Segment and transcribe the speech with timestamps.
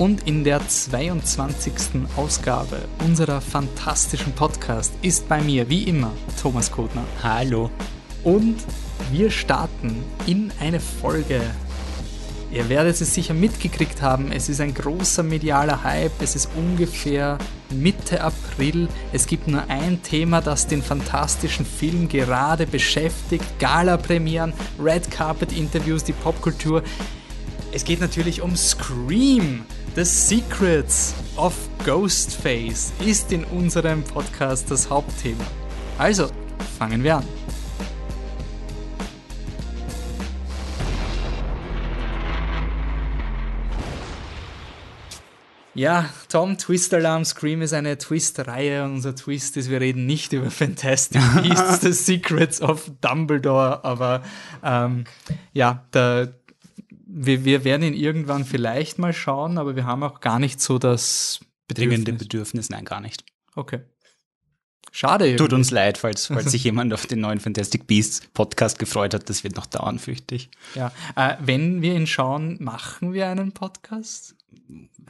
[0.00, 1.72] und in der 22.
[2.16, 6.10] Ausgabe unserer fantastischen Podcast ist bei mir wie immer
[6.40, 7.04] Thomas Kotner.
[7.22, 7.70] Hallo.
[8.24, 8.56] Und
[9.12, 11.42] wir starten in eine Folge.
[12.50, 17.36] Ihr werdet es sicher mitgekriegt haben, es ist ein großer medialer Hype, es ist ungefähr
[17.68, 18.88] Mitte April.
[19.12, 23.44] Es gibt nur ein Thema, das den fantastischen Film gerade beschäftigt.
[23.58, 26.82] Gala-Premieren, Red Carpet-Interviews, die Popkultur.
[27.72, 29.66] Es geht natürlich um Scream.
[29.96, 31.52] The Secrets of
[31.84, 35.44] Ghostface ist in unserem Podcast das Hauptthema.
[35.98, 36.30] Also,
[36.78, 37.24] fangen wir an.
[45.74, 48.84] Ja, Tom, Twist Alarm Scream ist eine Twist-Reihe.
[48.84, 54.22] Unser Twist ist, wir reden nicht über Fantastic Beasts, The Secrets of Dumbledore, aber
[54.62, 55.04] ähm,
[55.52, 56.34] ja, der,
[57.12, 60.78] wir, wir werden ihn irgendwann vielleicht mal schauen, aber wir haben auch gar nicht so
[60.78, 63.24] das Bedrängende Bedürfnis, nein, gar nicht.
[63.54, 63.80] Okay.
[64.92, 65.26] Schade.
[65.26, 65.44] Irgendwie.
[65.44, 69.28] Tut uns leid, falls, falls sich jemand auf den neuen Fantastic Beasts Podcast gefreut hat.
[69.28, 70.50] Das wird noch dauern, fürchte ich.
[70.74, 74.34] Ja, äh, wenn wir ihn schauen, machen wir einen Podcast?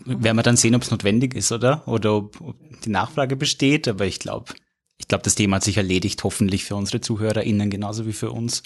[0.04, 1.86] Werden wir dann sehen, ob es notwendig ist, oder?
[1.88, 3.88] Oder ob, ob die Nachfrage besteht.
[3.88, 4.52] Aber ich glaube,
[4.98, 8.62] ich glaube, das Thema hat sich erledigt, hoffentlich für unsere ZuhörerInnen genauso wie für uns.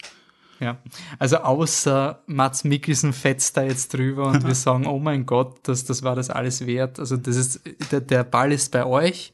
[0.61, 0.79] Ja,
[1.19, 5.85] also außer Mats Mikkelsen fetzt da jetzt drüber und wir sagen, oh mein Gott, das,
[5.85, 6.99] das war das alles wert.
[6.99, 9.33] Also das ist, der, der Ball ist bei euch.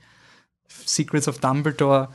[0.68, 2.08] Secrets of Dumbledore.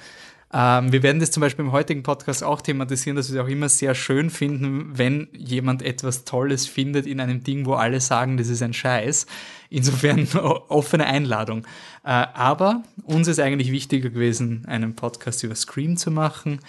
[0.53, 3.49] Ähm, wir werden das zum Beispiel im heutigen Podcast auch thematisieren, dass wir es auch
[3.49, 8.37] immer sehr schön finden, wenn jemand etwas Tolles findet in einem Ding, wo alle sagen,
[8.37, 9.25] das ist ein Scheiß.
[9.69, 10.27] Insofern
[10.69, 11.65] offene Einladung.
[12.03, 16.59] Äh, aber uns ist eigentlich wichtiger gewesen, einen Podcast über Scream zu machen.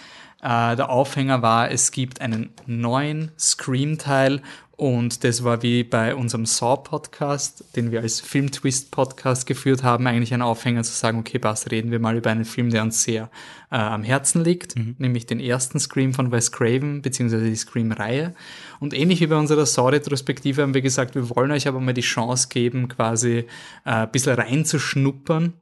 [0.41, 4.41] Äh, der Aufhänger war, es gibt einen neuen Scream-Teil
[4.77, 10.43] und das war wie bei unserem Saw-Podcast, den wir als Film-Twist-Podcast geführt haben, eigentlich ein
[10.43, 13.31] Aufhänger zu sagen, okay, was reden wir mal über einen Film, der uns sehr
[13.71, 14.95] äh, am Herzen liegt, mhm.
[14.99, 18.35] nämlich den ersten Scream von Wes Craven, beziehungsweise die Scream-Reihe.
[18.79, 22.01] Und ähnlich wie bei unserer Saw-Retrospektive haben wir gesagt, wir wollen euch aber mal die
[22.01, 23.45] Chance geben, quasi äh,
[23.83, 25.53] ein bisschen reinzuschnuppern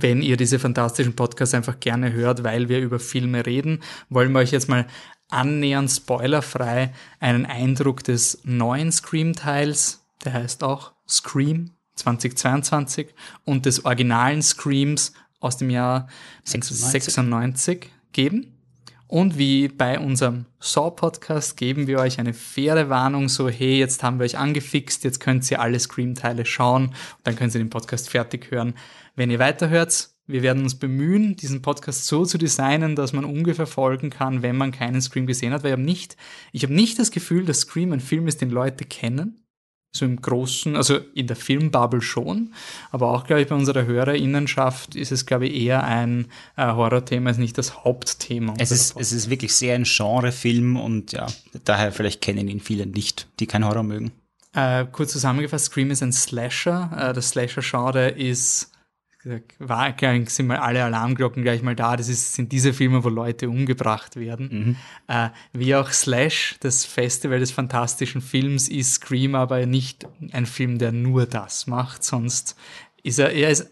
[0.00, 4.38] wenn ihr diese fantastischen Podcasts einfach gerne hört, weil wir über Filme reden, wollen wir
[4.38, 4.86] euch jetzt mal
[5.28, 13.08] annähernd spoilerfrei einen Eindruck des neuen Scream-Teils, der heißt auch Scream 2022,
[13.44, 16.08] und des originalen Screams aus dem Jahr
[16.44, 18.52] 96, 96 geben.
[19.12, 24.18] Und wie bei unserem Saw-Podcast geben wir euch eine faire Warnung, so hey, jetzt haben
[24.18, 28.50] wir euch angefixt, jetzt könnt ihr alle Scream-Teile schauen dann könnt ihr den Podcast fertig
[28.50, 28.72] hören.
[29.14, 33.66] Wenn ihr weiterhört, wir werden uns bemühen, diesen Podcast so zu designen, dass man ungefähr
[33.66, 36.16] folgen kann, wenn man keinen Scream gesehen hat, weil ich habe nicht,
[36.52, 39.42] ich habe nicht das Gefühl, dass Scream ein Film ist, den Leute kennen
[39.94, 42.54] so im Großen, also in der Filmbubble schon,
[42.90, 47.30] aber auch, glaube ich, bei unserer Hörerinnenschaft ist es, glaube ich, eher ein äh, Horrorthema,
[47.30, 48.54] ist nicht das Hauptthema.
[48.58, 51.26] Es ist, es ist wirklich sehr ein Genrefilm und ja,
[51.64, 54.12] daher vielleicht kennen ihn viele nicht, die kein Horror mögen.
[54.54, 56.90] Äh, kurz zusammengefasst, Scream ist ein Slasher.
[56.96, 58.71] Äh, das Slasher-Genre ist
[59.58, 59.94] war,
[60.26, 61.96] sind mal alle Alarmglocken gleich mal da.
[61.96, 64.48] Das ist, sind diese Filme, wo Leute umgebracht werden.
[64.50, 64.76] Mhm.
[65.06, 70.78] Äh, wie auch Slash, das Festival des fantastischen Films, ist Scream aber nicht ein Film,
[70.78, 72.56] der nur das macht, sonst
[73.02, 73.70] ist er, er ist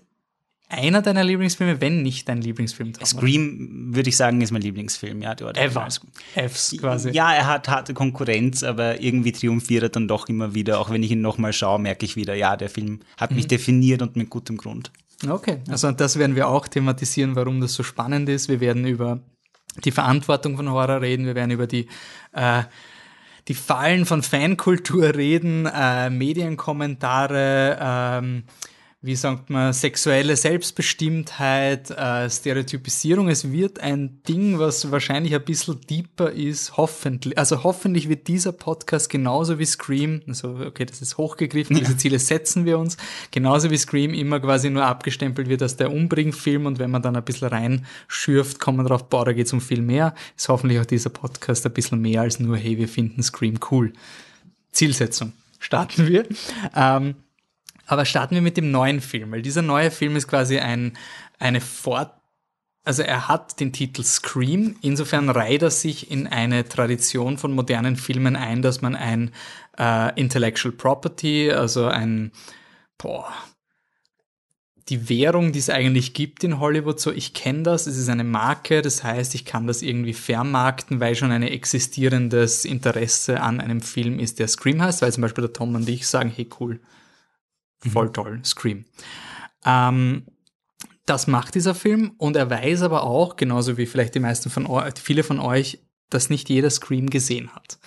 [0.71, 2.93] einer deiner Lieblingsfilme, wenn nicht dein Lieblingsfilm.
[2.93, 5.35] Traum, Scream, würde ich sagen, ist mein Lieblingsfilm, ja.
[5.35, 5.89] Dort Ever.
[5.89, 7.11] Fs quasi.
[7.11, 10.79] Ja, er hat harte Konkurrenz, aber irgendwie triumphiert er dann doch immer wieder.
[10.79, 13.39] Auch wenn ich ihn nochmal schaue, merke ich wieder, ja, der Film hat mhm.
[13.39, 14.93] mich definiert und mit gutem Grund.
[15.29, 18.49] Okay, also das werden wir auch thematisieren, warum das so spannend ist.
[18.49, 19.21] Wir werden über
[19.85, 21.89] die Verantwortung von Horror reden, wir werden über die
[22.33, 22.63] äh,
[23.49, 28.45] die Fallen von Fankultur reden, äh, Medienkommentare, ähm,
[29.03, 33.31] wie sagt man, sexuelle Selbstbestimmtheit, äh, Stereotypisierung.
[33.31, 37.39] Es wird ein Ding, was wahrscheinlich ein bisschen deeper ist, hoffentlich.
[37.39, 42.19] Also hoffentlich wird dieser Podcast genauso wie Scream, also okay, das ist hochgegriffen, diese Ziele
[42.19, 42.99] setzen wir uns,
[43.31, 47.17] genauso wie Scream immer quasi nur abgestempelt wird als der Umbringfilm und wenn man dann
[47.17, 50.15] ein bisschen reinschürft, kommt man drauf, boah, da geht's um viel mehr.
[50.37, 53.95] Ist hoffentlich auch dieser Podcast ein bisschen mehr als nur, hey, wir finden Scream cool.
[54.73, 55.33] Zielsetzung.
[55.59, 56.27] Starten wir.
[56.75, 57.15] Ähm,
[57.91, 60.97] aber starten wir mit dem neuen Film, weil dieser neue Film ist quasi ein,
[61.41, 62.13] eine Fort,
[62.85, 67.97] also er hat den Titel Scream, insofern reiht er sich in eine Tradition von modernen
[67.97, 69.33] Filmen ein, dass man ein
[69.77, 72.31] äh, Intellectual Property, also ein,
[72.97, 73.29] boah,
[74.89, 78.23] die Währung, die es eigentlich gibt in Hollywood, so ich kenne das, es ist eine
[78.25, 83.81] Marke, das heißt, ich kann das irgendwie vermarkten, weil schon ein existierendes Interesse an einem
[83.81, 86.79] Film ist, der Scream heißt, weil zum Beispiel der Tom und ich sagen, hey cool,
[87.89, 88.13] voll mhm.
[88.13, 88.85] toll, Scream.
[89.65, 90.25] Ähm,
[91.07, 94.67] das macht dieser Film und er weiß aber auch, genauso wie vielleicht die meisten von
[94.67, 97.79] euch, viele von euch, dass nicht jeder Scream gesehen hat.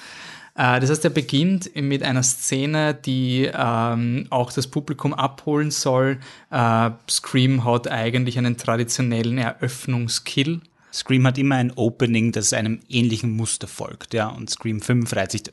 [0.56, 6.20] Äh, das heißt, er beginnt mit einer Szene, die ähm, auch das Publikum abholen soll.
[6.52, 10.62] Äh, Scream hat eigentlich einen traditionellen Eröffnungskill.
[10.92, 14.28] Scream hat immer ein Opening, das einem ähnlichen Muster folgt, ja.
[14.28, 15.44] Und Scream 5 reiht sich,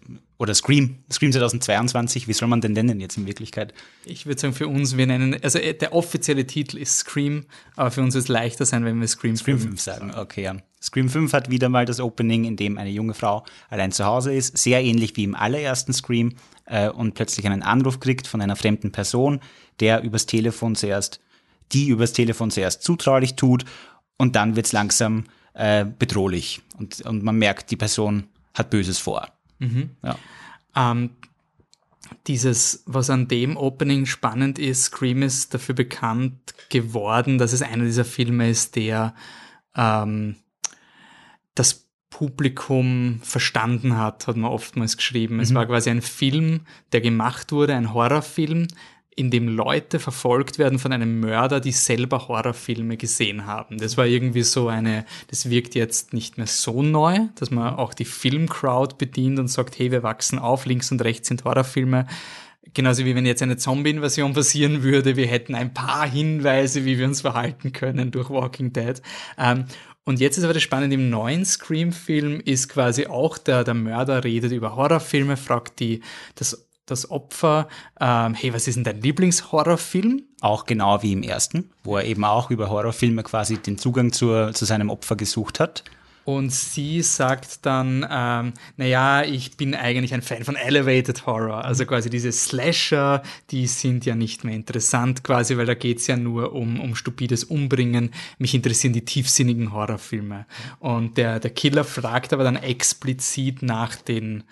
[0.41, 3.75] oder Scream, Scream 2022, wie soll man denn nennen jetzt in Wirklichkeit?
[4.07, 7.45] Ich würde sagen, für uns, wir nennen, also äh, der offizielle Titel ist Scream,
[7.77, 10.15] aber für uns wird es leichter sein, wenn wir Scream, Scream 5, 5 sagen.
[10.15, 10.57] Okay, ja.
[10.81, 14.33] Scream 5 hat wieder mal das Opening, in dem eine junge Frau allein zu Hause
[14.33, 16.33] ist, sehr ähnlich wie im allerersten Scream,
[16.65, 19.41] äh, und plötzlich einen Anruf kriegt von einer fremden Person,
[19.79, 21.21] der übers Telefon zuerst,
[21.73, 23.67] die übers Telefon zuerst zutraulich tut
[24.17, 29.29] und dann wird's langsam äh, bedrohlich und, und man merkt, die Person hat Böses vor.
[29.61, 29.91] Mhm.
[30.03, 30.19] Ja.
[30.75, 31.11] Ähm,
[32.27, 37.85] dieses, was an dem Opening spannend ist, Scream ist dafür bekannt geworden, dass es einer
[37.85, 39.15] dieser Filme ist, der
[39.77, 40.37] ähm,
[41.55, 45.37] das Publikum verstanden hat, hat man oftmals geschrieben.
[45.37, 45.41] Mhm.
[45.41, 46.63] Es war quasi ein Film,
[46.93, 48.67] der gemacht wurde, ein Horrorfilm,
[49.17, 53.79] in dem Leute verfolgt werden von einem Mörder, die selber Horrorfilme gesehen haben.
[53.79, 57.93] Das war irgendwie so eine, das wirkt jetzt nicht mehr so neu, dass man auch
[57.93, 62.07] die Filmcrowd bedient und sagt, hey, wir wachsen auf, links und rechts sind Horrorfilme.
[62.73, 67.07] Genauso wie wenn jetzt eine Zombie-Invasion passieren würde, wir hätten ein paar Hinweise, wie wir
[67.07, 69.03] uns verhalten können durch Walking Dead.
[69.37, 69.65] Ähm,
[70.05, 74.25] und jetzt ist aber das Spannende, im neuen Scream-Film ist quasi auch der, der Mörder
[74.25, 76.01] redet über Horrorfilme, fragt die,
[76.37, 77.69] das das Opfer,
[78.01, 80.23] ähm, hey, was ist denn dein Lieblingshorrorfilm?
[80.41, 84.53] Auch genau wie im ersten, wo er eben auch über Horrorfilme quasi den Zugang zur,
[84.55, 85.85] zu seinem Opfer gesucht hat.
[86.25, 91.65] Und sie sagt dann, ähm, naja, ich bin eigentlich ein Fan von Elevated Horror.
[91.65, 96.17] Also quasi diese Slasher, die sind ja nicht mehr interessant quasi, weil da geht's ja
[96.17, 98.11] nur um, um stupides Umbringen.
[98.39, 100.47] Mich interessieren die tiefsinnigen Horrorfilme.
[100.79, 104.45] Und der, der Killer fragt aber dann explizit nach den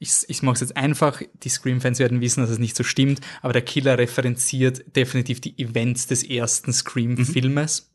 [0.00, 3.20] ich, ich mache es jetzt einfach, die Scream-Fans werden wissen, dass es nicht so stimmt,
[3.42, 7.92] aber der Killer referenziert definitiv die Events des ersten Scream-Filmes,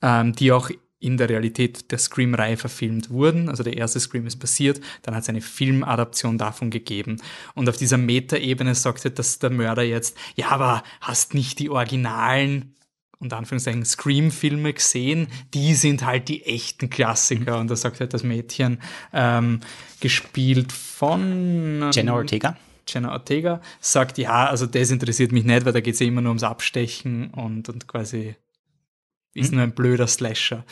[0.00, 0.08] mhm.
[0.08, 3.48] ähm, die auch in der Realität der Scream-Reihe verfilmt wurden.
[3.48, 7.16] Also der erste Scream ist passiert, dann hat es eine Filmadaption davon gegeben.
[7.54, 11.70] Und auf dieser Metaebene sagt er, dass der Mörder jetzt, ja, aber hast nicht die
[11.70, 12.74] originalen
[13.20, 17.56] und Anführungszeichen Scream-Filme gesehen, die sind halt die echten Klassiker.
[17.56, 17.60] Mhm.
[17.62, 18.80] Und da sagt halt das Mädchen,
[19.12, 19.60] ähm,
[20.00, 22.56] gespielt von ähm, Jenna Ortega.
[22.86, 26.22] Jenna Ortega, sagt, ja, also das interessiert mich nicht, weil da geht es ja immer
[26.22, 28.36] nur ums Abstechen und, und quasi
[29.34, 29.56] ist mhm.
[29.56, 30.64] nur ein blöder Slasher.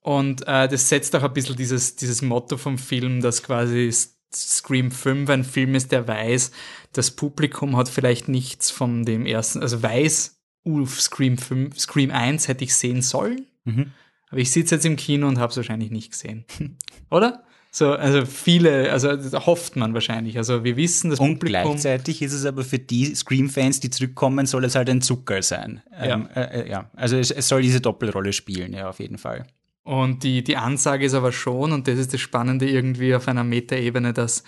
[0.00, 3.90] Und äh, das setzt auch ein bisschen dieses, dieses Motto vom Film, dass quasi
[4.34, 6.50] Scream 5 ein Film ist, der weiß,
[6.92, 10.37] das Publikum hat vielleicht nichts von dem ersten, also weiß,
[10.68, 13.46] uh, Scream 5, Scream 1 hätte ich sehen sollen.
[13.64, 13.92] Mhm.
[14.30, 16.44] Aber ich sitze jetzt im Kino und habe es wahrscheinlich nicht gesehen.
[17.10, 17.44] Oder?
[17.70, 19.10] So, also viele, also
[19.46, 20.38] hofft man wahrscheinlich.
[20.38, 24.46] Also wir wissen, das Und Publikum gleichzeitig ist es aber für die Scream-Fans, die zurückkommen,
[24.46, 25.82] soll es halt ein Zucker sein.
[25.92, 26.14] Ja.
[26.14, 26.90] Ähm, äh, äh, ja.
[26.96, 29.46] Also es, es, soll diese Doppelrolle spielen, ja, auf jeden Fall.
[29.84, 33.44] Und die, die Ansage ist aber schon, und das ist das Spannende irgendwie auf einer
[33.44, 34.44] Metaebene, dass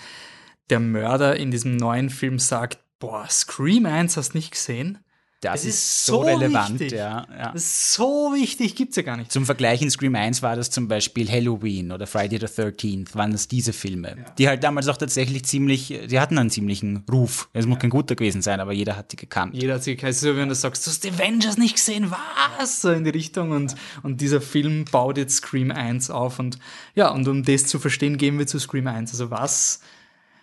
[0.71, 4.99] der Mörder in diesem neuen Film sagt, boah, Scream 1 hast du nicht gesehen?
[5.41, 6.99] Das, das ist, so, relevant, wichtig.
[6.99, 7.27] ja.
[7.31, 7.51] ja.
[7.53, 9.33] Ist so wichtig, gibt's ja gar nicht.
[9.33, 13.33] Zum Vergleich in Scream 1 war das zum Beispiel Halloween oder Friday the 13th, waren
[13.33, 14.31] das diese Filme, ja.
[14.37, 17.49] die halt damals auch tatsächlich ziemlich, die hatten einen ziemlichen Ruf.
[17.55, 17.81] Es muss ja.
[17.81, 19.55] kein guter gewesen sein, aber jeder hat die gekannt.
[19.55, 20.15] Jeder hat sie gekannt.
[20.15, 22.13] So wie wenn du sagst, du hast die Avengers nicht gesehen,
[22.59, 22.83] was?
[22.83, 26.59] So in die Richtung und, und dieser Film baut jetzt Scream 1 auf und
[26.95, 29.13] ja, und um das zu verstehen, gehen wir zu Scream 1.
[29.13, 29.81] Also was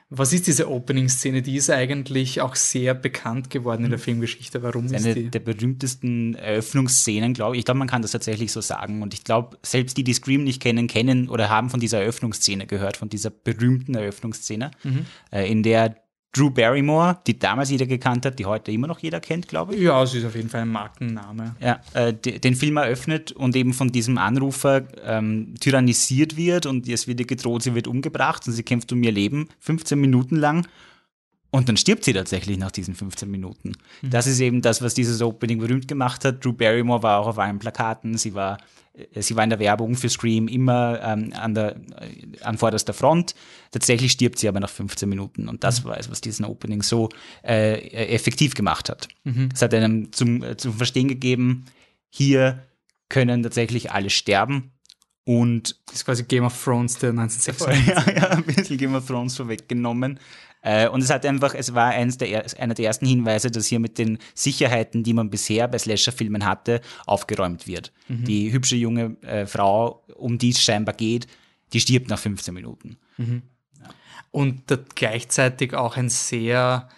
[0.10, 1.42] was ist diese Opening-Szene?
[1.42, 4.04] Die ist eigentlich auch sehr bekannt geworden in der mhm.
[4.04, 4.64] Filmgeschichte.
[4.64, 5.30] Warum ist, ist eine die?
[5.30, 7.60] der berühmtesten Eröffnungsszenen, glaube ich.
[7.60, 9.02] Ich glaube, man kann das tatsächlich so sagen.
[9.02, 12.68] Und ich glaube, selbst die, die Scream nicht kennen, kennen oder haben von dieser Eröffnungsszene
[12.68, 15.06] gehört, von dieser berühmten Eröffnungsszene, mhm.
[15.32, 15.98] äh, in der
[16.38, 19.82] Drew Barrymore, die damals jeder gekannt hat, die heute immer noch jeder kennt, glaube ich.
[19.82, 21.56] Ja, sie ist auf jeden Fall ein Markenname.
[21.60, 27.08] Ja, äh, den Film eröffnet und eben von diesem Anrufer ähm, tyrannisiert wird und es
[27.08, 30.68] wird ihr gedroht, sie wird umgebracht und sie kämpft um ihr Leben 15 Minuten lang.
[31.50, 33.74] Und dann stirbt sie tatsächlich nach diesen 15 Minuten.
[34.02, 34.10] Mhm.
[34.10, 36.44] Das ist eben das, was dieses Opening berühmt gemacht hat.
[36.44, 38.18] Drew Barrymore war auch auf allen Plakaten.
[38.18, 38.58] Sie war,
[39.16, 43.36] sie war in der Werbung für Scream immer ähm, an, der, äh, an vorderster Front.
[43.72, 45.48] Tatsächlich stirbt sie aber nach 15 Minuten.
[45.48, 45.90] Und das mhm.
[45.90, 47.10] war es, was diesen Opening so
[47.44, 49.08] äh, effektiv gemacht hat.
[49.24, 49.50] Mhm.
[49.54, 51.66] Es hat einem zum, äh, zum Verstehen gegeben,
[52.10, 52.64] hier
[53.10, 54.72] können tatsächlich alle sterben.
[55.24, 59.06] Und das ist quasi Game of Thrones der 1960 Ja, ja, ein bisschen Game of
[59.06, 60.20] Thrones vorweggenommen.
[60.62, 63.80] Äh, und es hat einfach, es war eins der, einer der ersten Hinweise, dass hier
[63.80, 67.92] mit den Sicherheiten, die man bisher bei Slasher-Filmen hatte, aufgeräumt wird.
[68.08, 68.26] Mhm.
[68.26, 71.28] Die hübsche junge äh, Frau, um die es scheinbar geht,
[71.74, 72.98] die stirbt nach 15 Minuten.
[73.18, 73.44] Mhm.
[73.80, 73.90] Ja.
[74.32, 74.64] Und
[74.96, 76.90] gleichzeitig auch ein sehr,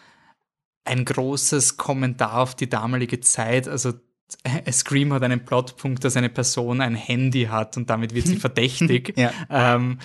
[0.85, 3.67] ein großes Kommentar auf die damalige Zeit.
[3.67, 3.93] Also
[4.71, 9.13] Scream hat einen Plotpunkt, dass eine Person ein Handy hat und damit wird sie verdächtig.
[9.17, 9.31] ja.
[9.49, 9.99] ähm,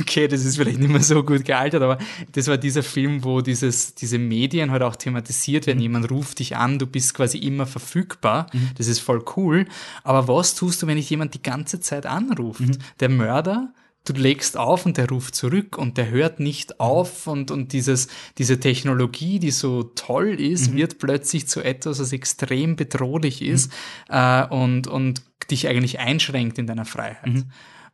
[0.00, 1.98] okay, das ist vielleicht nicht mehr so gut gealtert, aber
[2.32, 5.78] das war dieser Film, wo dieses, diese Medien halt auch thematisiert werden.
[5.78, 5.82] Mhm.
[5.82, 8.48] Jemand ruft dich an, du bist quasi immer verfügbar.
[8.52, 8.70] Mhm.
[8.76, 9.66] Das ist voll cool.
[10.02, 12.60] Aber was tust du, wenn dich jemand die ganze Zeit anruft?
[12.60, 12.78] Mhm.
[13.00, 13.72] Der Mörder
[14.08, 18.08] du legst auf und der ruft zurück und der hört nicht auf und, und dieses,
[18.38, 20.76] diese Technologie, die so toll ist, mhm.
[20.76, 23.70] wird plötzlich zu etwas, was extrem bedrohlich ist
[24.08, 24.14] mhm.
[24.14, 27.26] äh, und, und dich eigentlich einschränkt in deiner Freiheit.
[27.26, 27.44] Mhm.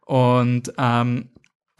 [0.06, 1.30] Und ähm,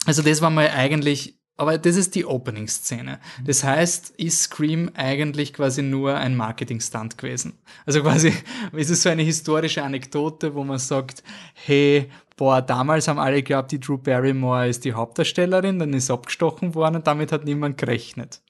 [0.05, 3.19] also das war mal eigentlich aber das ist die Opening-Szene.
[3.39, 3.45] Mhm.
[3.45, 7.53] Das heißt, ist Scream eigentlich quasi nur ein Marketing-Stunt gewesen?
[7.85, 8.33] Also quasi,
[8.73, 13.71] ist es so eine historische Anekdote, wo man sagt, hey, boah, damals haben alle geglaubt,
[13.71, 18.41] die Drew Barrymore ist die Hauptdarstellerin, dann ist abgestochen worden und damit hat niemand gerechnet.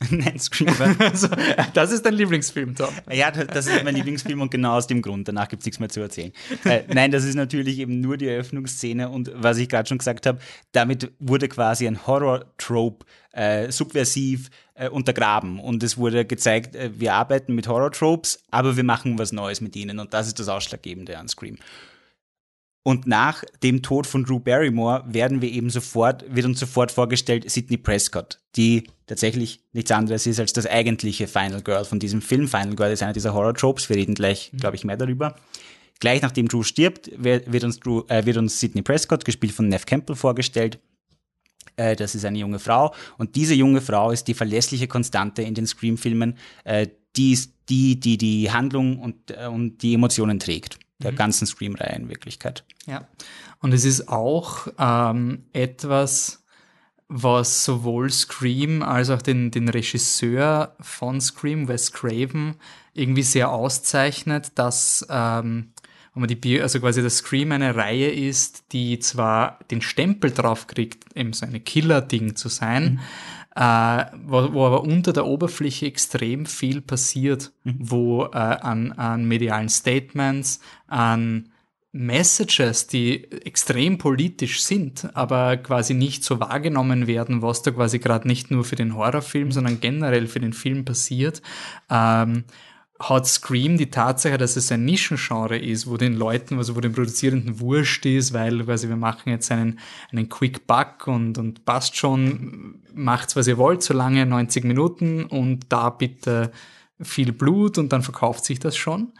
[0.10, 0.96] Nein, Screamer.
[0.98, 1.28] also,
[1.72, 2.88] das ist dein Lieblingsfilm, Tom.
[3.10, 5.28] Ja, das ist mein Lieblingsfilm und genau aus dem Grund.
[5.28, 6.32] Danach gibt es nichts mehr zu erzählen.
[6.64, 10.26] Äh, nein, das ist natürlich eben nur die Eröffnungsszene und was ich gerade schon gesagt
[10.26, 10.40] habe,
[10.72, 17.14] damit wurde quasi ein Horror-Trope äh, subversiv äh, untergraben und es wurde gezeigt, äh, wir
[17.14, 21.18] arbeiten mit Horror-Tropes, aber wir machen was Neues mit ihnen und das ist das Ausschlaggebende
[21.18, 21.56] an Scream.
[22.86, 27.50] Und nach dem Tod von Drew Barrymore werden wir eben sofort, wird uns sofort vorgestellt
[27.50, 32.46] Sidney Prescott, die tatsächlich nichts anderes ist als das eigentliche Final Girl von diesem Film.
[32.46, 33.88] Final Girl ist einer dieser Horror-Tropes.
[33.88, 34.58] Wir reden gleich, mhm.
[34.58, 35.34] glaube ich, mehr darüber.
[35.98, 39.86] Gleich nachdem Drew stirbt, wird uns, Drew, äh, wird uns Sidney Prescott, gespielt von Neff
[39.86, 40.78] Campbell, vorgestellt.
[41.76, 42.94] Äh, das ist eine junge Frau.
[43.16, 46.36] Und diese junge Frau ist die verlässliche Konstante in den Scream-Filmen.
[46.64, 51.16] Äh, die ist die, die die Handlung und, äh, und die Emotionen trägt der mhm.
[51.16, 52.64] ganzen Scream-Reihe in Wirklichkeit.
[52.86, 53.06] Ja,
[53.60, 56.44] und es ist auch ähm, etwas,
[57.08, 62.56] was sowohl Scream als auch den, den Regisseur von Scream, Wes Craven,
[62.92, 65.72] irgendwie sehr auszeichnet, dass ähm,
[66.14, 70.68] wenn man die, also quasi das Scream eine Reihe ist, die zwar den Stempel drauf
[70.68, 73.00] kriegt, eben so eine Killer-Ding zu sein, mhm
[73.54, 77.76] äh, wo, wo aber unter der Oberfläche extrem viel passiert, mhm.
[77.78, 81.50] wo äh, an, an medialen Statements, an
[81.92, 88.26] Messages, die extrem politisch sind, aber quasi nicht so wahrgenommen werden, was da quasi gerade
[88.26, 91.40] nicht nur für den Horrorfilm, sondern generell für den Film passiert.
[91.88, 92.44] Ähm,
[93.00, 96.92] hat Scream die Tatsache, dass es ein Nischengenre ist, wo den Leuten, also wo den
[96.92, 99.80] Produzierenden wurscht ist, weil quasi wir machen jetzt einen,
[100.12, 105.66] einen Quick Buck und, und passt schon, macht's was ihr wollt, solange 90 Minuten und
[105.70, 106.52] da bitte
[107.00, 109.12] viel Blut und dann verkauft sich das schon.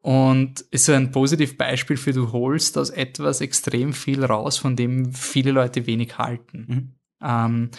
[0.00, 4.74] Und ist so ein positives Beispiel für du holst aus etwas extrem viel raus, von
[4.74, 6.66] dem viele Leute wenig halten.
[6.68, 6.92] Mhm.
[7.22, 7.70] Ähm,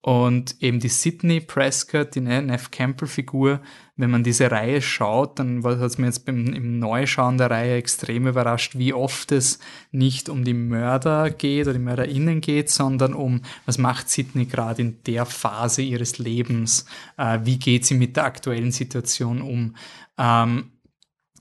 [0.00, 3.60] und eben die Sydney Prescott, die Neff Campbell-Figur,
[3.96, 7.76] wenn man diese Reihe schaut, dann hat es mir jetzt beim, im Neuschauen der Reihe
[7.76, 9.58] extrem überrascht, wie oft es
[9.90, 14.82] nicht um die Mörder geht oder die MörderInnen geht, sondern um, was macht Sydney gerade
[14.82, 16.86] in der Phase ihres Lebens?
[17.16, 19.74] Äh, wie geht sie mit der aktuellen Situation um?
[20.16, 20.70] Ähm,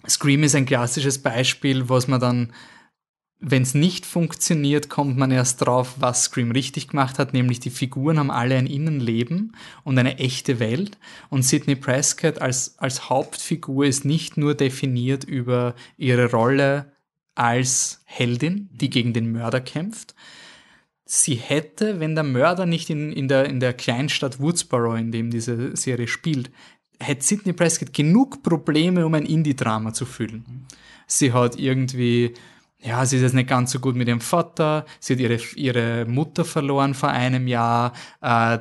[0.10, 2.54] Scream ist ein klassisches Beispiel, was man dann
[3.40, 7.70] wenn es nicht funktioniert, kommt man erst drauf, was Scream richtig gemacht hat, nämlich die
[7.70, 10.98] Figuren haben alle ein Innenleben und eine echte Welt.
[11.30, 16.92] Und Sidney Prescott als, als Hauptfigur ist nicht nur definiert über ihre Rolle
[17.36, 20.16] als Heldin, die gegen den Mörder kämpft.
[21.06, 25.30] Sie hätte, wenn der Mörder nicht in, in, der, in der Kleinstadt Woodsboro, in dem
[25.30, 26.50] diese Serie spielt,
[27.00, 30.66] hätte Sidney Prescott genug Probleme, um ein Indie-Drama zu füllen.
[31.06, 32.34] Sie hat irgendwie
[32.80, 36.06] ja, sie ist jetzt nicht ganz so gut mit ihrem Vater, sie hat ihre, ihre
[36.06, 38.60] Mutter verloren vor einem Jahr, äh,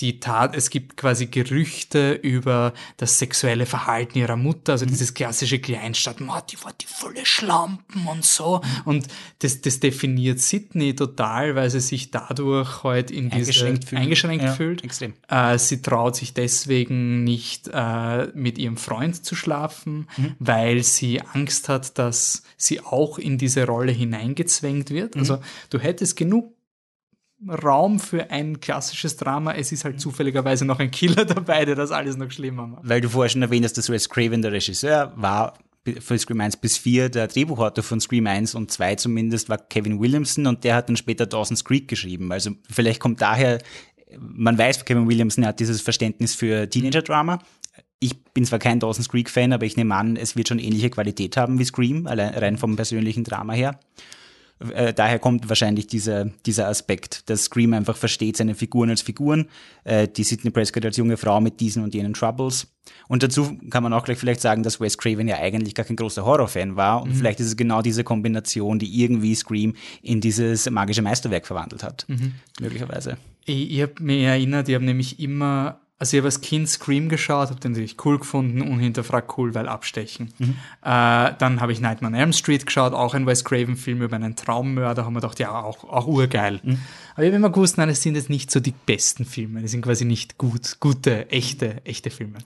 [0.00, 4.90] die Tat, es gibt quasi Gerüchte über das sexuelle Verhalten ihrer Mutter, also mhm.
[4.90, 8.60] dieses klassische Kleinstadt, die war die volle Schlampen und so.
[8.84, 9.06] Und
[9.38, 14.02] das, das definiert Sydney total, weil sie sich dadurch halt in diese eingeschränkt fühlt.
[14.02, 14.84] Eingeschränkt ja, fühlt.
[14.84, 15.14] Extrem.
[15.28, 20.34] Äh, sie traut sich deswegen nicht äh, mit ihrem Freund zu schlafen, mhm.
[20.38, 25.14] weil sie Angst hat, dass sie auch in diese Rolle hineingezwängt wird.
[25.14, 25.20] Mhm.
[25.22, 25.38] Also
[25.70, 26.55] du hättest genug
[27.48, 29.52] Raum für ein klassisches Drama.
[29.52, 32.88] Es ist halt zufälligerweise noch ein Killer dabei, der das alles noch schlimmer macht.
[32.88, 35.54] Weil du vorher schon erwähnt hast, dass Wes Craven der Regisseur war
[36.00, 37.10] für Scream 1 bis 4.
[37.10, 40.96] Der Drehbuchautor von Scream 1 und 2 zumindest war Kevin Williamson und der hat dann
[40.96, 42.32] später Dawson's Creek geschrieben.
[42.32, 43.58] Also vielleicht kommt daher,
[44.18, 47.38] man weiß, Kevin Williamson hat dieses Verständnis für Teenager-Drama.
[47.98, 51.36] Ich bin zwar kein Dawson's Creek-Fan, aber ich nehme an, es wird schon ähnliche Qualität
[51.36, 53.78] haben wie Scream, allein rein vom persönlichen Drama her.
[54.58, 59.48] Äh, daher kommt wahrscheinlich dieser, dieser Aspekt, dass Scream einfach versteht seine Figuren als Figuren,
[59.84, 62.66] äh, die Sidney Prescott als junge Frau mit diesen und jenen Troubles.
[63.08, 65.96] Und dazu kann man auch gleich vielleicht sagen, dass Wes Craven ja eigentlich gar kein
[65.96, 67.14] großer Horrorfan war und mhm.
[67.16, 72.06] vielleicht ist es genau diese Kombination, die irgendwie Scream in dieses magische Meisterwerk verwandelt hat,
[72.08, 72.34] mhm.
[72.60, 73.18] möglicherweise.
[73.44, 77.08] Ich, ich habe mich erinnert, ich habe nämlich immer also ich habe als Kind Scream
[77.08, 80.32] geschaut, habe den natürlich cool gefunden, unhinterfragt cool, weil abstechen.
[80.38, 80.56] Mhm.
[80.82, 84.36] Äh, dann habe ich Nightmare on Elm Street geschaut, auch ein Wes Craven-Film über einen
[84.36, 86.60] Traummörder, haben wir gedacht, ja, auch, auch urgeil.
[86.62, 86.78] Mhm.
[87.14, 89.68] Aber ich habe immer gewusst, nein, es sind jetzt nicht so die besten Filme, die
[89.68, 92.38] sind quasi nicht gut, gute, echte, echte Filme.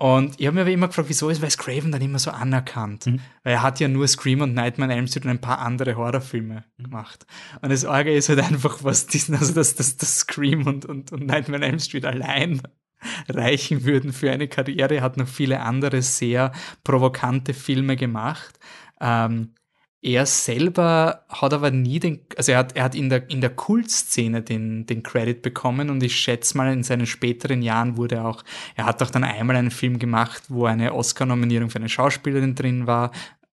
[0.00, 3.06] Und ich habe mir aber immer gefragt, wieso ist Wes Craven dann immer so anerkannt?
[3.06, 3.18] Mhm.
[3.42, 5.96] Weil er hat ja nur Scream und Nightmare on Elm Street und ein paar andere
[5.96, 6.82] Horrorfilme mhm.
[6.84, 7.26] gemacht.
[7.62, 11.10] Und das Orge ist halt einfach, was diesen, also dass das, das Scream und, und,
[11.10, 12.62] und Nightmare on Elm Street allein
[13.28, 14.94] reichen würden für eine Karriere.
[14.94, 16.52] Er hat noch viele andere sehr
[16.84, 18.56] provokante Filme gemacht.
[19.00, 19.54] Ähm,
[20.00, 23.50] er selber hat aber nie den, also er hat, er hat in der, in der
[23.50, 28.44] Kultszene den, den Credit bekommen und ich schätze mal, in seinen späteren Jahren wurde auch,
[28.76, 32.86] er hat auch dann einmal einen Film gemacht, wo eine Oscar-Nominierung für eine Schauspielerin drin
[32.86, 33.10] war.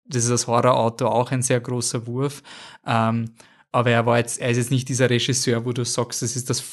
[0.06, 2.42] Das ist das Horrorauto auch ein sehr großer Wurf.
[2.86, 3.32] Ähm,
[3.70, 6.48] aber er war jetzt, er ist jetzt nicht dieser Regisseur, wo du sagst, das ist
[6.48, 6.64] das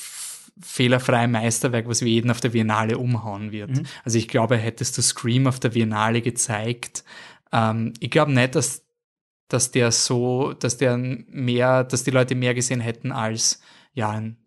[0.62, 3.72] fehlerfreie Meisterwerk, was wir jeden auf der Biennale umhauen wird.
[3.72, 3.84] Mhm.
[4.04, 7.04] Also ich glaube, hättest du Scream auf der Biennale gezeigt,
[7.52, 8.87] ähm, ich glaube nicht, dass
[9.48, 13.62] dass der so, dass der mehr, dass die Leute mehr gesehen hätten als
[13.94, 14.38] ja ein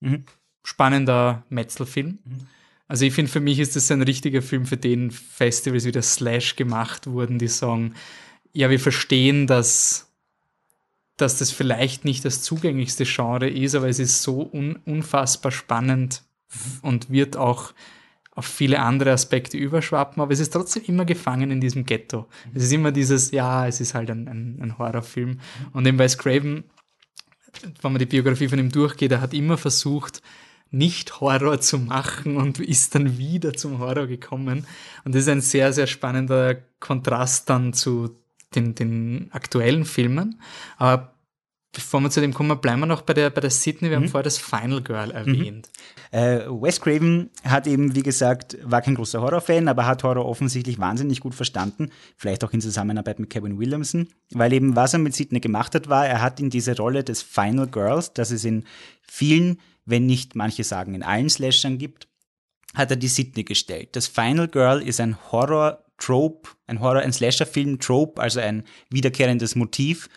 [0.00, 0.24] mhm.
[0.62, 2.18] spannender Metzelfilm.
[2.24, 2.46] Mhm.
[2.88, 6.14] Also ich finde, für mich ist das ein richtiger Film, für den Festivals wie das
[6.14, 7.94] Slash gemacht wurden, die sagen,
[8.52, 10.12] ja, wir verstehen, dass,
[11.16, 16.24] dass das vielleicht nicht das zugänglichste Genre ist, aber es ist so un unfassbar spannend
[16.52, 16.88] mhm.
[16.88, 17.72] und wird auch
[18.32, 22.26] auf viele andere Aspekte überschwappen, aber es ist trotzdem immer gefangen in diesem Ghetto.
[22.54, 25.40] Es ist immer dieses, ja, es ist halt ein, ein, ein Horrorfilm.
[25.72, 26.64] Und eben Wes Craven,
[27.82, 30.22] wenn man die Biografie von ihm durchgeht, er hat immer versucht,
[30.70, 34.66] nicht Horror zu machen und ist dann wieder zum Horror gekommen.
[35.04, 38.16] Und das ist ein sehr, sehr spannender Kontrast dann zu
[38.54, 40.40] den, den aktuellen Filmen.
[40.78, 41.14] Aber
[41.72, 43.90] Bevor wir zu dem kommen, bleiben wir noch bei der, bei der Sydney.
[43.90, 44.02] Wir mhm.
[44.02, 45.12] haben vorher das Final Girl mhm.
[45.12, 45.70] erwähnt.
[46.12, 46.18] Mhm.
[46.18, 50.80] Äh, Wes Craven hat eben, wie gesagt, war kein großer Horrorfan, aber hat Horror offensichtlich
[50.80, 51.90] wahnsinnig gut verstanden.
[52.16, 54.08] Vielleicht auch in Zusammenarbeit mit Kevin Williamson.
[54.32, 57.22] Weil eben, was er mit Sydney gemacht hat, war, er hat in diese Rolle des
[57.22, 58.64] Final Girls, das es in
[59.02, 62.08] vielen, wenn nicht manche sagen in allen Slashern gibt,
[62.74, 63.90] hat er die Sydney gestellt.
[63.92, 70.08] Das Final Girl ist ein Horror-Trope, ein Horror-, ein Slasher-Film-Trope, also ein wiederkehrendes Motiv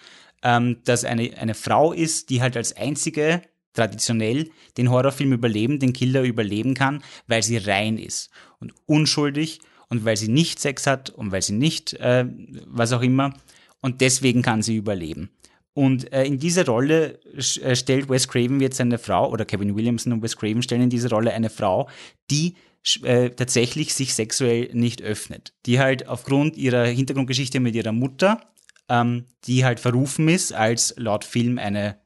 [0.43, 3.41] ähm, dass eine, eine Frau ist, die halt als einzige
[3.73, 8.29] traditionell den Horrorfilm überleben, den Killer überleben kann, weil sie rein ist
[8.59, 12.25] und unschuldig und weil sie nicht Sex hat und weil sie nicht äh,
[12.67, 13.33] was auch immer
[13.81, 15.31] und deswegen kann sie überleben.
[15.73, 20.13] Und äh, in diese Rolle äh, stellt Wes Craven jetzt eine Frau, oder Kevin Williamson
[20.13, 21.89] und Wes Craven stellen in diese Rolle eine Frau,
[22.29, 22.53] die
[23.01, 25.53] äh, tatsächlich sich sexuell nicht öffnet.
[25.65, 28.52] Die halt aufgrund ihrer Hintergrundgeschichte mit ihrer Mutter
[28.89, 31.97] ähm, die halt verrufen ist als laut Film eine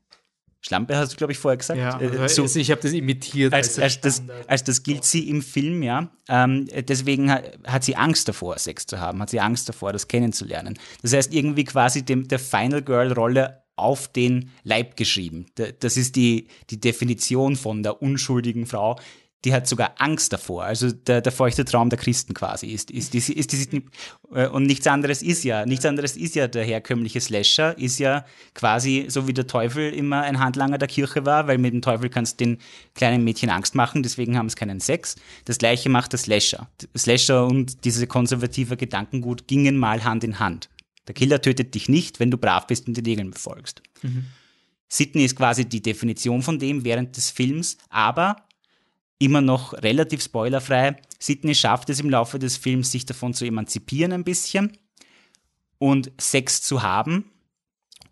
[0.62, 1.80] Schlampe, hast du, glaube ich, vorher gesagt.
[1.80, 3.54] Ja, äh, so, also ich habe das imitiert.
[3.54, 6.10] Als, als, das, als das gilt sie im Film, ja.
[6.28, 10.08] Ähm, deswegen hat, hat, sie Angst davor, Sex zu haben, hat sie Angst davor, das
[10.08, 10.78] kennenzulernen.
[11.02, 15.46] Das heißt, irgendwie quasi dem, der Final Girl-Rolle auf den Leib geschrieben.
[15.80, 19.00] Das ist die, die Definition von der unschuldigen Frau,
[19.46, 20.64] die hat sogar Angst davor.
[20.64, 23.74] Also der, der feuchte Traum der Christen quasi ist, ist, ist, ist, ist,
[24.34, 28.26] äh, und nichts anderes ist ja, nichts anderes ist ja der herkömmliche Slasher, ist ja
[28.56, 32.10] quasi so wie der Teufel immer ein Handlanger der Kirche war, weil mit dem Teufel
[32.10, 32.58] kannst du den
[32.96, 35.16] kleinen Mädchen Angst machen, deswegen haben sie keinen Sex.
[35.46, 36.68] Das gleiche macht der Slasher.
[36.98, 40.70] Slasher und diese konservative Gedankengut gingen mal Hand in Hand.
[41.08, 43.82] Der Killer tötet dich nicht, wenn du brav bist und die Regeln befolgst.
[44.02, 44.26] Mhm.
[44.90, 48.47] Sydney ist quasi die Definition von dem während des Films, aber
[49.20, 50.98] immer noch relativ spoilerfrei.
[51.20, 54.78] Sidney schafft es im Laufe des Films, sich davon zu emanzipieren ein bisschen
[55.80, 57.32] und Sex zu haben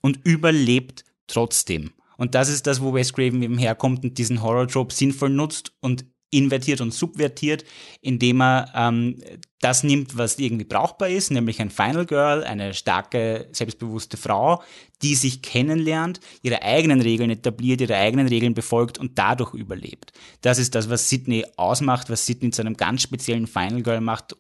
[0.01, 1.91] und überlebt trotzdem.
[2.17, 6.05] Und das ist das, wo Wes Craven eben herkommt und diesen Horror-Trope sinnvoll nutzt und
[6.37, 7.63] invertiert und subvertiert,
[8.01, 9.21] indem er ähm,
[9.61, 14.61] das nimmt, was irgendwie brauchbar ist, nämlich ein Final Girl, eine starke, selbstbewusste Frau,
[15.01, 20.13] die sich kennenlernt, ihre eigenen Regeln etabliert, ihre eigenen Regeln befolgt und dadurch überlebt.
[20.41, 24.35] Das ist das, was Sydney ausmacht, was Sydney zu einem ganz speziellen Final Girl macht,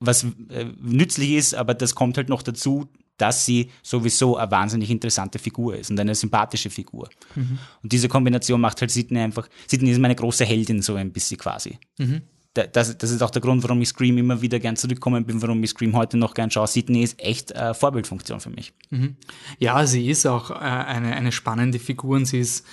[0.00, 4.90] was äh, nützlich ist, aber das kommt halt noch dazu, dass sie sowieso eine wahnsinnig
[4.90, 7.08] interessante Figur ist und eine sympathische Figur.
[7.34, 7.58] Mhm.
[7.82, 11.38] Und diese Kombination macht halt Sidney einfach, Sidney ist meine große Heldin so ein bisschen
[11.38, 11.78] quasi.
[11.98, 12.22] Mhm.
[12.54, 15.62] Das, das, ist auch der Grund, warum ich Scream immer wieder gern zurückkommen bin, warum
[15.64, 16.68] ich Scream heute noch gern schaue.
[16.68, 18.72] Sidney ist echt äh, Vorbildfunktion für mich.
[18.90, 19.16] Mhm.
[19.58, 22.64] Ja, sie ist auch äh, eine, eine spannende Figur und sie ist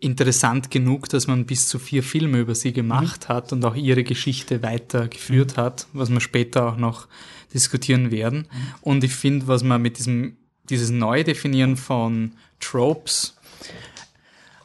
[0.00, 3.32] interessant genug, dass man bis zu vier Filme über sie gemacht mhm.
[3.32, 5.60] hat und auch ihre Geschichte weitergeführt mhm.
[5.60, 7.08] hat, was wir später auch noch
[7.54, 8.46] diskutieren werden.
[8.80, 10.36] Und ich finde, was man mit diesem,
[10.68, 13.36] dieses Neudefinieren von Tropes,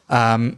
[0.08, 0.56] ähm,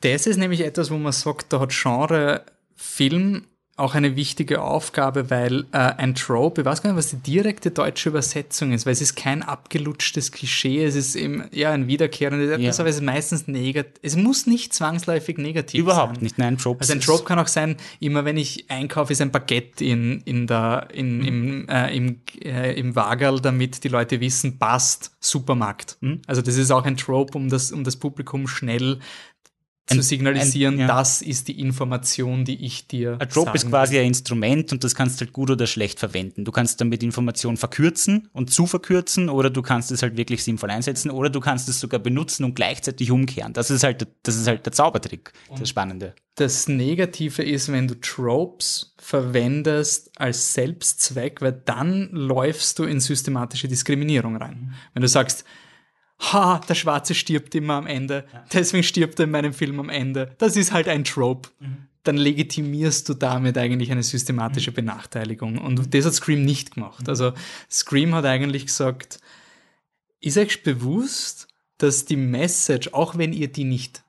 [0.00, 2.44] das ist nämlich etwas, wo man sagt, da hat Genre
[2.76, 3.44] Film
[3.78, 7.70] auch eine wichtige Aufgabe, weil äh, ein Trope, ich weiß gar nicht, was die direkte
[7.70, 12.50] deutsche Übersetzung ist, weil es ist kein abgelutschtes Klischee, es ist eben ja ein wiederkehrendes
[12.50, 12.82] etwas, ja.
[12.82, 13.92] aber es ist meistens negativ.
[14.02, 16.24] Es muss nicht zwangsläufig negativ Überhaupt sein.
[16.24, 16.80] nicht, nein, Trope.
[16.80, 20.46] Also ein Trope kann auch sein, immer wenn ich einkaufe, ist ein Baguette in, in
[20.46, 21.26] der, in, mhm.
[21.26, 25.98] im, äh, im, äh, im Wagerl, damit die Leute wissen, passt, Supermarkt.
[26.00, 26.22] Mhm.
[26.26, 28.98] Also das ist auch ein Trope, um das, um das Publikum schnell
[29.88, 30.86] zu signalisieren, ein, ja.
[30.86, 33.16] das ist die Information, die ich dir.
[33.18, 34.00] Ein Trope ist quasi will.
[34.02, 36.44] ein Instrument und das kannst du halt gut oder schlecht verwenden.
[36.44, 40.70] Du kannst damit Informationen verkürzen und zu verkürzen oder du kannst es halt wirklich sinnvoll
[40.70, 43.52] einsetzen oder du kannst es sogar benutzen und gleichzeitig umkehren.
[43.52, 46.14] Das ist halt, das ist halt der Zaubertrick, und das Spannende.
[46.34, 53.68] Das Negative ist, wenn du Tropes verwendest als Selbstzweck, weil dann läufst du in systematische
[53.68, 54.60] Diskriminierung rein.
[54.60, 54.74] Mhm.
[54.94, 55.44] Wenn du sagst,
[56.18, 60.34] ha, der Schwarze stirbt immer am Ende, deswegen stirbt er in meinem Film am Ende.
[60.38, 61.50] Das ist halt ein Trope.
[61.60, 61.88] Mhm.
[62.04, 64.76] Dann legitimierst du damit eigentlich eine systematische mhm.
[64.76, 65.58] Benachteiligung.
[65.58, 67.02] Und das hat Scream nicht gemacht.
[67.02, 67.08] Mhm.
[67.08, 67.32] Also
[67.70, 69.20] Scream hat eigentlich gesagt,
[70.20, 74.02] ist euch bewusst, dass die Message, auch wenn ihr die nicht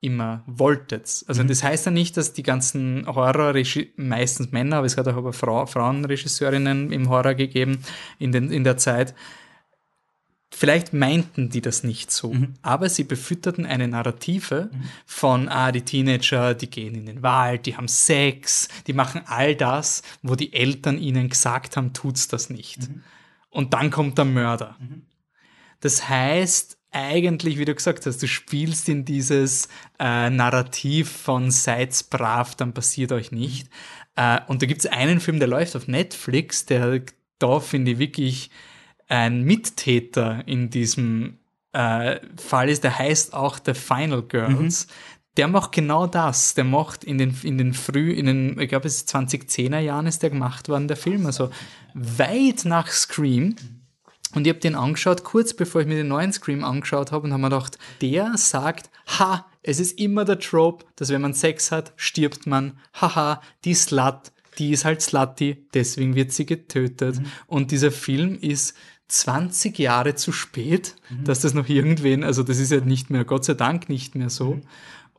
[0.00, 1.24] immer wolltet.
[1.26, 1.48] Also mhm.
[1.48, 3.54] das heißt ja nicht, dass die ganzen Horror,
[3.96, 7.78] meistens Männer, aber es hat auch aber Frau, Frauenregisseurinnen im Horror gegeben
[8.18, 9.14] in, den, in der Zeit,
[10.56, 12.54] Vielleicht meinten die das nicht so, mhm.
[12.62, 14.82] aber sie befütterten eine Narrative mhm.
[15.04, 19.56] von, ah, die Teenager, die gehen in den Wald, die haben Sex, die machen all
[19.56, 22.88] das, wo die Eltern ihnen gesagt haben, tut's das nicht.
[22.88, 23.02] Mhm.
[23.50, 24.76] Und dann kommt der Mörder.
[24.78, 25.02] Mhm.
[25.80, 32.04] Das heißt, eigentlich, wie du gesagt hast, du spielst in dieses äh, Narrativ von seid's
[32.04, 33.68] brav, dann passiert euch nicht.
[34.14, 37.02] Äh, und da gibt's einen Film, der läuft auf Netflix, der
[37.40, 38.50] da finde ich wirklich
[39.08, 41.38] ein Mittäter in diesem
[41.72, 44.86] äh, Fall ist, der heißt auch The Final Girls.
[44.86, 44.92] Mhm.
[45.36, 46.54] Der macht genau das.
[46.54, 50.06] Der macht in den, in den früh, in den, ich glaube, es ist 2010er Jahren
[50.06, 51.26] ist der gemacht worden, der Film.
[51.26, 51.50] Also
[51.94, 53.56] weit nach Scream.
[54.34, 57.32] Und ich habe den angeschaut, kurz bevor ich mir den neuen Scream angeschaut habe und
[57.32, 61.72] habe mir gedacht, der sagt, ha, es ist immer der Trope, dass wenn man Sex
[61.72, 62.78] hat, stirbt man.
[63.00, 67.18] Haha, die Slut, die ist halt slutty, deswegen wird sie getötet.
[67.18, 67.26] Mhm.
[67.46, 68.74] Und dieser Film ist
[69.08, 71.24] 20 Jahre zu spät, mhm.
[71.24, 74.30] dass das noch irgendwen, also das ist ja nicht mehr, Gott sei Dank nicht mehr
[74.30, 74.54] so.
[74.54, 74.62] Mhm.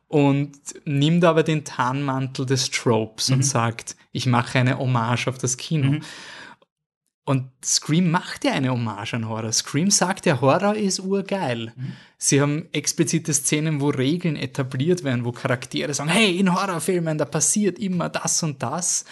[0.08, 3.42] Und nimmt aber den Tarnmantel des Tropes und mhm.
[3.42, 5.92] sagt, ich mache eine Hommage auf das Kino.
[5.92, 6.02] Mhm.
[7.24, 9.50] Und Scream macht ja eine Hommage an Horror.
[9.50, 11.72] Scream sagt, der Horror ist urgeil.
[11.74, 11.92] Mhm.
[12.18, 17.24] Sie haben explizite Szenen, wo Regeln etabliert werden, wo Charaktere sagen, hey, in Horrorfilmen, da
[17.24, 19.06] passiert immer das und das.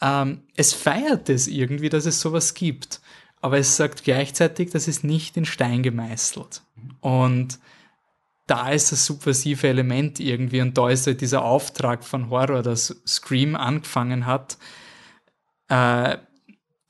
[0.00, 3.02] Ähm, es feiert es irgendwie, dass es sowas gibt
[3.40, 6.62] aber es sagt gleichzeitig, das ist nicht in Stein gemeißelt.
[7.00, 7.58] Und
[8.46, 13.02] da ist das subversive Element irgendwie und da ist halt dieser Auftrag von Horror, dass
[13.06, 14.56] Scream angefangen hat.
[15.68, 16.16] Äh,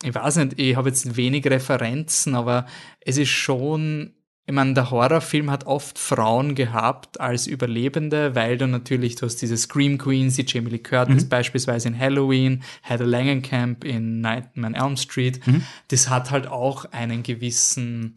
[0.03, 2.67] ich weiß nicht, ich habe jetzt wenig Referenzen, aber
[3.01, 4.15] es ist schon
[4.49, 9.43] ich meine, der Horrorfilm hat oft Frauen gehabt als Überlebende, weil du natürlich, du hast
[9.43, 11.29] diese Scream Queens, die Jamie Lee Curtis mhm.
[11.29, 15.47] beispielsweise in Halloween, Heather Langenkamp in Nightmare on Elm Street.
[15.47, 15.65] Mhm.
[15.89, 18.17] Das hat halt auch einen gewissen,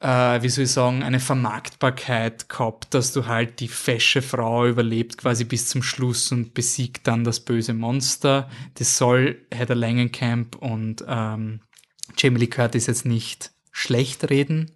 [0.00, 5.18] äh, wie soll ich sagen, eine Vermarktbarkeit gehabt, dass du halt die fesche Frau überlebt
[5.18, 8.50] quasi bis zum Schluss und besiegt dann das böse Monster.
[8.74, 11.60] Das soll Heather Langenkamp und ähm,
[12.18, 14.72] Jamie Lee Curtis jetzt nicht schlecht reden.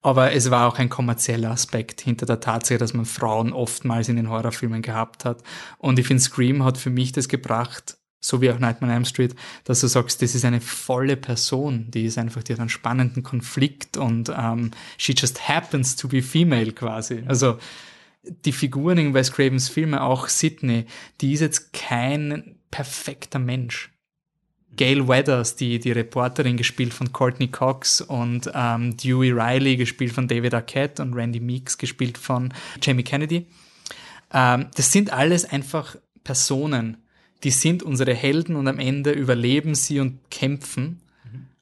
[0.00, 4.16] Aber es war auch ein kommerzieller Aspekt hinter der Tatsache, dass man Frauen oftmals in
[4.16, 5.42] den Horrorfilmen gehabt hat.
[5.78, 9.04] Und ich finde, Scream hat für mich das gebracht, so wie auch Nightmare on Elm
[9.04, 9.34] Street,
[9.64, 13.22] dass du sagst, das ist eine volle Person, die ist einfach, die hat einen spannenden
[13.22, 17.24] Konflikt und ähm, she just happens to be female quasi.
[17.26, 17.58] Also
[18.22, 20.86] die Figuren in Wes Cravens Filme, auch Sydney,
[21.20, 23.90] die ist jetzt kein perfekter Mensch.
[24.76, 30.28] Gail Weathers, die, die Reporterin, gespielt von Courtney Cox und ähm, Dewey Riley, gespielt von
[30.28, 33.46] David Arquette und Randy Meeks, gespielt von Jamie Kennedy.
[34.32, 36.98] Ähm, das sind alles einfach Personen,
[37.44, 41.00] die sind unsere Helden und am Ende überleben sie und kämpfen.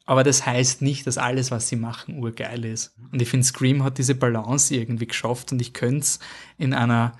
[0.06, 2.94] Aber das heißt nicht, dass alles, was sie machen, urgeil ist.
[3.12, 6.20] Und ich finde, Scream hat diese Balance irgendwie geschafft und ich könnte es
[6.58, 7.18] in einer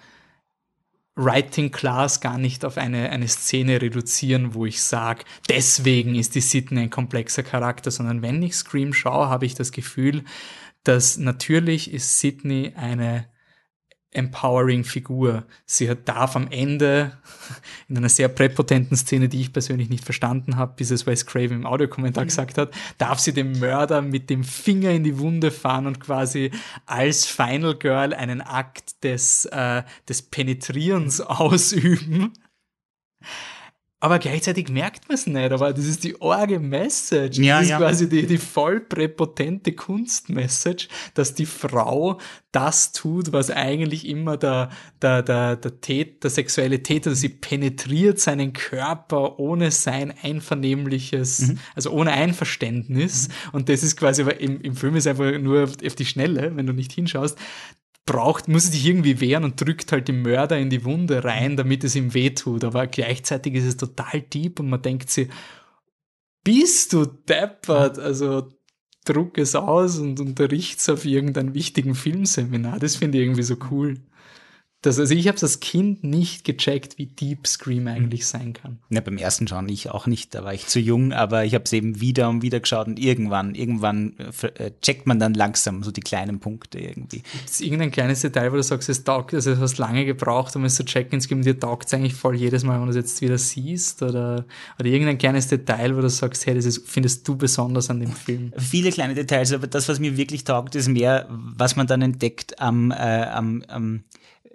[1.16, 6.42] Writing Class gar nicht auf eine, eine Szene reduzieren, wo ich sage, deswegen ist die
[6.42, 10.24] Sydney ein komplexer Charakter, sondern wenn ich Scream schaue, habe ich das Gefühl,
[10.84, 13.26] dass natürlich ist Sydney eine
[14.16, 15.44] empowering Figur.
[15.66, 17.18] Sie darf am Ende
[17.88, 21.58] in einer sehr präpotenten Szene, die ich persönlich nicht verstanden habe, bis es Wes Craven
[21.58, 22.28] im Audiokommentar mhm.
[22.28, 26.50] gesagt hat, darf sie dem Mörder mit dem Finger in die Wunde fahren und quasi
[26.86, 32.32] als Final Girl einen Akt des, äh, des Penetrierens ausüben
[33.98, 37.38] aber gleichzeitig merkt man es nicht, aber das ist die orge Message.
[37.38, 37.78] Ja, das ist ja.
[37.78, 42.18] quasi die, die voll präpotente Kunstmessage, dass die Frau
[42.52, 44.68] das tut, was eigentlich immer der,
[45.00, 51.58] der, der, der, Tät, der sexuelle Täter, sie penetriert seinen Körper ohne sein einvernehmliches, mhm.
[51.74, 53.28] also ohne Einverständnis.
[53.28, 53.50] Mhm.
[53.52, 56.74] Und das ist quasi, im, im Film ist einfach nur auf die Schnelle, wenn du
[56.74, 57.38] nicht hinschaust,
[58.06, 61.84] braucht, muss sich irgendwie wehren und drückt halt den Mörder in die Wunde rein, damit
[61.84, 62.64] es ihm wehtut.
[62.64, 65.28] Aber gleichzeitig ist es total deep und man denkt sich,
[66.44, 67.98] bist du deppert?
[67.98, 68.48] Also
[69.04, 72.78] druck es aus und unterrichts auf irgendeinem wichtigen Filmseminar.
[72.78, 74.00] Das finde ich irgendwie so cool.
[74.82, 78.24] Das, also ich habe als Kind nicht gecheckt, wie deep Scream eigentlich mhm.
[78.24, 78.78] sein kann.
[78.90, 81.64] Ja, beim ersten schauen ich auch nicht, da war ich zu jung, aber ich habe
[81.64, 85.90] es eben wieder und wieder geschaut und irgendwann, irgendwann äh, checkt man dann langsam so
[85.90, 87.22] die kleinen Punkte irgendwie.
[87.32, 90.54] Gibt es irgendein kleines Detail, wo du sagst, es taugt, also du hast lange gebraucht,
[90.54, 92.90] um es zu checken, es gibt dir taugt es eigentlich voll jedes Mal, wenn du
[92.90, 94.44] es jetzt wieder siehst oder,
[94.78, 98.12] oder irgendein kleines Detail, wo du sagst, hey, das ist, findest du besonders an dem
[98.12, 98.52] Film?
[98.56, 102.60] Viele kleine Details, aber das, was mir wirklich taugt, ist mehr, was man dann entdeckt
[102.60, 104.04] am, äh, am, am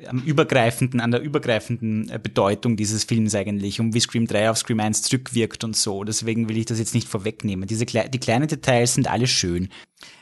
[0.07, 4.57] am übergreifenden, an der übergreifenden äh, Bedeutung dieses Films eigentlich und wie Scream 3 auf
[4.57, 6.03] Scream 1 zurückwirkt und so.
[6.03, 7.67] Deswegen will ich das jetzt nicht vorwegnehmen.
[7.67, 9.69] Diese die kleinen Details sind alle schön.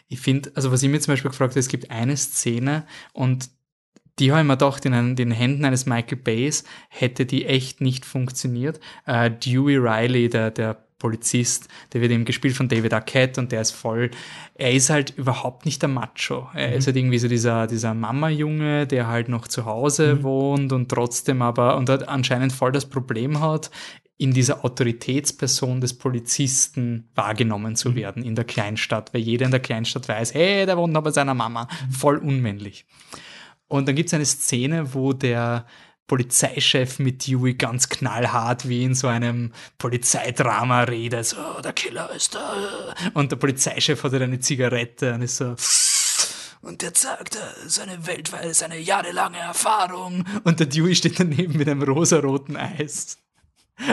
[0.08, 3.50] Ich finde, also was ich mir zum Beispiel gefragt habe, es gibt eine Szene und
[4.20, 8.06] die habe ich mir gedacht, in den Händen eines Michael Bays hätte die echt nicht
[8.06, 8.80] funktioniert.
[9.08, 13.62] Uh, Dewey Riley, der, der Polizist, der wird eben gespielt von David Arquette und der
[13.62, 14.12] ist voll,
[14.56, 16.50] er ist halt überhaupt nicht der Macho.
[16.54, 16.74] Er mhm.
[16.76, 20.24] ist halt irgendwie so dieser, dieser Mama-Junge, der halt noch zu Hause mhm.
[20.24, 23.72] wohnt und trotzdem aber, und hat anscheinend voll das Problem hat,
[24.18, 27.96] in dieser Autoritätsperson des Polizisten wahrgenommen zu mhm.
[27.96, 31.12] werden in der Kleinstadt, weil jeder in der Kleinstadt weiß, hey, der wohnt noch bei
[31.12, 31.64] seiner Mama.
[31.64, 31.92] Mhm.
[31.94, 32.86] Voll unmännlich.
[33.70, 35.66] Und dann gibt es eine Szene, wo der
[36.10, 42.36] Polizeichef mit Dewey ganz knallhart wie in so einem Polizeidrama redet, so, der Killer ist
[42.36, 42.96] da.
[43.14, 45.56] Und der Polizeichef hat halt eine Zigarette und ist so,
[46.62, 50.26] und der sagt, seine weltweite, seine jahrelange Erfahrung.
[50.44, 53.18] Und der Dewey steht daneben mit einem rosaroten Eis.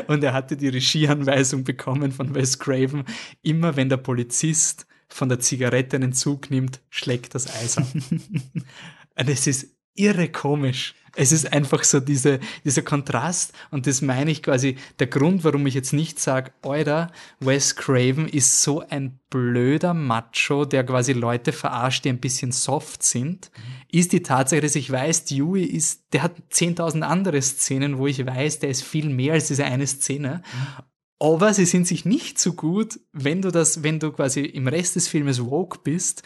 [0.08, 3.04] Und er hatte die Regieanweisung bekommen von Wes Craven,
[3.42, 7.86] immer wenn der Polizist von der Zigarette einen Zug nimmt, schlägt das Eis ab.
[8.00, 10.94] und es ist irre komisch.
[11.16, 15.66] Es ist einfach so diese, dieser Kontrast und das meine ich quasi der Grund, warum
[15.66, 21.52] ich jetzt nicht sage, Euer Wes Craven ist so ein blöder Macho, der quasi Leute
[21.52, 23.50] verarscht, die ein bisschen soft sind,
[23.90, 28.24] ist die Tatsache, dass ich weiß, Dewey ist, der hat 10.000 andere Szenen, wo ich
[28.24, 30.42] weiß, der ist viel mehr als diese eine Szene.
[30.44, 30.84] Mhm.
[31.18, 34.96] Aber sie sind sich nicht so gut, wenn du das, wenn du quasi im Rest
[34.96, 36.22] des Filmes woke bist,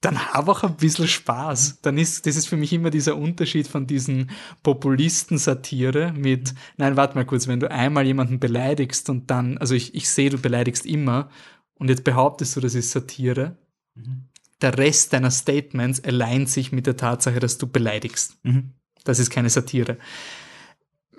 [0.00, 1.80] dann hab auch ein bisschen Spaß.
[1.82, 4.30] Dann ist, das ist für mich immer dieser Unterschied von diesen
[4.62, 9.94] Populisten-Satire mit, nein, warte mal kurz, wenn du einmal jemanden beleidigst und dann, also ich,
[9.94, 11.30] ich sehe, du beleidigst immer
[11.74, 13.58] und jetzt behauptest du, das ist Satire.
[13.94, 14.28] Mhm.
[14.62, 18.38] Der Rest deiner Statements alleint sich mit der Tatsache, dass du beleidigst.
[18.44, 18.74] Mhm.
[19.04, 19.98] Das ist keine Satire.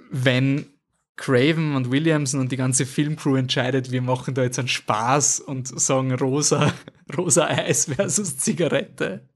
[0.09, 0.67] Wenn
[1.19, 5.67] Craven und Williamson und die ganze Filmcrew entscheidet, wir machen da jetzt einen Spaß und
[5.67, 6.73] sagen rosa,
[7.17, 9.27] rosa Eis versus Zigarette,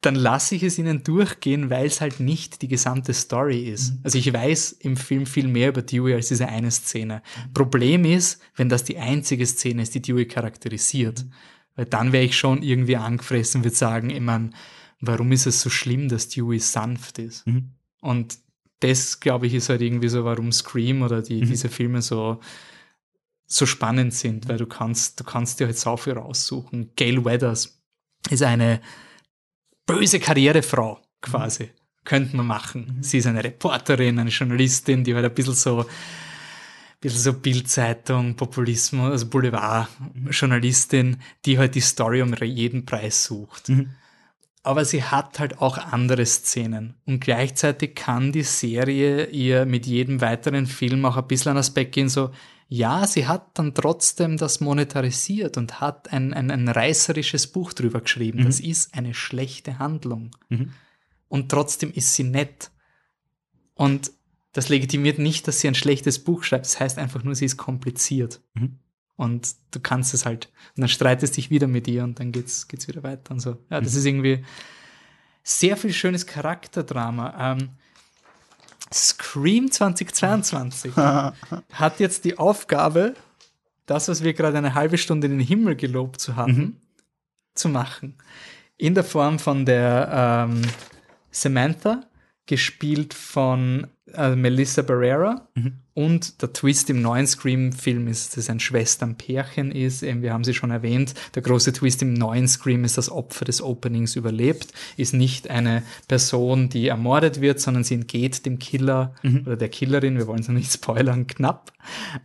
[0.00, 3.92] dann lasse ich es ihnen durchgehen, weil es halt nicht die gesamte Story ist.
[3.92, 4.00] Mhm.
[4.02, 7.22] Also ich weiß im Film viel mehr über Dewey als diese eine Szene.
[7.54, 11.24] Problem ist, wenn das die einzige Szene ist, die Dewey charakterisiert.
[11.76, 14.50] Weil dann wäre ich schon irgendwie angefressen würde sagen, ich meine,
[15.00, 17.46] warum ist es so schlimm, dass Dewey sanft ist?
[17.46, 17.70] Mhm.
[18.00, 18.38] Und
[18.80, 21.46] das, glaube ich, ist halt irgendwie so, warum Scream oder die, Mhm.
[21.46, 22.40] diese Filme so,
[23.46, 26.90] so spannend sind, weil du kannst, du kannst dir halt so viel raussuchen.
[26.96, 27.78] Gail Weathers
[28.30, 28.80] ist eine
[29.86, 31.70] böse Karrierefrau, quasi.
[32.04, 32.98] Könnte man machen.
[33.00, 35.86] Sie ist eine Reporterin, eine Journalistin, die halt ein bisschen so, ein
[37.00, 43.70] bisschen so Bildzeitung, Populismus, also Boulevard-Journalistin, die halt die Story um jeden Preis sucht
[44.64, 46.94] aber sie hat halt auch andere Szenen.
[47.04, 51.92] Und gleichzeitig kann die Serie ihr mit jedem weiteren Film auch ein bisschen an Aspekt
[51.92, 52.30] gehen, so,
[52.68, 58.00] ja, sie hat dann trotzdem das monetarisiert und hat ein, ein, ein reißerisches Buch drüber
[58.00, 58.38] geschrieben.
[58.46, 60.30] Das ist eine schlechte Handlung.
[61.28, 62.70] Und trotzdem ist sie nett.
[63.74, 64.12] Und
[64.52, 66.64] das legitimiert nicht, dass sie ein schlechtes Buch schreibt.
[66.64, 68.40] Das heißt einfach nur, sie ist kompliziert.
[68.54, 68.78] Mhm.
[69.16, 70.46] Und du kannst es halt.
[70.76, 73.58] Und dann streitest dich wieder mit ihr und dann geht's, geht's wieder weiter und so.
[73.70, 74.44] Ja, das ist irgendwie
[75.42, 77.52] sehr viel schönes Charakterdrama.
[77.52, 77.70] Ähm,
[78.92, 83.14] Scream 2022 hat jetzt die Aufgabe,
[83.86, 86.80] das, was wir gerade eine halbe Stunde in den Himmel gelobt zu haben,
[87.54, 88.16] zu machen.
[88.76, 90.62] In der Form von der ähm,
[91.30, 92.04] Samantha,
[92.46, 95.48] gespielt von äh, Melissa Barrera.
[95.94, 100.02] Und der Twist im neuen Scream-Film ist, dass es ein Schwesternpärchen ist.
[100.02, 101.14] Eben, wir haben sie schon erwähnt.
[101.36, 104.72] Der große Twist im neuen Scream ist, das Opfer des Openings überlebt.
[104.96, 109.14] Ist nicht eine Person, die ermordet wird, sondern sie entgeht dem Killer
[109.46, 110.18] oder der Killerin.
[110.18, 111.72] Wir wollen es noch nicht spoilern, knapp.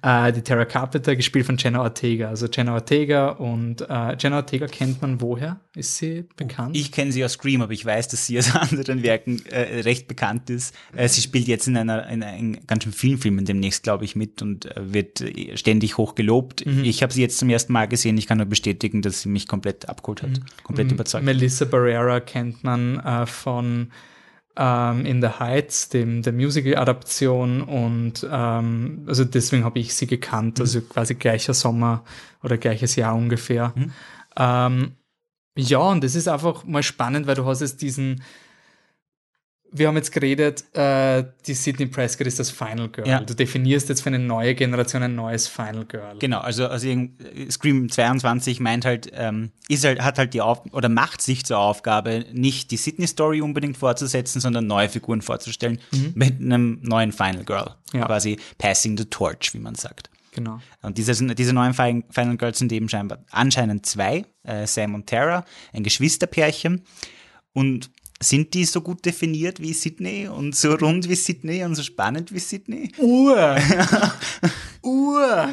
[0.02, 2.30] Äh, die Tara Carpenter, gespielt von Jenna Ortega.
[2.30, 5.60] Also Jenna Ortega und äh, Jenna Ortega kennt man woher?
[5.76, 6.76] Ist sie bekannt?
[6.76, 10.08] Ich kenne sie aus Scream, aber ich weiß, dass sie aus anderen Werken äh, recht
[10.08, 10.74] bekannt ist.
[10.96, 14.16] Äh, sie spielt jetzt in einer in einem ganz schön vielen Filmen demnächst, glaube ich,
[14.16, 16.62] mit und äh, wird äh, ständig hoch gelobt.
[16.84, 18.18] Ich habe sie jetzt zum ersten Mal gesehen.
[18.18, 20.32] Ich kann nur bestätigen, dass sie mich komplett abgeholt hat,
[20.64, 21.26] komplett überzeugt.
[21.26, 23.92] Melissa Barrera kennt man äh, von
[24.58, 30.60] ähm, In the Heights, dem, der Musical-Adaption und ähm, also deswegen habe ich sie gekannt,
[30.60, 32.04] also quasi gleicher Sommer
[32.44, 33.74] oder gleiches Jahr ungefähr.
[34.36, 34.94] Ähm,
[35.58, 38.22] ja, und es ist einfach mal spannend, weil du hast jetzt diesen
[39.72, 43.08] wir haben jetzt geredet, äh, die Sydney Prescott ist das Final Girl.
[43.08, 43.20] Ja.
[43.20, 46.18] Du definierst jetzt für eine neue Generation ein neues Final Girl.
[46.20, 46.88] Genau, also, also
[47.50, 51.60] Scream 22 meint halt, ähm, ist halt, hat halt die Auf oder macht sich zur
[51.60, 55.80] Aufgabe, nicht die Sydney-Story unbedingt fortzusetzen, sondern neue Figuren vorzustellen
[56.16, 57.76] mit einem neuen Final Girl.
[57.94, 58.06] Ja.
[58.06, 60.10] Quasi passing the torch, wie man sagt.
[60.34, 60.60] Genau.
[60.82, 65.08] Und diese, diese neuen Fin- Final Girls sind eben scheinbar anscheinend zwei, äh, Sam und
[65.08, 66.84] Tara, ein Geschwisterpärchen.
[67.52, 67.90] Und
[68.22, 72.34] sind die so gut definiert wie Sydney und so rund wie Sydney und so spannend
[72.34, 72.92] wie Sydney?
[72.98, 73.56] Uhr.
[74.82, 75.50] Uhr.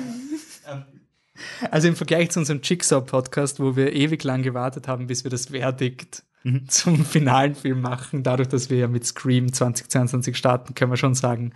[1.71, 5.47] Also im Vergleich zu unserem Jigsaw-Podcast, wo wir ewig lang gewartet haben, bis wir das
[5.47, 6.25] Verdikt
[6.69, 11.17] zum finalen Film machen, dadurch, dass wir ja mit Scream 2022 starten, können wir schon
[11.17, 11.53] sagen,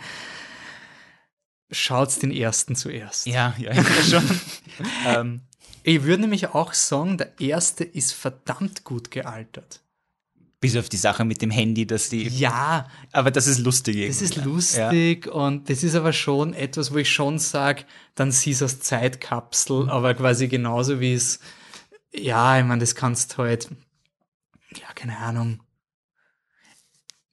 [1.71, 3.27] schaut's den ersten zuerst.
[3.27, 4.41] Ja, ja, ja schon.
[5.07, 5.41] ähm,
[5.85, 9.81] Ich würde nämlich auch sagen, der erste ist verdammt gut gealtert.
[10.61, 12.29] Bis auf die Sache mit dem Handy, dass die.
[12.29, 14.07] Ja, Aber das ist lustig.
[14.07, 14.55] Das ist irgendwie.
[14.55, 18.81] lustig und das ist aber schon etwas, wo ich schon sage, dann siehst du als
[18.81, 21.41] Zeitkapsel, aber quasi genauso wie es,
[22.13, 23.71] ja, ich meine, das kannst halt,
[24.77, 25.61] ja, keine Ahnung.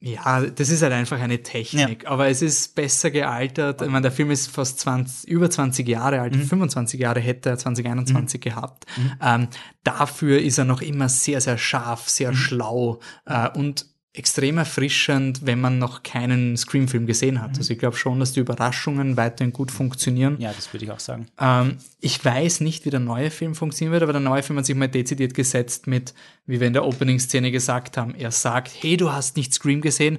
[0.08, 3.82] Ja, das ist halt einfach eine Technik, aber es ist besser gealtert.
[3.82, 7.58] Ich meine, der Film ist fast 20, über 20 Jahre alt, 25 Jahre hätte er
[7.58, 8.86] 2021 gehabt.
[9.22, 9.48] Ähm,
[9.84, 13.86] dafür ist er noch immer sehr, sehr scharf, sehr schlau äh, und
[14.18, 17.58] extrem erfrischend, wenn man noch keinen Scream-Film gesehen hat.
[17.58, 20.38] Also ich glaube schon, dass die Überraschungen weiterhin gut funktionieren.
[20.40, 21.28] Ja, das würde ich auch sagen.
[21.40, 24.66] Ähm, ich weiß nicht, wie der neue Film funktionieren wird, aber der neue Film hat
[24.66, 26.14] sich mal dezidiert gesetzt mit,
[26.46, 30.18] wie wir in der Opening-Szene gesagt haben, er sagt, hey, du hast nicht Scream gesehen,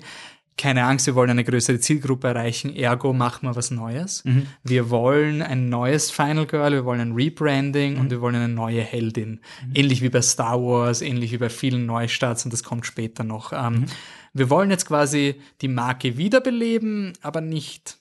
[0.58, 4.22] keine Angst, wir wollen eine größere Zielgruppe erreichen, ergo machen wir was Neues.
[4.64, 8.82] Wir wollen ein neues Final Girl, wir wollen ein Rebranding und wir wollen eine neue
[8.82, 9.40] Heldin.
[9.74, 13.52] Ähnlich wie bei Star Wars, ähnlich wie bei vielen Neustarts und das kommt später noch.
[13.52, 13.86] Ähm,
[14.34, 17.98] Wir wollen jetzt quasi die Marke wiederbeleben, aber nicht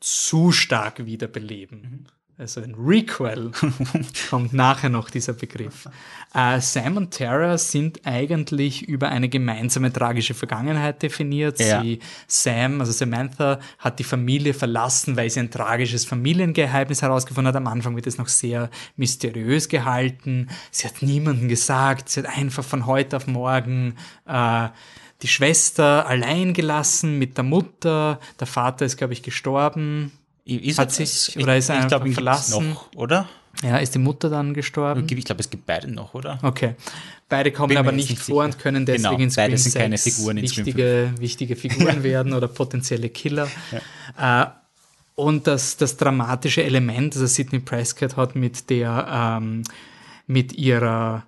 [0.00, 2.06] zu stark wiederbeleben.
[2.38, 3.52] Also ein Requel
[4.30, 5.86] kommt nachher noch dieser Begriff.
[6.34, 11.60] Äh, Sam und Tara sind eigentlich über eine gemeinsame tragische Vergangenheit definiert.
[11.60, 11.82] Ja.
[11.82, 17.56] Sie, Sam, also Samantha, hat die Familie verlassen, weil sie ein tragisches Familiengeheimnis herausgefunden hat.
[17.56, 20.48] Am Anfang wird es noch sehr mysteriös gehalten.
[20.70, 22.08] Sie hat niemandem gesagt.
[22.08, 23.94] Sie hat einfach von heute auf morgen
[24.26, 24.68] äh,
[25.20, 28.18] die Schwester allein gelassen mit der Mutter.
[28.40, 30.12] Der Vater ist, glaube ich, gestorben.
[30.44, 32.70] Ist Hat sich- oder ist er ich, ich glaub, einfach ihn gibt's verlassen?
[32.70, 33.28] Noch, oder?
[33.62, 35.06] Ja, ist die Mutter dann gestorben?
[35.08, 36.38] Ich glaube, es gibt beide noch, oder?
[36.42, 36.74] Okay.
[37.28, 38.56] Beide kommen aber nicht nicht vor sicher.
[38.56, 41.56] und können deswegen Genau, in Scream beide sind keine 6 Figuren in Scream wichtige, wichtige
[41.56, 43.48] Figuren werden oder potenzielle Killer.
[44.18, 44.46] Äh,
[45.14, 49.62] und das, das dramatische Element, das Sidney Prescott hat mit der, ähm,
[50.26, 51.24] mit ihrer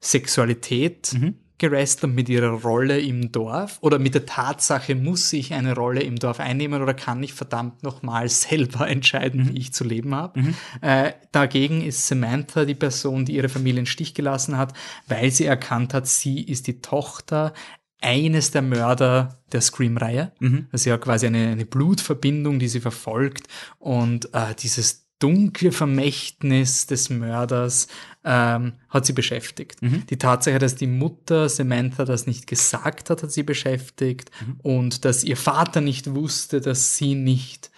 [0.00, 1.34] Sexualität Mhm.
[1.58, 6.02] Gerest und mit ihrer Rolle im Dorf oder mit der Tatsache, muss ich eine Rolle
[6.02, 9.48] im Dorf einnehmen oder kann ich verdammt nochmal selber entscheiden, Mhm.
[9.54, 10.54] wie ich zu leben habe.
[10.80, 14.72] Äh, dagegen ist Samantha die Person, die ihre Familie im Stich gelassen hat,
[15.08, 17.52] weil sie erkannt hat, sie ist die Tochter
[18.00, 20.30] eines der Mörder der Scream-Reihe.
[20.70, 23.48] Also sie hat quasi eine, eine Blutverbindung, die sie verfolgt
[23.80, 27.88] und äh, dieses dunkle Vermächtnis des Mörders
[28.24, 29.80] ähm, hat sie beschäftigt.
[30.10, 34.30] Die Tatsache, dass die Mutter Samantha das nicht gesagt hat, hat sie beschäftigt
[34.62, 37.70] und dass ihr Vater nicht wusste, dass sie nicht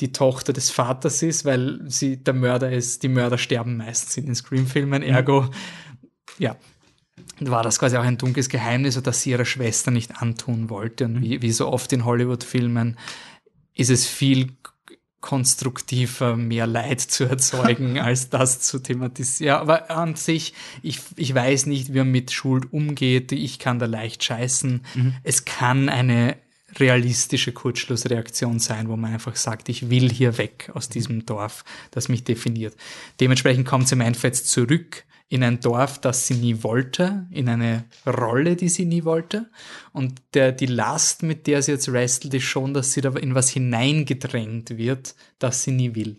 [0.00, 3.02] die Tochter des Vaters ist, weil sie der Mörder ist.
[3.02, 5.48] Die Mörder sterben meistens in den Scream-Filmen, ergo,
[6.38, 6.56] ja,
[7.40, 11.06] war das quasi auch ein dunkles Geheimnis, das sie ihrer Schwester nicht antun wollte.
[11.06, 12.98] Und wie, wie so oft in Hollywood-Filmen
[13.74, 14.52] ist es viel
[15.20, 19.48] konstruktiver, mehr Leid zu erzeugen, als das zu thematisieren.
[19.48, 23.32] Ja, aber an sich, ich, ich weiß nicht, wie man mit Schuld umgeht.
[23.32, 24.82] Ich kann da leicht scheißen.
[25.24, 26.36] Es kann eine
[26.78, 32.08] realistische Kurzschlussreaktion sein, wo man einfach sagt, ich will hier weg aus diesem Dorf, das
[32.08, 32.74] mich definiert.
[33.20, 37.84] Dementsprechend kommt sie im Endeffekt zurück in ein Dorf, das sie nie wollte, in eine
[38.06, 39.50] Rolle, die sie nie wollte.
[39.92, 43.34] Und der, die Last, mit der sie jetzt wrestelt, ist schon, dass sie da in
[43.34, 46.18] was hineingedrängt wird, das sie nie will.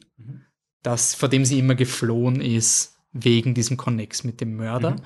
[0.84, 4.98] Das, vor dem sie immer geflohen ist, wegen diesem Connex mit dem Mörder.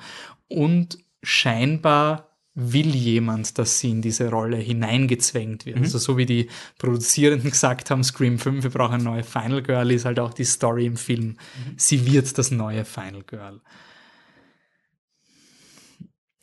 [0.48, 5.78] Und scheinbar will jemand, dass sie in diese Rolle hineingezwängt wird.
[5.78, 9.90] Also so wie die Produzierenden gesagt haben, Scream 5, wir brauchen eine neue Final Girl,
[9.90, 11.36] ist halt auch die Story im Film.
[11.76, 13.60] Sie wird das neue Final Girl.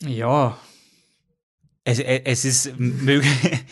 [0.01, 0.57] Ja,
[1.83, 3.65] Es, es ist möglich,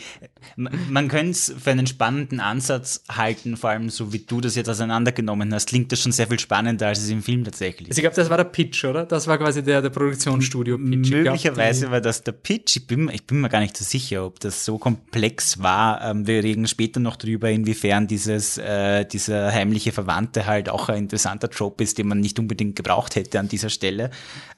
[0.56, 4.68] man könnte es für einen spannenden Ansatz halten, vor allem so wie du das jetzt
[4.68, 8.02] auseinandergenommen hast, klingt das schon sehr viel spannender, als es im Film tatsächlich also ich
[8.02, 9.04] glaube, das war der Pitch, oder?
[9.04, 11.06] Das war quasi der, der Produktionsstudio-Pitch.
[11.06, 12.76] Ich glaub, Möglicherweise die- war das der Pitch.
[12.76, 16.02] Ich bin, ich bin mir gar nicht so sicher, ob das so komplex war.
[16.02, 20.98] Ähm, wir reden später noch drüber, inwiefern dieses, äh, dieser heimliche Verwandte halt auch ein
[20.98, 24.10] interessanter Job ist, den man nicht unbedingt gebraucht hätte an dieser Stelle.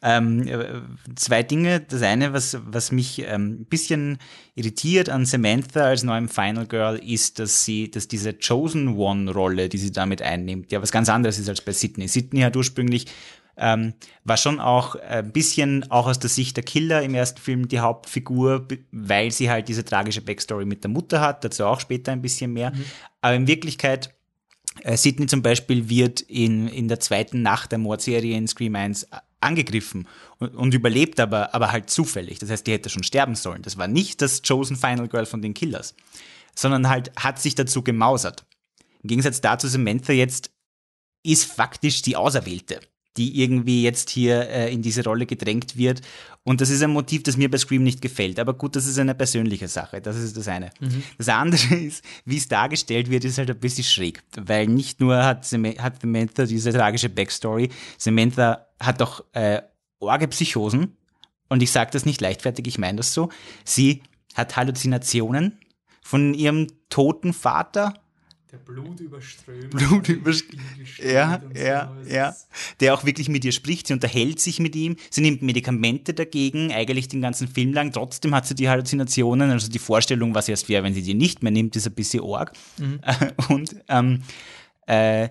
[0.02, 0.64] Ähm, äh,
[1.16, 1.80] zwei Dinge.
[1.80, 4.18] Das eine, was, was mich ähm, ein bisschen
[4.54, 9.78] irritiert an Samantha als neuem Final Girl, ist, dass sie, dass diese Chosen One-Rolle, die
[9.78, 12.08] sie damit einnimmt, ja was ganz anderes ist als bei Sydney.
[12.08, 13.06] Sydney hat ursprünglich
[13.56, 13.92] ähm,
[14.24, 17.80] war schon auch ein bisschen auch aus der Sicht der Killer im ersten Film die
[17.80, 22.22] Hauptfigur, weil sie halt diese tragische Backstory mit der Mutter hat, dazu auch später ein
[22.22, 22.72] bisschen mehr.
[23.20, 24.14] Aber in Wirklichkeit,
[24.82, 29.08] äh, Sidney zum Beispiel wird in, in der zweiten Nacht der Mordserie in Scream 1
[29.40, 30.06] angegriffen
[30.38, 32.38] und, und überlebt aber, aber halt zufällig.
[32.38, 33.62] Das heißt, die hätte schon sterben sollen.
[33.62, 35.94] Das war nicht das Chosen Final Girl von den Killers,
[36.54, 38.44] sondern halt hat sich dazu gemausert.
[39.02, 40.50] Im Gegensatz dazu Samantha jetzt
[41.22, 42.80] ist faktisch die Auserwählte,
[43.16, 46.02] die irgendwie jetzt hier äh, in diese Rolle gedrängt wird.
[46.42, 48.38] Und das ist ein Motiv, das mir bei Scream nicht gefällt.
[48.40, 50.00] Aber gut, das ist eine persönliche Sache.
[50.00, 50.70] Das ist das eine.
[51.18, 54.22] Das andere ist, wie es dargestellt wird, ist halt ein bisschen schräg.
[54.36, 57.68] Weil nicht nur hat, Sam- hat Samantha diese tragische Backstory,
[57.98, 59.60] Samantha hat auch äh,
[59.98, 60.96] orge Psychosen.
[61.50, 63.28] Und ich sage das nicht leichtfertig, ich meine das so.
[63.64, 64.02] Sie
[64.34, 65.58] hat Halluzinationen
[66.02, 67.94] von ihrem toten Vater
[68.52, 69.70] Der Blut überströmt.
[69.70, 70.98] Blut überströmt.
[70.98, 72.34] Ja, ja, ja.
[72.80, 76.72] Der auch wirklich mit ihr spricht, sie unterhält sich mit ihm, sie nimmt Medikamente dagegen,
[76.72, 80.68] eigentlich den ganzen Film lang, trotzdem hat sie die Halluzinationen, also die Vorstellung, was erst
[80.68, 82.52] wäre, wenn sie die nicht mehr nimmt, ist ein bisschen arg.
[83.48, 84.22] Und ähm,
[84.88, 85.28] äh,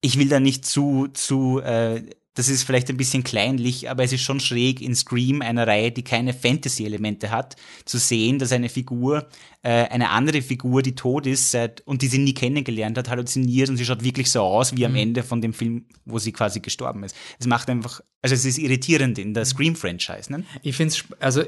[0.00, 2.02] ich will da nicht zu, zu äh,
[2.34, 5.92] das ist vielleicht ein bisschen kleinlich, aber es ist schon schräg in Scream, einer Reihe,
[5.92, 9.28] die keine Fantasy-Elemente hat, zu sehen, dass eine Figur,
[9.62, 13.68] äh, eine andere Figur, die tot ist seit, und die sie nie kennengelernt hat, halluziniert
[13.68, 16.60] und sie schaut wirklich so aus wie am Ende von dem Film, wo sie quasi
[16.60, 17.14] gestorben ist.
[17.38, 20.32] Es macht einfach, also es ist irritierend in der Scream-Franchise.
[20.32, 20.44] Ne?
[20.62, 21.44] Ich finde es, also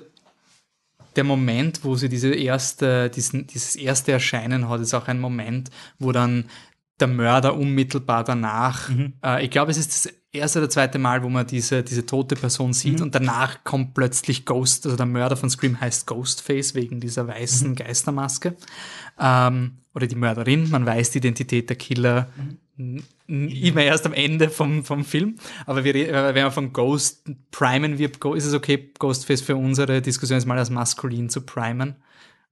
[1.17, 5.71] der Moment, wo sie diese erste, diesen, dieses erste Erscheinen hat, ist auch ein Moment,
[5.99, 6.51] wo dann
[7.01, 8.91] der Mörder unmittelbar danach,
[9.25, 12.35] äh, ich glaube, es ist das erste oder zweite Mal, wo man diese, diese tote
[12.37, 17.01] Person sieht und danach kommt plötzlich Ghost, also der Mörder von Scream heißt Ghostface wegen
[17.01, 18.57] dieser weißen Geistermaske.
[19.19, 22.29] Ähm, oder die Mörderin, man weiß die Identität der Killer
[22.77, 25.37] n- immer erst am Ende vom, vom Film.
[25.67, 30.03] Aber wir, äh, wenn man von Ghost primen wird, ist es okay, Ghostface für unsere
[30.03, 31.95] Diskussion jetzt mal als maskulin zu primen?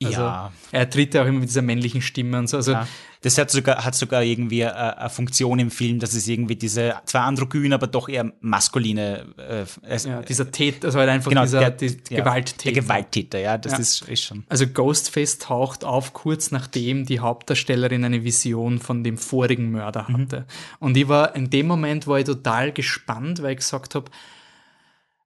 [0.07, 0.53] Also Ja.
[0.73, 2.57] er tritt ja auch immer mit dieser männlichen Stimme und so.
[2.59, 2.87] Also Ja.
[3.25, 6.95] Das hat sogar, hat sogar irgendwie äh, eine Funktion im Film, dass es irgendwie diese,
[7.05, 9.65] zwar androgyn, aber doch eher maskuline, äh,
[10.09, 12.73] ja, dieser Täter, also halt einfach genau, dieser der, die ja, Gewalttäter.
[12.73, 13.79] Der Gewalttäter, ja, das.
[13.79, 14.43] Ist, ist schon.
[14.49, 20.17] Also Ghostface taucht auf kurz nachdem die Hauptdarstellerin eine Vision von dem vorigen Mörder Mhm.
[20.23, 20.45] hatte.
[20.81, 24.11] Und ich war in dem Moment war ich total gespannt, weil ich gesagt habe,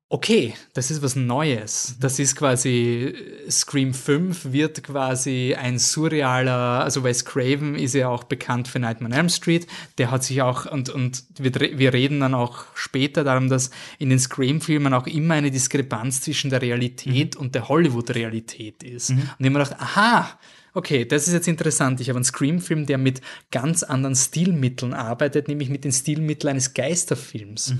[0.08, 1.96] okay, das ist was Neues.
[1.98, 3.14] Das ist quasi
[3.50, 9.12] Scream 5 wird quasi ein surrealer, also Wes Craven ist ja auch bekannt für Nightmare
[9.12, 9.66] on Elm Street,
[9.98, 14.10] der hat sich auch und und wir, wir reden dann auch später darum, dass in
[14.10, 19.10] den Scream Filmen auch immer eine Diskrepanz zwischen der Realität und der Hollywood Realität ist.
[19.10, 20.38] Und ich hab mir gedacht, aha,
[20.76, 22.02] Okay, das ist jetzt interessant.
[22.02, 26.74] Ich habe einen Scream-Film, der mit ganz anderen Stilmitteln arbeitet, nämlich mit den Stilmitteln eines
[26.74, 27.72] Geisterfilms.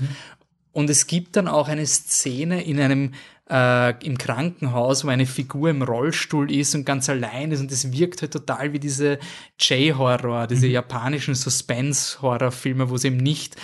[0.71, 3.13] Und es gibt dann auch eine Szene in einem
[3.49, 7.91] äh, im Krankenhaus, wo eine Figur im Rollstuhl ist und ganz allein ist und es
[7.91, 9.19] wirkt halt total wie diese
[9.59, 13.55] J-Horror, diese japanischen Suspense-Horror-Filme, wo es eben nicht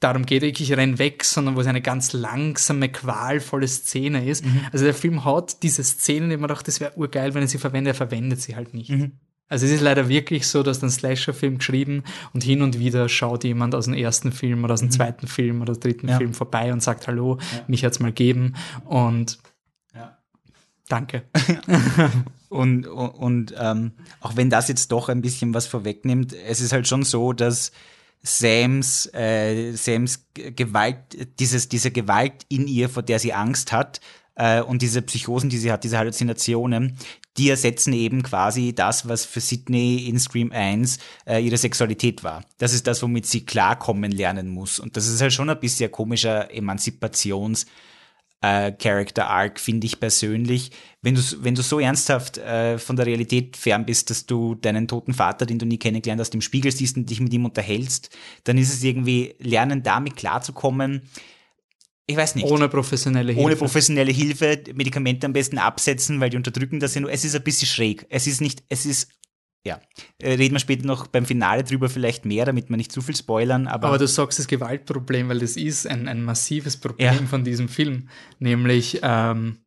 [0.00, 4.44] darum geht, ich renn weg, sondern wo es eine ganz langsame, qualvolle Szene ist.
[4.72, 7.58] Also der Film hat diese Szenen, die man dachte, das wäre urgeil, wenn er sie
[7.58, 8.90] verwendet, er verwendet sie halt nicht.
[9.48, 13.44] Also es ist leider wirklich so, dass ein Slasher-Film geschrieben und hin und wieder schaut
[13.44, 16.18] jemand aus dem ersten Film oder aus dem zweiten Film oder dritten Ja.
[16.18, 19.38] Film vorbei und sagt, hallo, mich hat's mal geben und
[19.94, 20.18] Ja.
[20.88, 21.22] danke.
[22.50, 26.72] Und, und, und ähm, auch wenn das jetzt doch ein bisschen was vorwegnimmt, es ist
[26.72, 27.72] halt schon so, dass
[28.22, 30.98] Sams, äh, Sams Gewalt,
[31.38, 34.00] dieses, diese Gewalt in ihr, vor der sie Angst hat,
[34.38, 36.96] äh, und diese Psychosen, die sie hat, diese Halluzinationen,
[37.36, 42.44] die ersetzen eben quasi das, was für Sydney in Scream 1 äh, ihre Sexualität war.
[42.56, 44.78] Das ist das, womit sie klarkommen lernen muss.
[44.78, 47.66] Und das ist halt schon ein bisschen komischer Emanzipations-
[48.40, 50.70] äh, Character Arc, finde ich persönlich.
[51.02, 54.86] Wenn du, wenn du so ernsthaft äh, von der Realität fern bist, dass du deinen
[54.86, 58.16] toten Vater, den du nie kennengelernt hast, im Spiegel siehst und dich mit ihm unterhältst,
[58.44, 61.02] dann ist es irgendwie lernen, damit klarzukommen.
[62.10, 62.46] Ich weiß nicht.
[62.46, 63.44] Ohne professionelle Hilfe.
[63.44, 67.12] Ohne professionelle Hilfe, Medikamente am besten absetzen, weil die unterdrücken das ja nur.
[67.12, 68.06] Es ist ein bisschen schräg.
[68.08, 69.10] Es ist nicht, es ist,
[69.62, 69.78] ja.
[70.18, 73.14] Äh, Reden wir später noch beim Finale drüber vielleicht mehr, damit wir nicht zu viel
[73.14, 77.26] spoilern, aber, Aber du sagst das Gewaltproblem, weil das ist ein, ein massives Problem Ja.
[77.26, 78.08] von diesem Film.
[78.38, 79.58] Nämlich, ähm,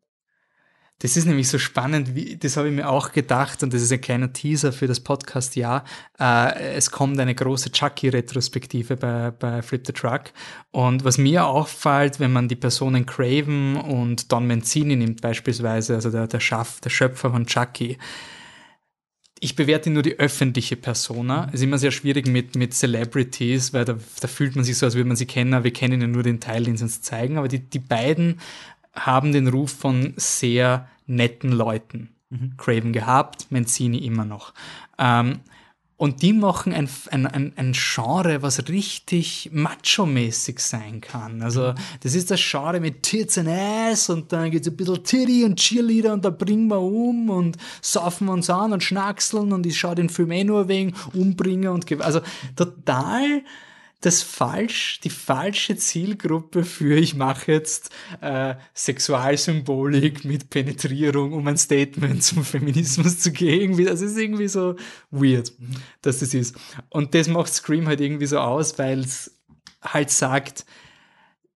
[1.01, 3.91] das ist nämlich so spannend, wie, das habe ich mir auch gedacht und das ist
[3.91, 5.83] ein kleiner Teaser für das Podcast, ja.
[6.19, 10.25] Äh, es kommt eine große Chucky-Retrospektive bei, bei Flip the Truck.
[10.69, 16.11] Und was mir auffällt, wenn man die Personen Craven und Don Mancini nimmt beispielsweise, also
[16.11, 17.97] der, der, Schaff, der Schöpfer von Chucky,
[19.39, 21.47] ich bewerte nur die öffentliche Persona.
[21.47, 24.85] Es ist immer sehr schwierig mit, mit Celebrities, weil da, da fühlt man sich so,
[24.85, 27.01] als würde man sie kennen, aber wir kennen ja nur den Teil, den sie uns
[27.01, 27.39] zeigen.
[27.39, 28.39] Aber die, die beiden
[28.93, 32.15] haben den Ruf von sehr netten Leuten.
[32.57, 34.53] Craven gehabt, Mancini immer noch.
[34.97, 35.41] Ähm,
[35.97, 41.43] und die machen ein, ein, ein, ein Genre, was richtig macho-mäßig sein kann.
[41.43, 45.43] Also, das ist das Genre mit Tits and Ass und dann geht's ein bisschen Titty
[45.43, 49.77] und Cheerleader und da bringen wir um und saufen uns an und schnackseln und ich
[49.77, 52.21] schaue den Film eh nur wegen Umbringen und Gew Also,
[52.55, 53.43] total
[54.01, 61.57] das falsch, die falsche Zielgruppe für ich mache jetzt äh, Sexualsymbolik mit Penetrierung, um ein
[61.57, 63.83] Statement zum Feminismus zu geben.
[63.85, 64.75] Das ist irgendwie so
[65.11, 65.53] weird,
[66.01, 66.55] dass das ist.
[66.89, 69.39] Und das macht Scream halt irgendwie so aus, weil es
[69.81, 70.65] halt sagt,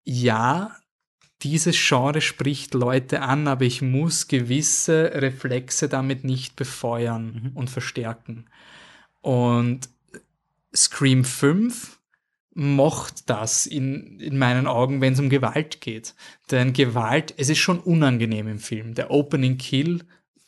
[0.04, 0.76] ja,
[1.42, 8.46] dieses Genre spricht Leute an, aber ich muss gewisse Reflexe damit nicht befeuern und verstärken.
[9.20, 9.88] Und
[10.74, 11.95] Scream 5
[12.58, 16.14] mocht das in, in meinen Augen, wenn es um Gewalt geht.
[16.50, 18.94] Denn Gewalt, es ist schon unangenehm im Film.
[18.94, 20.04] Der Opening Kill,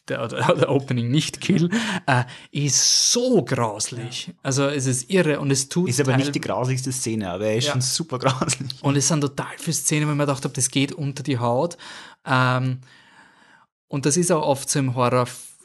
[0.08, 1.68] der, oder der Opening Nicht-Kill,
[2.06, 4.30] äh, ist so grauslich.
[4.42, 7.56] Also es ist irre und es tut ist aber nicht die grausigste Szene, aber er
[7.58, 7.72] ist Ja.
[7.72, 8.70] schon super grauslich.
[8.82, 11.38] und es sind total viele Szenen, wo ich mir gedacht habe, das geht unter die
[11.38, 11.76] Haut.
[12.26, 12.78] Ähm,
[13.86, 14.94] und das ist auch oft so im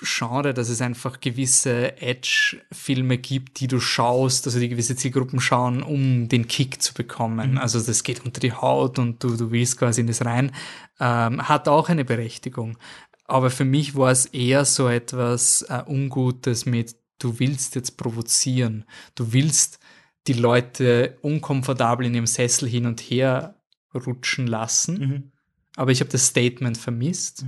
[0.04, 5.82] Horror-Genre, dass es einfach gewisse Edge-Filme gibt, die du schaust, also die gewisse Zielgruppen schauen,
[5.82, 7.58] um den Kick zu bekommen.
[7.58, 10.52] Also das geht unter die Haut und du, du willst quasi in das rein.
[11.00, 12.78] Ähm, hat auch eine Berechtigung.
[13.26, 18.86] Aber für mich war es eher so etwas äh, Ungutes mit, du willst jetzt provozieren.
[19.16, 19.80] Du willst
[20.28, 23.56] die Leute unkomfortabel in ihrem Sessel hin und her
[23.94, 24.98] rutschen lassen.
[24.98, 25.32] Mhm.
[25.76, 27.46] Aber ich habe das Statement vermisst.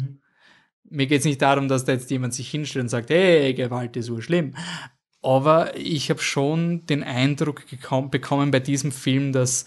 [0.89, 3.95] Mir geht es nicht darum, dass da jetzt jemand sich hinstellt und sagt, hey, Gewalt
[3.97, 4.55] ist so schlimm.
[5.21, 7.63] Aber ich habe schon den Eindruck
[8.11, 9.65] bekommen bei diesem Film, dass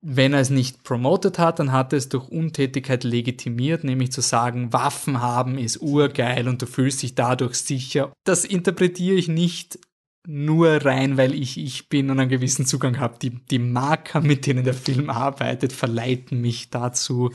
[0.00, 4.20] wenn er es nicht promotet hat, dann hat er es durch Untätigkeit legitimiert, nämlich zu
[4.20, 8.12] sagen, Waffen haben ist urgeil und du fühlst dich dadurch sicher.
[8.24, 9.78] Das interpretiere ich nicht
[10.26, 13.18] nur rein, weil ich ich bin und einen gewissen Zugang habe.
[13.20, 17.30] Die, die Marker, mit denen der Film arbeitet, verleiten mich dazu.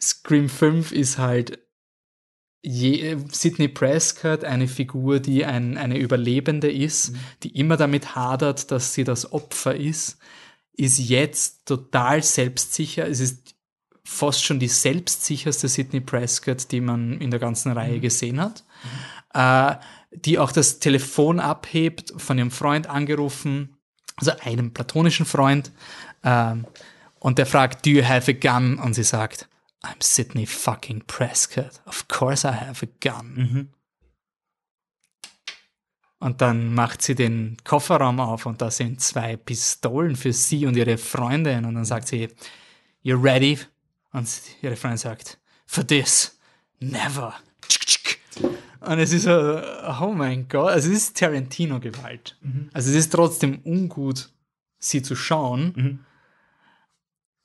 [0.00, 1.58] Scream 5 ist halt
[2.62, 7.18] je, Sidney Prescott, eine Figur, die ein, eine Überlebende ist, mhm.
[7.44, 10.18] die immer damit hadert, dass sie das Opfer ist,
[10.72, 13.08] ist jetzt total selbstsicher.
[13.08, 13.54] Es ist
[14.04, 18.00] fast schon die selbstsicherste Sidney Prescott, die man in der ganzen Reihe mhm.
[18.00, 18.64] gesehen hat.
[19.34, 19.40] Mhm.
[19.40, 19.76] Äh,
[20.12, 23.76] die auch das Telefon abhebt, von ihrem Freund angerufen,
[24.16, 25.72] also einem platonischen Freund,
[26.24, 26.66] ähm,
[27.18, 28.78] und der fragt, do you have a gun?
[28.78, 29.48] Und sie sagt,
[29.82, 31.80] I'm Sidney fucking Prescott.
[31.86, 33.34] Of course I have a gun.
[33.34, 33.68] Mhm.
[36.18, 40.76] Und dann macht sie den Kofferraum auf und da sind zwei Pistolen für sie und
[40.76, 41.64] ihre Freundin.
[41.64, 42.28] Und dann sagt sie,
[43.02, 43.58] You ready?
[44.12, 44.28] Und
[44.62, 46.38] ihre Freundin sagt, For this,
[46.80, 47.34] never.
[48.80, 49.60] Und es ist so,
[50.00, 52.36] oh mein Gott, also es ist Tarantino-Gewalt.
[52.40, 52.70] Mhm.
[52.72, 54.30] Also es ist trotzdem ungut,
[54.78, 55.98] sie zu schauen, mhm.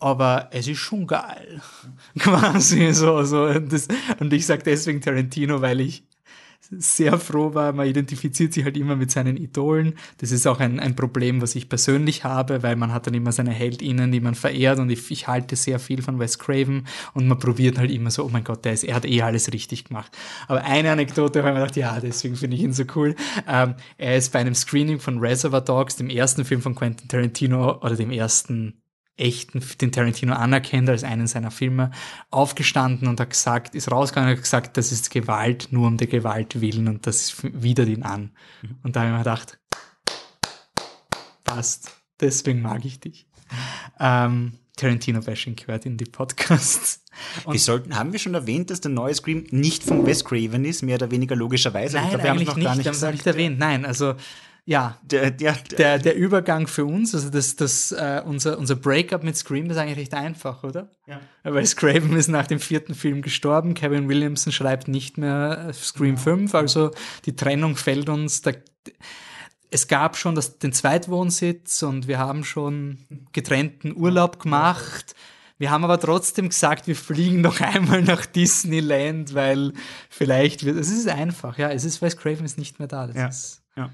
[0.01, 1.61] Aber es ist schon geil.
[2.19, 3.53] Quasi so, so.
[3.59, 3.87] Das,
[4.19, 6.03] und ich sage deswegen Tarantino, weil ich
[6.71, 7.73] sehr froh war.
[7.73, 9.95] Man identifiziert sich halt immer mit seinen Idolen.
[10.19, 13.31] Das ist auch ein, ein Problem, was ich persönlich habe, weil man hat dann immer
[13.31, 17.27] seine HeldInnen, die man verehrt und ich, ich halte sehr viel von Wes Craven und
[17.27, 19.85] man probiert halt immer so, oh mein Gott, der ist, er hat eh alles richtig
[19.85, 20.17] gemacht.
[20.47, 23.15] Aber eine Anekdote, ich mir gedacht, ja, deswegen finde ich ihn so cool.
[23.47, 27.79] Ähm, er ist bei einem Screening von Reservoir Dogs, dem ersten Film von Quentin Tarantino
[27.81, 28.81] oder dem ersten
[29.17, 31.91] echten, den Tarantino anerkennt als einen seiner Filme,
[32.29, 36.07] aufgestanden und hat gesagt, ist rausgegangen und hat gesagt, das ist Gewalt nur um der
[36.07, 38.31] Gewalt willen und das widert ihn an.
[38.61, 38.75] Mhm.
[38.83, 39.59] Und da habe ich mir gedacht,
[41.43, 43.27] passt, deswegen mag ich dich.
[43.99, 47.03] Ähm, Tarantino-Bashing gehört in die Podcasts.
[47.43, 50.65] Und wir sollten, haben wir schon erwähnt, dass der neue Scream nicht von Wes Craven
[50.65, 51.97] ist, mehr oder weniger logischerweise?
[51.97, 53.59] Nein, glaub, wir haben noch nicht, gar nicht, nicht erwähnt.
[53.59, 54.15] Nein, also
[54.65, 59.23] ja, der, der, der, der Übergang für uns, also das, das, äh, unser, unser Breakup
[59.23, 60.89] mit Scream ist eigentlich recht einfach, oder?
[61.07, 61.19] Ja.
[61.43, 66.21] Weil Scraven ist nach dem vierten Film gestorben, Kevin Williamson schreibt nicht mehr Scream ja.
[66.21, 66.91] 5, also
[67.25, 68.43] die Trennung fällt uns.
[68.43, 68.51] Da,
[69.71, 72.99] es gab schon das, den Zweitwohnsitz und wir haben schon
[73.31, 75.15] getrennten Urlaub gemacht.
[75.57, 79.73] Wir haben aber trotzdem gesagt, wir fliegen noch einmal nach Disneyland, weil
[80.09, 83.07] vielleicht wird, es ist einfach, ja, es ist, weil Craven ist nicht mehr da.
[83.07, 83.27] Das ja.
[83.27, 83.89] Ist, ja.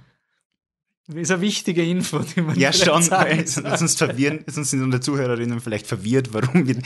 [1.14, 5.62] Ist eine wichtige Info, die man Ja, schon, weil sonst verwirren, sonst sind unsere Zuhörerinnen
[5.62, 6.78] vielleicht verwirrt, warum wir,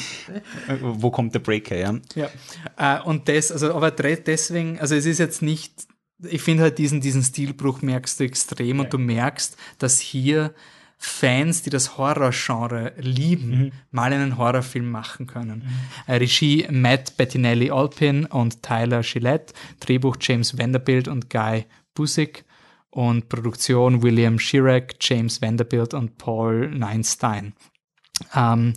[0.80, 2.00] wo kommt der Breaker, ja.
[2.14, 2.30] Ja,
[2.78, 5.88] äh, und das, also, aber deswegen, also es ist jetzt nicht,
[6.24, 8.84] ich finde halt diesen, diesen Stilbruch merkst du extrem ja.
[8.84, 10.54] und du merkst, dass hier
[11.00, 13.72] Fans, die das Horrorgenre lieben, mhm.
[13.90, 15.64] mal einen Horrorfilm machen können.
[16.08, 16.14] Mhm.
[16.14, 21.66] Regie Matt Bettinelli Alpin und Tyler Gillette, Drehbuch James Vanderbilt und Guy
[21.96, 22.46] Busick
[22.92, 27.54] und Produktion William Chirac, James Vanderbilt und Paul Neinstein.
[28.36, 28.74] Ähm,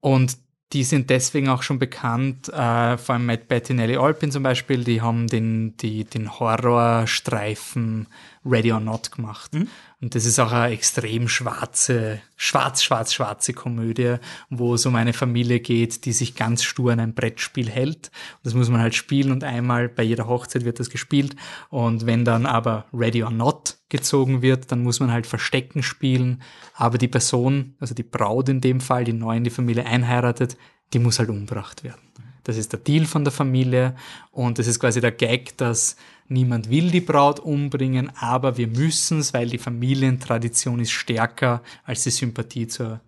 [0.00, 0.36] und
[0.72, 5.00] die sind deswegen auch schon bekannt, äh, vor allem Matt Bettinelli Alpin zum Beispiel, die
[5.00, 8.06] haben den, die, den Horrorstreifen
[8.44, 9.52] Ready or Not gemacht.
[9.54, 9.68] Mhm.
[10.00, 14.16] Und das ist auch eine extrem schwarze, schwarz, schwarz, schwarze Komödie,
[14.48, 18.10] wo es um eine Familie geht, die sich ganz stur an ein Brettspiel hält.
[18.36, 21.36] Und das muss man halt spielen und einmal bei jeder Hochzeit wird das gespielt.
[21.68, 26.42] Und wenn dann aber Ready or Not gezogen wird, dann muss man halt Verstecken spielen.
[26.74, 30.56] Aber die Person, also die Braut in dem Fall, die neu in die Familie einheiratet,
[30.94, 32.00] die muss halt umgebracht werden.
[32.44, 33.94] Das ist der Deal von der Familie
[34.30, 35.96] und das ist quasi der Gag, dass
[36.30, 42.04] niemand will die Braut umbringen, aber wir müssen es, weil die Familientradition ist stärker als
[42.04, 43.00] die Sympathie zur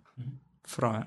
[0.63, 1.03] Frau.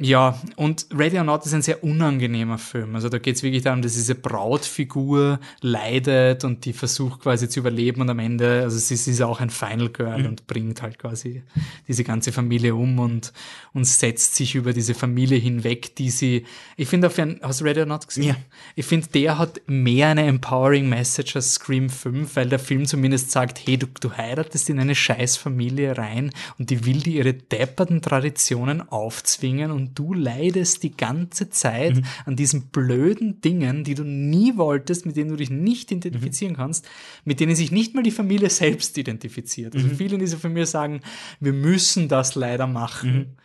[0.00, 2.94] Ja, und Ready or Not ist ein sehr unangenehmer Film.
[2.94, 7.60] Also da geht es wirklich darum, dass diese Brautfigur leidet und die versucht quasi zu
[7.60, 10.26] überleben und am Ende, also sie, sie ist auch ein Final Girl mhm.
[10.26, 11.42] und bringt halt quasi
[11.88, 13.32] diese ganze Familie um und,
[13.72, 16.46] und setzt sich über diese Familie hinweg, die sie,
[16.76, 17.10] ich finde,
[17.42, 18.24] hast du Ready or Not gesehen?
[18.24, 18.36] Ja.
[18.76, 23.32] Ich finde, der hat mehr eine empowering Message als Scream 5, weil der Film zumindest
[23.32, 27.34] sagt, hey, du, du heiratest in eine scheiß Familie rein und die will dir ihre
[27.34, 32.04] depperten Traditionen aufzwingen und du leidest die ganze Zeit mhm.
[32.26, 36.58] an diesen blöden Dingen, die du nie wolltest, mit denen du dich nicht identifizieren mhm.
[36.58, 36.88] kannst,
[37.24, 39.74] mit denen sich nicht mal die Familie selbst identifiziert.
[39.74, 39.96] Also mhm.
[39.96, 41.00] viele in dieser Familie sagen,
[41.40, 43.16] wir müssen das leider machen.
[43.16, 43.36] Mhm.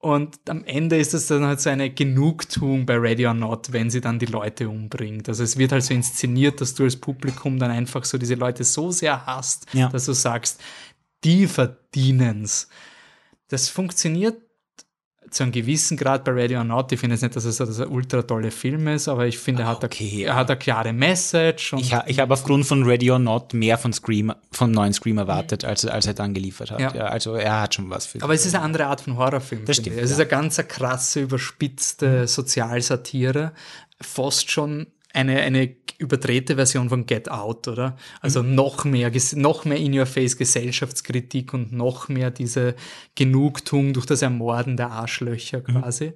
[0.00, 3.90] Und am Ende ist das dann halt so eine Genugtuung bei Ready or Not, wenn
[3.90, 5.28] sie dann die Leute umbringt.
[5.28, 8.62] Also es wird halt so inszeniert, dass du als Publikum dann einfach so diese Leute
[8.62, 9.88] so sehr hast, ja.
[9.88, 10.60] dass du sagst,
[11.24, 12.68] die verdienen's.
[13.48, 14.40] Das funktioniert
[15.30, 16.92] zu einem gewissen Grad bei Radio or Not.
[16.92, 19.62] Ich finde jetzt nicht, dass es dass er ultra tolle Film ist, aber ich finde,
[19.62, 21.74] er, hat okay, eine, er hat eine klare Message.
[21.78, 25.18] Ich, ha, ich habe aufgrund von Ready or Not mehr von Scream, vom neuen Scream
[25.18, 26.80] erwartet, als, als er dann geliefert hat.
[26.80, 26.94] Ja.
[26.94, 27.06] Ja.
[27.06, 29.64] also er hat schon was für aber es ist eine andere Art von Horrorfilm.
[29.64, 30.02] Das stimmt, ich.
[30.02, 30.16] Es ja.
[30.16, 33.52] ist eine ganz krasse, überspitzte Sozialsatire.
[34.00, 37.96] Fast schon eine, eine überdrehte Version von Get Out, oder?
[38.20, 38.54] Also Mhm.
[38.54, 42.74] noch mehr, noch mehr In-Your-Face Gesellschaftskritik und noch mehr diese
[43.16, 45.64] Genugtuung durch das Ermorden der Arschlöcher Mhm.
[45.82, 46.12] quasi.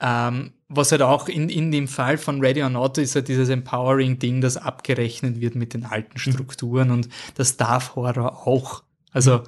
[0.00, 3.48] Ähm, was halt auch in, in dem Fall von Ready or Not ist halt dieses
[3.48, 6.32] Empowering-Ding, das abgerechnet wird mit den alten Mhm.
[6.32, 8.82] Strukturen und das darf Horror auch.
[9.12, 9.42] Also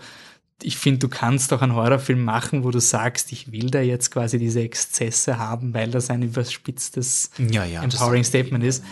[0.63, 4.11] ich finde, du kannst auch einen Horrorfilm machen, wo du sagst, ich will da jetzt
[4.11, 8.85] quasi diese Exzesse haben, weil das ein überspitztes Ja, ja, Empowering Statement ist.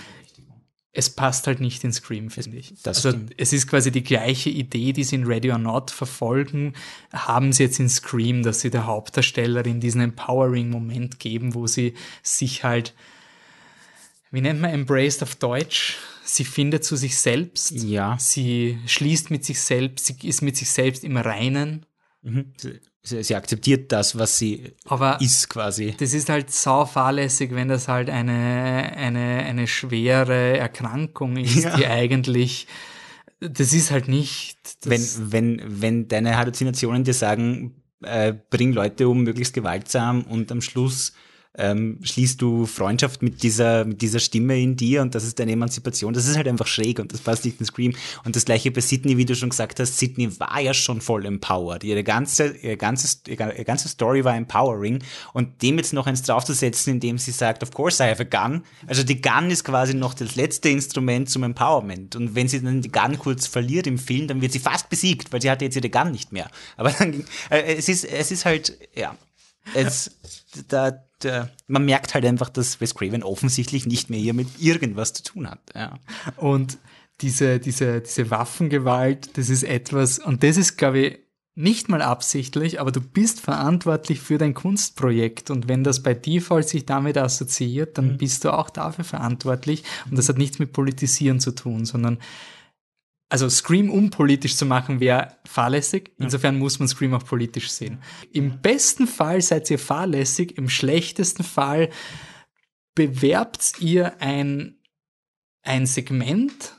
[0.94, 2.74] Es passt halt nicht in Scream, finde ich.
[2.82, 3.32] das also stimmt.
[3.38, 6.74] es ist quasi die gleiche Idee, die sie in Ready or Not verfolgen,
[7.14, 12.64] haben sie jetzt in Scream, dass sie der Hauptdarstellerin diesen Empowering-Moment geben, wo sie sich
[12.64, 12.92] halt,
[14.33, 15.99] wie nennt man Embraced auf Deutsch?
[16.24, 17.70] Sie findet zu sich selbst.
[17.72, 18.16] Ja.
[18.18, 21.87] Sie schließt mit sich selbst, sie ist mit sich selbst im Reinen.
[22.22, 22.53] Mhm.
[23.05, 25.95] Sie, sie akzeptiert das, was sie Aber ist quasi.
[25.99, 31.76] das ist halt sau fahrlässig, wenn das halt eine, eine, eine schwere Erkrankung ist, Ja.
[31.76, 32.68] die eigentlich,
[33.41, 34.57] das ist halt nicht.
[34.85, 40.61] Wenn, wenn, wenn deine Halluzinationen dir sagen, äh, bring Leute um, möglichst gewaltsam und am
[40.61, 41.12] Schluss
[41.55, 45.53] ähm, schließt du Freundschaft mit dieser, mit dieser Stimme in dir und das ist deine
[45.53, 46.14] Emanzipation.
[46.14, 47.94] Das ist halt einfach schräg und das passt nicht in Scream.
[48.24, 51.26] Und das gleiche bei Sydney, wie du schon gesagt hast, Sydney war ja schon voll
[51.26, 51.84] empowered.
[51.84, 55.03] Ihre ganze, ihre ganze, ihre ganze Story war empowering
[55.34, 58.62] und dem jetzt noch eins draufzusetzen, indem sie sagt, of course I have a gun.
[58.86, 62.16] Also die Gun ist quasi noch das letzte Instrument zum Empowerment.
[62.16, 65.32] Und wenn sie dann die Gun kurz verliert im Film, dann wird sie fast besiegt,
[65.32, 66.50] weil sie hatte jetzt ihre Gun nicht mehr.
[66.78, 69.16] Aber dann, äh, es ist, es ist halt, ja,
[69.74, 70.11] es,
[70.68, 70.92] da,
[71.25, 75.23] da, man merkt halt einfach, dass Wes Craven offensichtlich nicht mehr hier mit irgendwas zu
[75.23, 75.61] tun hat.
[75.75, 75.99] Ja.
[76.37, 76.79] und
[77.20, 81.18] diese, diese, diese Waffengewalt, das ist etwas, und das ist, glaube ich,
[81.55, 86.66] nicht mal absichtlich, aber du bist verantwortlich für dein Kunstprojekt und wenn das bei Default
[86.66, 91.41] sich damit assoziiert, dann bist du auch dafür verantwortlich und das hat nichts mit Politisieren
[91.41, 92.18] zu tun, sondern
[93.33, 96.12] also Scream unpolitisch zu machen wäre fahrlässig.
[96.18, 98.03] Insofern muss man Scream auch politisch sehen.
[98.30, 101.89] Im besten Fall seid ihr fahrlässig, im schlechtesten Fall
[102.95, 104.76] bewerbt ihr ein,
[105.62, 106.74] ein Segment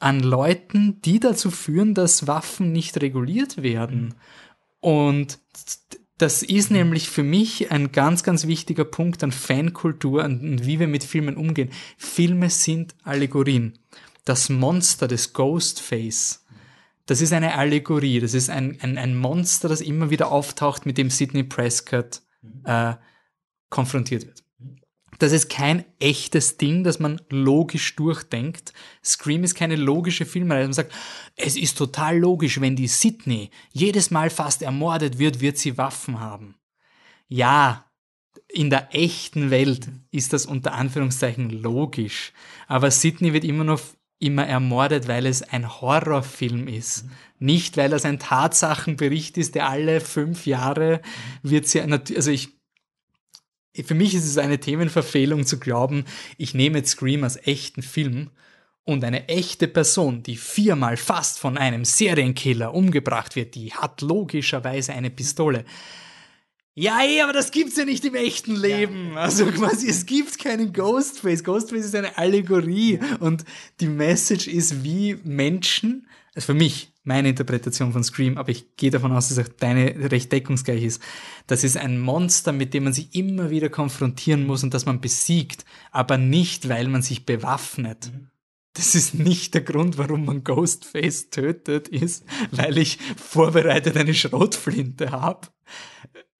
[0.00, 4.16] an Leuten, die dazu führen, dass Waffen nicht reguliert werden.
[4.80, 5.38] Und
[6.18, 10.80] das ist nämlich für mich ein ganz, ganz wichtiger Punkt an Fankultur und und wie
[10.80, 11.70] wir mit Filmen umgehen.
[11.96, 13.78] Filme sind Allegorien.
[14.24, 16.44] Das Monster des Ghostface,
[17.06, 18.20] das ist eine Allegorie.
[18.20, 22.22] Das ist ein, ein, ein Monster, das immer wieder auftaucht, mit dem Sidney Prescott
[22.64, 22.94] äh,
[23.70, 24.42] konfrontiert wird.
[25.18, 28.72] Das ist kein echtes Ding, das man logisch durchdenkt.
[29.04, 30.64] Scream ist keine logische Filmreihe.
[30.64, 30.92] Man sagt,
[31.36, 36.18] es ist total logisch, wenn die Sydney jedes Mal fast ermordet wird, wird sie Waffen
[36.18, 36.56] haben.
[37.28, 37.84] Ja,
[38.48, 42.32] in der echten Welt ist das unter Anführungszeichen logisch.
[42.66, 43.80] Aber Sydney wird immer noch
[44.22, 47.04] immer ermordet, weil es ein Horrorfilm ist.
[47.38, 51.00] Nicht, weil das ein Tatsachenbericht ist, der alle fünf Jahre
[51.42, 52.50] wird sie, also ich,
[53.84, 56.04] für mich ist es eine Themenverfehlung zu glauben,
[56.38, 58.30] ich nehme jetzt Scream als echten Film
[58.84, 64.92] und eine echte Person, die viermal fast von einem Serienkiller umgebracht wird, die hat logischerweise
[64.92, 65.64] eine Pistole.
[66.74, 69.18] Ja, ey, aber das gibt's ja nicht im echten Leben.
[69.18, 71.44] Also quasi, es gibt keinen Ghostface.
[71.44, 73.44] Ghostface ist eine Allegorie und
[73.80, 78.90] die Message ist, wie Menschen, also für mich, meine Interpretation von Scream, aber ich gehe
[78.90, 81.02] davon aus, dass auch deine recht deckungsgleich ist.
[81.46, 85.00] Das ist ein Monster, mit dem man sich immer wieder konfrontieren muss und das man
[85.00, 88.12] besiegt, aber nicht, weil man sich bewaffnet.
[88.74, 95.10] Das ist nicht der Grund, warum man Ghostface tötet, ist, weil ich vorbereitet eine Schrotflinte
[95.10, 95.48] habe.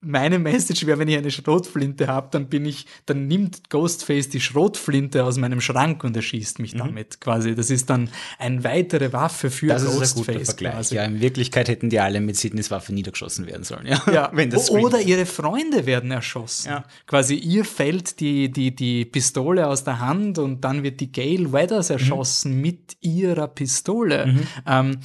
[0.04, 4.40] Meine Message wäre, wenn ich eine Schrotflinte habe, dann bin ich, dann nimmt Ghostface die
[4.40, 7.54] Schrotflinte aus meinem Schrank und erschießt mich damit quasi.
[7.54, 9.68] Das ist dann eine weitere Waffe für Mhm.
[9.70, 10.72] Das ist ein guter Ghostface Vergleich.
[10.74, 10.94] quasi.
[10.96, 13.86] Ja, in Wirklichkeit hätten die alle mit Sydneys Waffe niedergeschossen werden sollen.
[13.86, 16.68] Ja, Ja, wenn das oder ihre Freunde werden erschossen.
[16.70, 16.84] Ja.
[17.06, 21.52] Quasi ihr fällt die, die, die Pistole aus der Hand und dann wird die Gail
[21.52, 21.92] Weathers Mhm.
[21.94, 24.34] erschossen mit ihrer Pistole.
[24.66, 24.98] Ähm,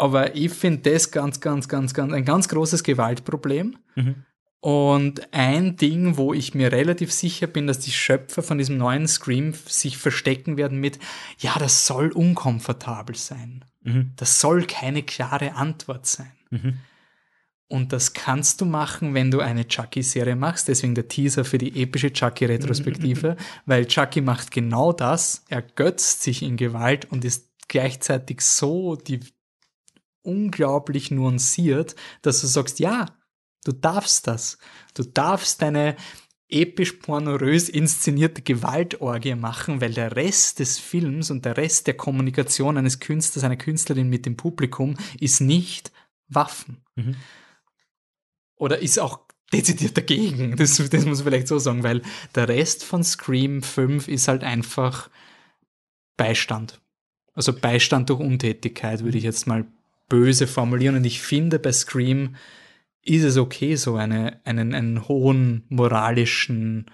[0.00, 3.76] aber ich finde das ganz, ganz, ganz, ganz, ein ganz großes Gewaltproblem.
[3.96, 4.14] Mhm.
[4.60, 9.06] Und ein Ding, wo ich mir relativ sicher bin, dass die Schöpfer von diesem neuen
[9.08, 10.98] Scream sich verstecken werden mit,
[11.38, 13.64] ja, das soll unkomfortabel sein.
[13.82, 14.12] Mhm.
[14.16, 16.32] Das soll keine klare Antwort sein.
[17.68, 20.68] Und das kannst du machen, wenn du eine Chucky-Serie machst.
[20.68, 23.36] Deswegen der Teaser für die epische Chucky-Retrospektive,
[23.66, 25.44] weil Chucky macht genau das.
[25.48, 29.20] Er götzt sich in Gewalt und ist gleichzeitig so die
[30.22, 33.06] unglaublich nuanciert, dass du sagst, ja,
[33.64, 34.58] du darfst das.
[34.94, 35.96] Du darfst deine
[36.48, 42.76] episch pornorös inszenierte Gewaltorgie machen, weil der Rest des Films und der Rest der Kommunikation
[42.76, 45.92] eines Künstlers, einer Künstlerin mit dem Publikum ist nicht
[46.28, 46.84] Waffen.
[46.96, 47.16] Mhm
[48.60, 49.20] oder ist auch
[49.52, 50.54] dezidiert dagegen.
[50.56, 52.02] Das, das muss man vielleicht so sagen, weil
[52.34, 55.10] der Rest von Scream 5 ist halt einfach
[56.16, 56.80] Beistand.
[57.32, 59.66] Also Beistand durch Untätigkeit, würde ich jetzt mal
[60.10, 60.96] böse formulieren.
[60.96, 62.36] Und ich finde, bei Scream
[63.02, 66.84] ist es okay, so eine, einen, einen hohen moralischen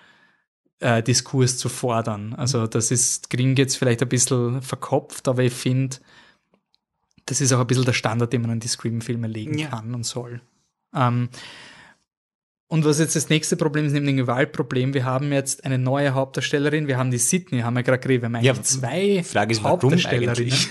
[0.78, 2.32] äh, Diskurs zu fordern.
[2.34, 5.96] Also das ist, klingt jetzt vielleicht ein bisschen verkopft, aber ich finde,
[7.24, 9.66] das ist auch ein bisschen der Standard, den man an die Scream-Filme legen Ja.
[9.68, 10.40] kann und soll.
[10.94, 11.28] Ähm,
[12.68, 16.14] und was jetzt das nächste Problem ist, neben dem Gewaltproblem, wir haben jetzt eine neue
[16.14, 19.52] Hauptdarstellerin, wir haben die Sydney, haben wir gerade geredet, wir haben eigentlich Ja, zwei Frage
[19.52, 20.52] ist, warum Hauptdarstellerinnen.
[20.52, 20.68] eigentlich?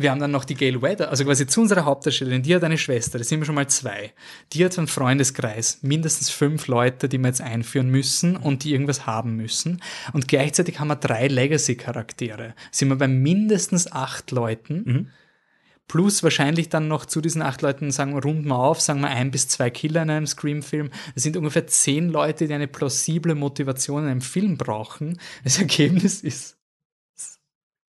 [0.00, 2.78] Wir haben dann noch die Gail Weather, also quasi zu unserer Hauptdarstellerin, die hat eine
[2.78, 4.12] Schwester, das sind wir schon mal zwei.
[4.52, 9.06] Die hat einen Freundeskreis, mindestens fünf Leute, die wir jetzt einführen müssen und die irgendwas
[9.06, 9.82] haben müssen.
[10.12, 12.54] Und gleichzeitig haben wir drei Legacy-Charaktere.
[12.70, 15.10] Sind wir bei mindestens acht Leuten.
[15.90, 19.08] Plus wahrscheinlich dann noch zu diesen acht Leuten, sagen wir, runden wir auf, sagen wir
[19.08, 20.90] ein bis zwei Killer in einem Scream-Film.
[21.14, 25.18] Das sind ungefähr zehn Leute, die eine plausible Motivation in einem Film brauchen.
[25.42, 26.56] Das Ergebnis ist,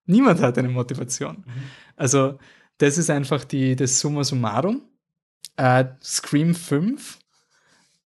[0.07, 1.43] niemand hat eine Motivation.
[2.01, 2.39] Also,
[2.79, 4.81] das ist einfach die, das Summa summarum.
[5.55, 7.19] Äh, Scream 5.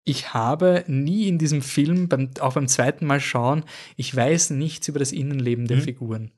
[0.04, 3.66] Ich habe nie in diesem Film, beim, auch beim zweiten Mal schauen,
[3.96, 6.32] ich weiß nichts über das Innenleben der Figuren.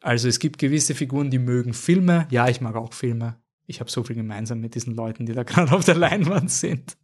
[0.00, 2.26] Also es gibt gewisse Figuren, die mögen Filme.
[2.30, 3.36] Ja, ich mag auch Filme.
[3.66, 6.96] Ich habe so viel gemeinsam mit diesen Leuten, die da gerade auf der Leinwand sind.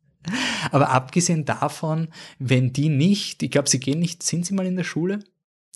[0.71, 4.77] Aber abgesehen davon, wenn die nicht, ich glaube, sie gehen nicht, sind sie mal in
[4.77, 5.19] der Schule?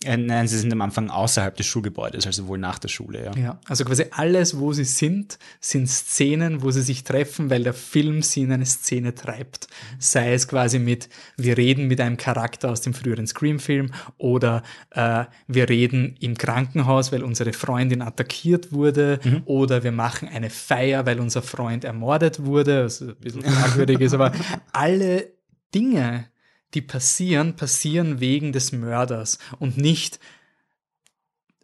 [0.03, 3.31] Äh, nein, sie sind am Anfang außerhalb des Schulgebäudes, also wohl nach der Schule, ja.
[3.35, 7.73] Ja, also quasi alles, wo sie sind, sind Szenen, wo sie sich treffen, weil der
[7.73, 9.67] Film sie in eine Szene treibt.
[9.99, 15.25] Sei es quasi mit, wir reden mit einem Charakter aus dem früheren Scream-Film oder äh,
[15.47, 21.19] wir reden im Krankenhaus, weil unsere Freundin attackiert wurde oder wir machen eine Feier, weil
[21.19, 24.31] unser Freund ermordet wurde, was ein bisschen fragwürdig ist, aber
[24.71, 25.31] alle
[25.73, 26.27] Dinge,
[26.73, 30.19] die passieren, passieren wegen des Mörders und nicht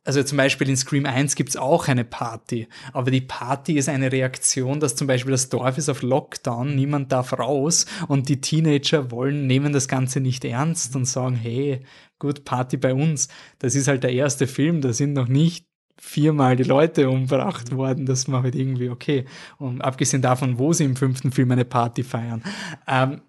[0.09, 3.89] also zum Beispiel in Scream 1 gibt es auch eine Party, aber die Party ist
[3.89, 8.41] eine Reaktion, dass zum Beispiel das Dorf ist auf Lockdown, niemand darf raus und die
[8.41, 11.81] Teenager wollen, nehmen das Ganze nicht ernst und sagen, hey,
[12.17, 13.27] gut, Party bei uns.
[13.59, 15.67] Das ist halt der erste Film, da sind noch nicht
[15.99, 19.25] viermal die Leute umgebracht worden, das macht halt irgendwie okay.
[19.57, 22.41] Und abgesehen davon, wo sie im fünften Film eine Party feiern.
[22.87, 23.21] Ähm,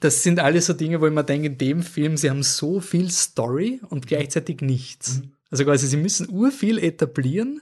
[0.00, 2.80] das sind alles so Dinge, wo ich mir denke, in dem Film, sie haben so
[2.80, 5.22] viel Story und gleichzeitig nichts.
[5.50, 7.60] Also quasi, sie müssen urviel etablieren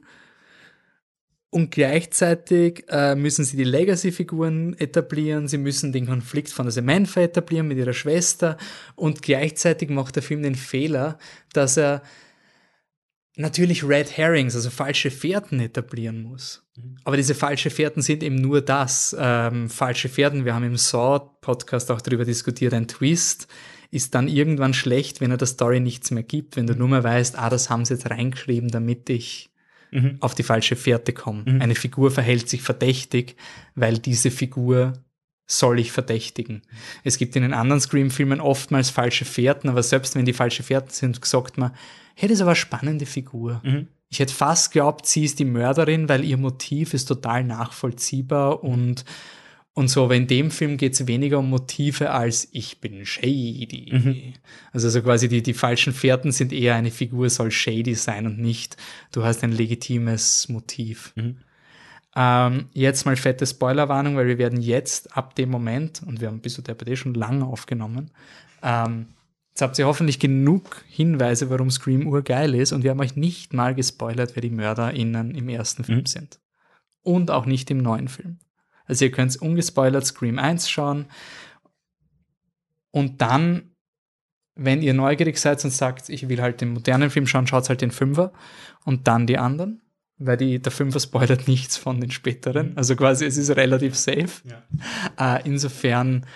[1.51, 7.21] und gleichzeitig äh, müssen sie die Legacy-Figuren etablieren, sie müssen den Konflikt von der Samantha
[7.23, 8.57] etablieren mit ihrer Schwester
[8.95, 11.19] und gleichzeitig macht der Film den Fehler,
[11.53, 12.03] dass er
[13.39, 16.65] natürlich Red Herrings, also falsche Fährten etablieren muss.
[17.05, 19.17] Aber diese falsche Fährten sind eben nur das.
[19.19, 23.49] Ähm, falsche Fährten, wir haben im Saw-Podcast auch darüber diskutiert, ein Twist
[23.91, 27.05] ist dann irgendwann schlecht, wenn er der Story nichts mehr gibt, wenn du nur mehr
[27.05, 29.51] weißt, ah, das haben sie jetzt reingeschrieben, damit ich
[30.21, 31.45] auf die falsche Fährte komme.
[31.61, 33.37] Eine Figur verhält sich verdächtig,
[33.75, 34.93] weil diese Figur
[35.51, 36.63] soll ich verdächtigen.
[37.05, 40.91] Es gibt in den anderen Scream-Filmen oftmals falsche Fährten, aber selbst wenn die falsche Fährten
[40.91, 41.73] sind, sagt man,
[42.15, 43.63] hey, das ist aber eine spannende Figur.
[44.11, 49.05] Ich hätte fast geglaubt, sie ist die Mörderin, weil ihr Motiv ist total nachvollziehbar und,
[49.73, 50.05] und so.
[50.05, 54.35] Aber in dem Film geht es weniger um Motive als ich bin shady.
[54.73, 58.39] Also so quasi die, die falschen Fährten sind eher eine Figur soll shady sein und
[58.39, 58.77] nicht,
[59.13, 61.15] du hast ein legitimes Motiv.
[62.21, 66.41] Ähm, jetzt mal fette Spoilerwarnung, weil wir werden jetzt ab dem Moment, und wir haben
[66.41, 68.11] bis zu der PD schon lange aufgenommen,
[68.61, 69.15] ähm,
[69.51, 73.55] jetzt habt ihr hoffentlich genug Hinweise, warum Scream urgeil ist und wir haben euch nicht
[73.55, 76.41] mal gespoilert, wer die MörderInnen im ersten Film sind.
[77.03, 78.41] Und auch nicht im neuen Film.
[78.85, 81.07] Also ihr könnt ungespoilert Scream 1 schauen
[82.91, 83.77] und dann,
[84.57, 87.81] wenn ihr neugierig seid und sagt, ich will halt den modernen Film schauen, schaut halt
[87.81, 88.33] den Fünfer
[88.85, 89.83] und dann die anderen
[90.19, 92.73] weil die, der Fünfer spoilert nichts von den späteren.
[92.77, 94.29] Also quasi, es ist relativ safe.
[95.19, 96.27] Äh, insofern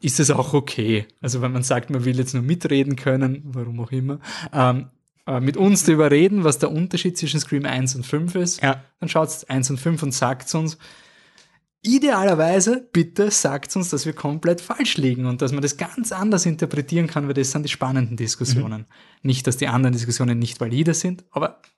[0.00, 1.06] ist es auch okay.
[1.20, 4.18] Also wenn man sagt, man will jetzt nur mitreden können, warum auch immer,
[4.52, 4.88] ähm,
[5.26, 8.82] äh, mit uns darüber reden, was der Unterschied zwischen Scream 1 und 5 ist, Ja.
[9.00, 10.78] dann schaut 1 und 5 und sagt uns,
[11.82, 16.44] Idealerweise, bitte sagt uns, dass wir komplett falsch liegen und dass man das ganz anders
[16.44, 18.80] interpretieren kann, weil das sind die spannenden Diskussionen.
[18.80, 18.86] Mhm.
[19.22, 21.75] Nicht, dass die anderen Diskussionen nicht valide sind, aber es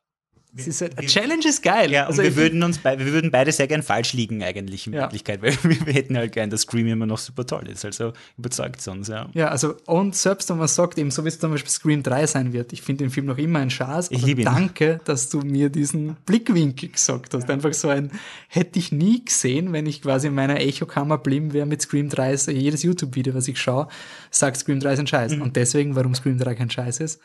[0.56, 1.90] ist halt, Challenge ist geil.
[1.90, 5.02] Ja, also wir würden uns wir würden beide sehr gern falsch liegen eigentlich in ja.
[5.02, 7.84] Wirklichkeit, weil wir, wir, hätten halt gern, dass Scream immer noch super toll ist.
[7.84, 9.28] Also überzeugt es uns, ja.
[9.34, 12.26] Ja, also und selbst wenn man sagt, eben so wie es zum Beispiel Scream 3
[12.26, 15.68] sein wird, ich finde den Film noch immer ein Schatz, aber danke, dass du mir
[15.68, 17.48] diesen Blickwinkel gesagt hast.
[17.48, 17.54] Ja.
[17.54, 18.10] Einfach so ein,
[18.48, 22.34] hätte ich nie gesehen, wenn ich quasi in meiner Echokammer blieben wäre mit Scream 3,
[22.52, 23.88] jedes YouTube-Video, was ich schaue,
[24.30, 25.36] sagt Scream 3 ist ein Scheiß.
[25.36, 25.42] Mhm.
[25.42, 27.20] Und deswegen, warum Scream 3 kein Scheiß ist,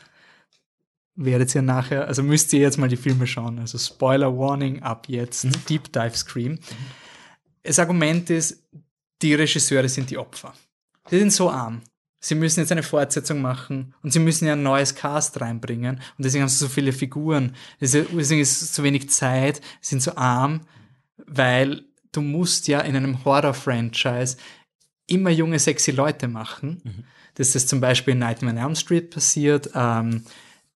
[1.16, 3.58] werdet ihr nachher, also müsst ihr jetzt mal die Filme schauen.
[3.58, 5.52] Also Spoiler Warning ab jetzt, mhm.
[5.68, 6.52] Deep Dive Scream.
[6.52, 6.58] Mhm.
[7.62, 8.62] Das Argument ist,
[9.22, 10.52] die Regisseure sind die Opfer.
[11.10, 11.82] Die sind so arm.
[12.20, 16.24] Sie müssen jetzt eine Fortsetzung machen und sie müssen ja ein neues Cast reinbringen und
[16.24, 17.54] deswegen haben sie so viele Figuren.
[17.80, 20.62] Deswegen ist zu wenig Zeit, sind so arm,
[21.18, 24.38] weil du musst ja in einem Horror-Franchise
[25.06, 26.80] immer junge, sexy Leute machen.
[26.82, 27.04] Mhm.
[27.34, 29.70] Das ist zum Beispiel in Nightmare on Elm Street passiert.
[29.74, 30.24] Ähm,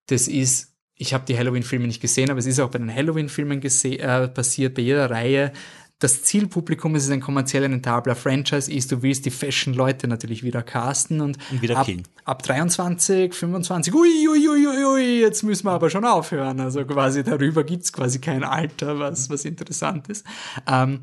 [0.08, 3.62] das ist, ich habe die Halloween-Filme nicht gesehen, aber es ist auch bei den Halloween-Filmen
[3.62, 5.52] äh, passiert, bei jeder Reihe.
[6.00, 11.20] Das Zielpublikum ist ein kommerziell rentabler Franchise ist, du willst die Fashion-Leute natürlich wieder casten
[11.20, 12.04] und, und wieder ab, killen.
[12.24, 16.60] ab 23, 25, ui, ui, ui, ui, ui, jetzt müssen wir aber schon aufhören.
[16.60, 20.24] Also quasi darüber gibt's quasi kein Alter, was, was interessant ist.
[20.68, 21.00] Ähm,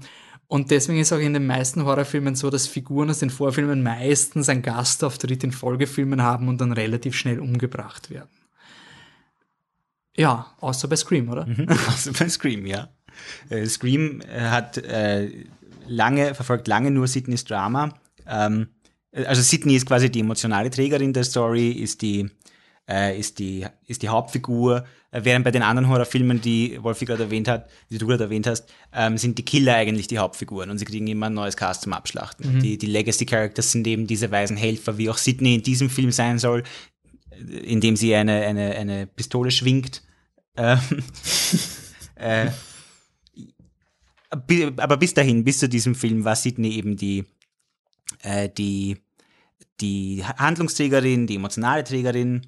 [0.48, 4.48] und deswegen ist auch in den meisten Horrorfilmen so, dass Figuren aus den Vorfilmen meistens
[4.48, 8.30] einen Gastauftritt in Folgefilmen haben und dann relativ schnell umgebracht werden.
[10.18, 11.46] Ja, außer bei Scream, oder?
[11.46, 12.90] Mhm, außer bei Scream, ja.
[13.50, 15.30] Äh, Scream äh, hat äh,
[15.88, 17.94] lange, verfolgt lange nur Sydneys Drama.
[18.28, 18.68] Ähm,
[19.12, 22.30] also Sydney ist quasi die emotionale Trägerin der Story, ist die,
[22.90, 27.24] äh, ist die, ist die Hauptfigur, äh, während bei den anderen Horrorfilmen, die Wolfi gerade
[27.24, 30.78] erwähnt hat, die du gerade erwähnt hast, ähm, sind die Killer eigentlich die Hauptfiguren und
[30.78, 32.56] sie kriegen immer ein neues Cast zum Abschlachten.
[32.56, 32.60] Mhm.
[32.62, 36.38] Die, die Legacy-Characters sind eben diese weisen Helfer, wie auch Sydney in diesem Film sein
[36.38, 36.64] soll,
[37.64, 40.02] indem sie eine, eine, eine Pistole schwingt.
[40.58, 40.80] Ähm,
[42.16, 42.50] äh,
[44.30, 47.26] aber bis dahin, bis zu diesem Film, war Sidney eben die,
[48.22, 48.98] äh, die,
[49.82, 52.48] die Handlungsträgerin, die emotionale Trägerin.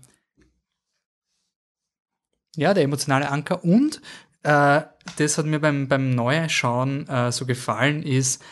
[2.56, 3.64] Ja, der emotionale Anker.
[3.64, 4.02] Und
[4.44, 4.82] äh,
[5.18, 8.44] das hat mir beim, beim Neuschauen äh, so gefallen, ist,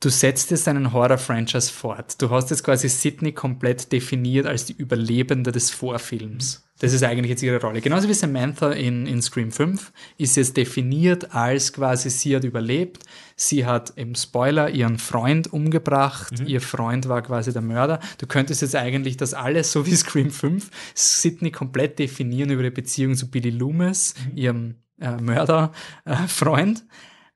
[0.00, 2.20] du setzt jetzt einen Horror-Franchise fort.
[2.22, 6.67] Du hast jetzt quasi Sydney komplett definiert als die Überlebende des Vorfilms.
[6.78, 7.80] Das ist eigentlich jetzt ihre Rolle.
[7.80, 13.04] Genauso wie Samantha in, in Scream 5 ist jetzt definiert als quasi, sie hat überlebt.
[13.34, 16.40] Sie hat im Spoiler ihren Freund umgebracht.
[16.40, 16.46] Mhm.
[16.46, 18.00] Ihr Freund war quasi der Mörder.
[18.18, 22.70] Du könntest jetzt eigentlich das alles, so wie Scream 5, Sydney komplett definieren über die
[22.70, 24.36] Beziehung zu Billy Loomis, mhm.
[24.36, 26.78] ihrem äh, Mörderfreund.
[26.78, 26.82] Äh,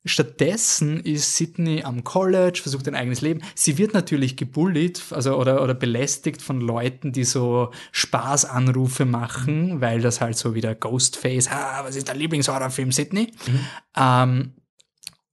[0.04, 3.40] Stattdessen ist Sydney am College, versucht ein eigenes Leben.
[3.54, 10.00] Sie wird natürlich gebullied, also oder, oder belästigt von Leuten, die so Spaßanrufe machen, weil
[10.00, 13.32] das halt so wieder Ghostface, ah, was ist dein Lieblingshorrorfilm, Sydney?
[13.46, 13.60] Mhm.
[13.96, 14.52] Ähm,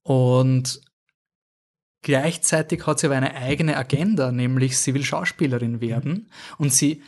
[0.02, 0.80] und
[2.02, 6.26] gleichzeitig hat sie aber eine eigene Agenda, nämlich sie will Schauspielerin werden mhm.
[6.58, 7.02] und sie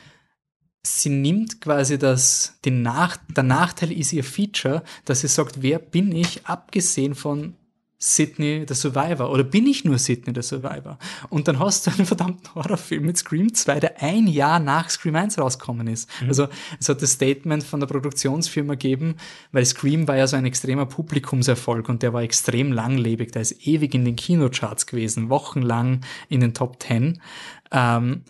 [0.84, 5.78] sie nimmt quasi das, den Nach der Nachteil ist ihr Feature, dass sie sagt, wer
[5.78, 7.54] bin ich, abgesehen von
[8.04, 10.98] Sydney the Survivor oder bin ich nur Sydney the Survivor?
[11.28, 15.14] Und dann hast du einen verdammten Horrorfilm mit Scream 2, der ein Jahr nach Scream
[15.14, 16.10] 1 rausgekommen ist.
[16.20, 16.28] Mhm.
[16.28, 16.48] Also
[16.80, 19.14] es hat das Statement von der Produktionsfirma gegeben,
[19.52, 23.30] weil Scream war ja so ein extremer Publikumserfolg und der war extrem langlebig.
[23.30, 27.20] Der ist ewig in den Kinocharts gewesen, wochenlang in den Top 10.
[27.70, 28.24] Ähm,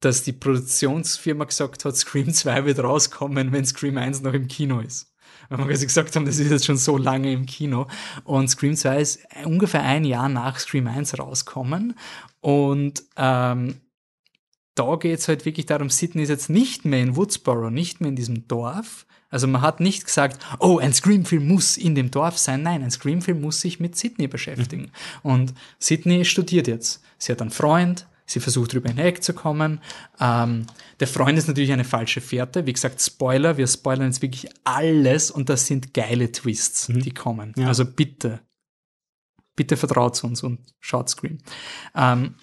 [0.00, 4.80] dass die Produktionsfirma gesagt hat, Scream 2 wird rauskommen, wenn Scream 1 noch im Kino
[4.80, 5.12] ist.
[5.48, 7.86] Weil wir quasi gesagt haben, das ist jetzt schon so lange im Kino.
[8.24, 11.94] Und Scream 2 ist ungefähr ein Jahr nach Scream 1 rauskommen.
[12.40, 13.80] Und ähm,
[14.74, 18.10] da geht es halt wirklich darum, Sydney ist jetzt nicht mehr in Woodsboro, nicht mehr
[18.10, 19.06] in diesem Dorf.
[19.30, 22.62] Also man hat nicht gesagt, oh, ein Scream-Film muss in dem Dorf sein.
[22.62, 24.92] Nein, ein Scream-Film muss sich mit Sydney beschäftigen.
[25.22, 25.30] Mhm.
[25.30, 27.02] Und Sydney studiert jetzt.
[27.18, 29.80] Sie hat einen Freund, Sie versucht drüber hinweg zu kommen.
[30.20, 30.66] Ähm,
[31.00, 32.66] der Freund ist natürlich eine falsche Fährte.
[32.66, 37.00] Wie gesagt, Spoiler, wir spoilern jetzt wirklich alles und das sind geile Twists, mhm.
[37.00, 37.52] die kommen.
[37.56, 37.68] Ja.
[37.68, 38.40] Also bitte,
[39.54, 41.38] bitte vertraut uns und schaut Scream.
[41.94, 42.34] Ähm,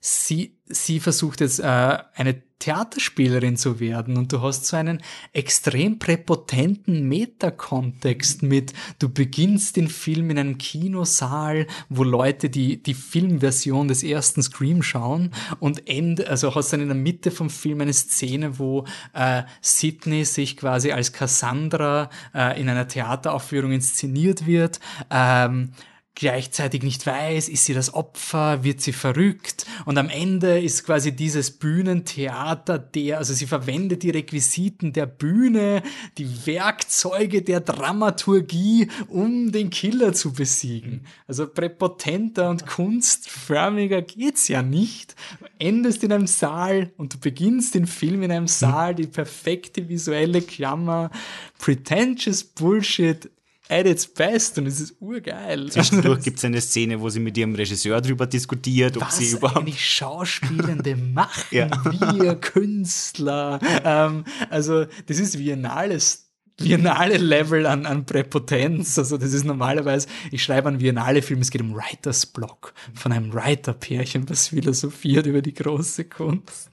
[0.00, 5.98] sie, sie versucht jetzt äh, eine Theaterspielerin zu werden und du hast so einen extrem
[5.98, 13.88] präpotenten Metakontext mit, du beginnst den Film in einem Kinosaal, wo Leute die, die Filmversion
[13.88, 17.94] des ersten Scream schauen und Ende, also hast dann in der Mitte vom Film eine
[17.94, 18.84] Szene, wo
[19.14, 24.80] äh, Sidney sich quasi als Cassandra äh, in einer Theateraufführung inszeniert wird.
[25.10, 25.72] Ähm,
[26.14, 31.12] gleichzeitig nicht weiß, ist sie das Opfer, wird sie verrückt und am Ende ist quasi
[31.12, 35.82] dieses Bühnentheater der, also sie verwendet die Requisiten der Bühne,
[36.18, 41.06] die Werkzeuge der Dramaturgie, um den Killer zu besiegen.
[41.26, 45.14] Also präpotenter und kunstförmiger geht's ja nicht.
[45.38, 49.88] Du endest in einem Saal und du beginnst den Film in einem Saal, die perfekte
[49.88, 51.10] visuelle Klammer,
[51.58, 53.30] pretentious Bullshit,
[53.70, 55.70] at its best und es ist urgeil.
[55.70, 59.30] Zwischendurch gibt es eine Szene, wo sie mit ihrem Regisseur darüber diskutiert, ob Was sie
[59.30, 59.58] überhaupt.
[59.58, 61.68] eigentlich Schauspielende machen, Ja.
[62.14, 63.60] wir Künstler.
[63.84, 68.98] Ähm, also das ist Biennales Biennale Level an, an Präpotenz.
[68.98, 73.32] Also das ist normalerweise, ich schreibe einen Biennale-Film, es geht um Writers Block von einem
[73.32, 76.70] Writer-Pärchen, was philosophiert über die große Kunst.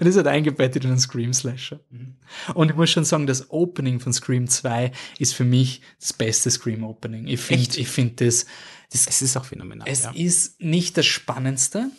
[0.00, 1.80] Und ist halt eingebettet in einen Scream-Slasher.
[2.54, 6.50] Und ich muss schon sagen, das Opening von Scream 2 ist für mich das beste
[6.50, 7.26] Scream-Opening.
[7.26, 8.46] Ich finde, ich finde das,
[8.90, 9.86] das Es ist auch phänomenal.
[9.86, 10.12] es ja.
[10.12, 11.90] ist nicht das Spannendste.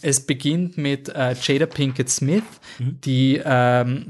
[0.00, 2.44] Es beginnt mit äh, Jada Pinkett Smith,
[2.78, 4.06] die ähm,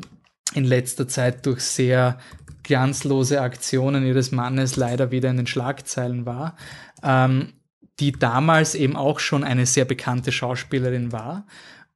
[0.55, 2.19] in letzter Zeit durch sehr
[2.63, 6.57] glanzlose Aktionen ihres Mannes leider wieder in den Schlagzeilen war,
[7.03, 7.53] ähm,
[8.01, 11.47] die damals eben auch schon eine sehr bekannte Schauspielerin war.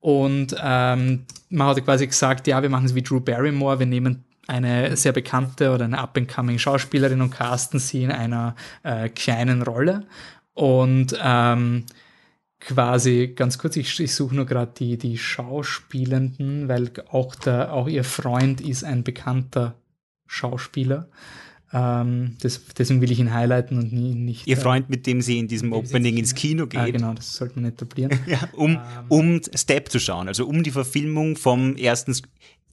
[0.00, 4.24] Und ähm, man hatte quasi gesagt, ja, wir machen es wie Drew Barrymore, wir nehmen
[4.46, 10.06] eine sehr bekannte oder eine up-and-coming Schauspielerin und casten sie in einer äh, kleinen Rolle.
[10.54, 11.84] Und ähm,
[12.60, 17.88] quasi, ganz kurz, ich, ich suche nur gerade die, die Schauspielenden, weil auch, der, auch
[17.88, 19.74] ihr Freund ist ein bekannter
[20.26, 21.08] Schauspieler.
[21.72, 24.46] Ähm, das, deswegen will ich ihn highlighten und nie, nicht.
[24.46, 27.34] Ihr äh, Freund, mit dem sie in diesem Opening ins Kino geht, Ah, genau, das
[27.36, 28.18] sollte man etablieren.
[28.26, 32.16] ja, um, um Step zu schauen, also um die Verfilmung vom ersten,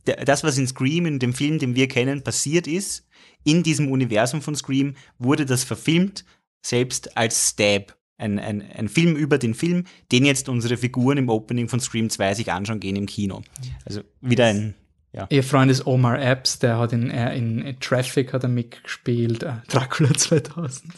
[0.03, 3.05] das, was in Scream, in dem Film, den wir kennen, passiert ist,
[3.43, 6.25] in diesem Universum von Scream, wurde das verfilmt,
[6.65, 7.95] selbst als Stab.
[8.19, 12.09] Ein, ein, ein Film über den Film, den jetzt unsere Figuren im Opening von Scream
[12.09, 13.43] 2 sich anschauen gehen im Kino.
[13.85, 14.73] Also wieder ein,
[15.11, 15.25] ja.
[15.29, 19.43] Ihr Freund ist Omar Epps, der hat in, äh, in, in Traffic hat er mitgespielt,
[19.43, 20.93] äh, Dracula 2000.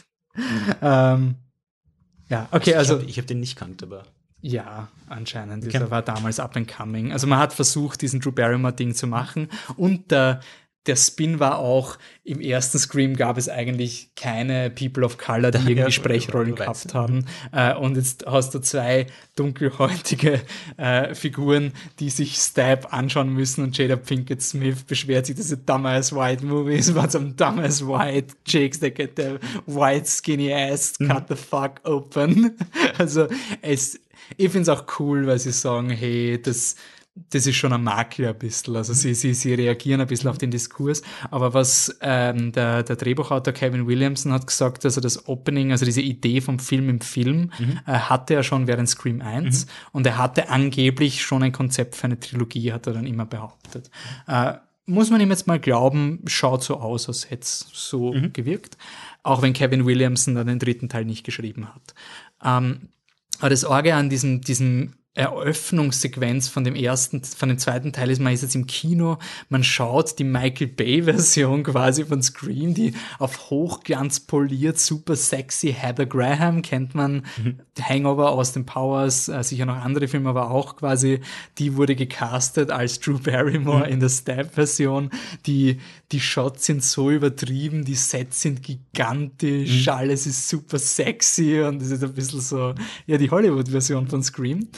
[0.82, 1.36] ähm,
[2.28, 4.04] ja, okay, also ich habe hab den nicht kannt, aber
[4.42, 5.64] ja, anscheinend.
[5.64, 5.72] Okay.
[5.72, 7.12] Dieser war damals up and coming.
[7.12, 10.40] Also man hat versucht, diesen Drew Barrymore-Ding zu machen und der,
[10.86, 15.58] der Spin war auch, im ersten Scream gab es eigentlich keine People of Color, die
[15.58, 17.26] Ja, irgendwie Sprechrollen gehabt haben.
[17.52, 19.06] Äh, und jetzt hast du zwei
[19.36, 20.40] dunkelhäutige
[20.78, 25.64] äh, Figuren, die sich Stab anschauen müssen und Jada Pinkett Smith beschwert sich, dass es
[25.64, 31.28] dumbass white movies, but some dumbass white chicks that get their white skinny ass cut
[31.28, 32.56] the fuck open.
[32.98, 33.28] Also
[33.62, 33.98] es,
[34.36, 36.76] ich finde es auch cool, weil sie sagen, hey, das,
[37.30, 38.76] das ist schon ein Makel ein bisschen.
[38.76, 41.02] Also sie, sie, sie reagieren ein bisschen auf den Diskurs.
[41.30, 46.00] Aber was ähm, der, der Drehbuchautor Kevin Williamson hat gesagt, also das Opening, also diese
[46.00, 47.52] Idee vom Film im Film,
[47.86, 52.04] äh, hatte er schon während Scream 1 und er hatte angeblich schon ein Konzept für
[52.04, 53.90] eine Trilogie, hat er dann immer behauptet.
[54.26, 54.54] Äh,
[54.86, 58.76] muss man ihm jetzt mal glauben, schaut so aus, als hätte es so gewirkt.
[59.22, 61.94] Auch wenn Kevin Williamson dann den dritten Teil nicht geschrieben hat.
[62.42, 62.88] Ähm,
[63.38, 68.20] aber das Orge an diesem, diesem Eröffnungssequenz von dem ersten, von dem zweiten Teil ist,
[68.20, 73.50] man ist jetzt im Kino, man schaut die Michael Bay-Version quasi von Scream, die auf
[73.50, 75.72] Hochglanz poliert, super sexy.
[75.72, 77.24] Heather Graham, kennt man,
[77.80, 81.20] Hangover, Austin Powers, äh, sicher noch andere Filme, aber auch quasi,
[81.58, 85.10] die wurde gecastet als Drew Barrymore in der Stab-Version.
[85.46, 85.80] Die,
[86.12, 91.92] die Shots sind so übertrieben, die Sets sind gigantisch, alles ist super sexy und es
[91.92, 92.74] ist ein bisschen so,
[93.06, 94.68] ja, die Hollywood-Version von Scream.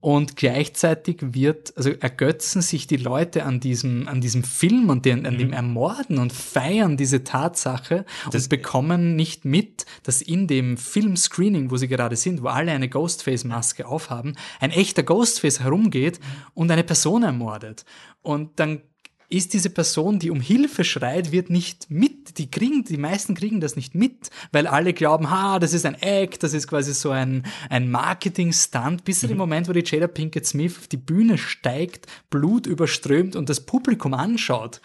[0.00, 5.26] Und gleichzeitig wird, also ergötzen sich die Leute an diesem, an diesem Film und den,
[5.26, 11.70] an dem Ermorden und feiern diese Tatsache und bekommen nicht mit, dass in dem Film-Screening,
[11.70, 16.18] wo sie gerade sind, wo alle eine Ghostface-Maske aufhaben, ein echter Ghostface herumgeht
[16.54, 17.84] und eine Person ermordet.
[18.22, 18.82] Und dann
[19.30, 23.60] ist diese Person, die um Hilfe schreit, wird nicht mit, die kriegen, die meisten kriegen
[23.60, 27.10] das nicht mit, weil alle glauben, ha, das ist ein Act, das ist quasi so
[27.10, 31.38] ein, ein Marketing-Stunt, bis zu dem Moment, wo die Jada Pinkett Smith auf die Bühne
[31.38, 34.80] steigt, Blut überströmt und das Publikum anschaut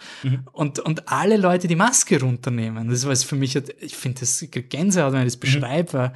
[0.52, 2.88] und, und alle Leute die Maske runternehmen.
[2.88, 6.12] Das war für mich, ich finde das Gänsehaut, wenn ich das beschreibe, weil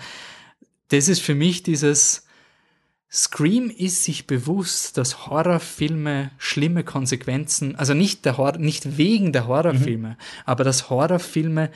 [0.88, 2.26] das ist für mich dieses,
[3.12, 9.48] Scream ist sich bewusst, dass Horrorfilme schlimme Konsequenzen, also nicht, der Hor nicht wegen der
[9.48, 11.70] Horrorfilme, aber dass Horrorfilme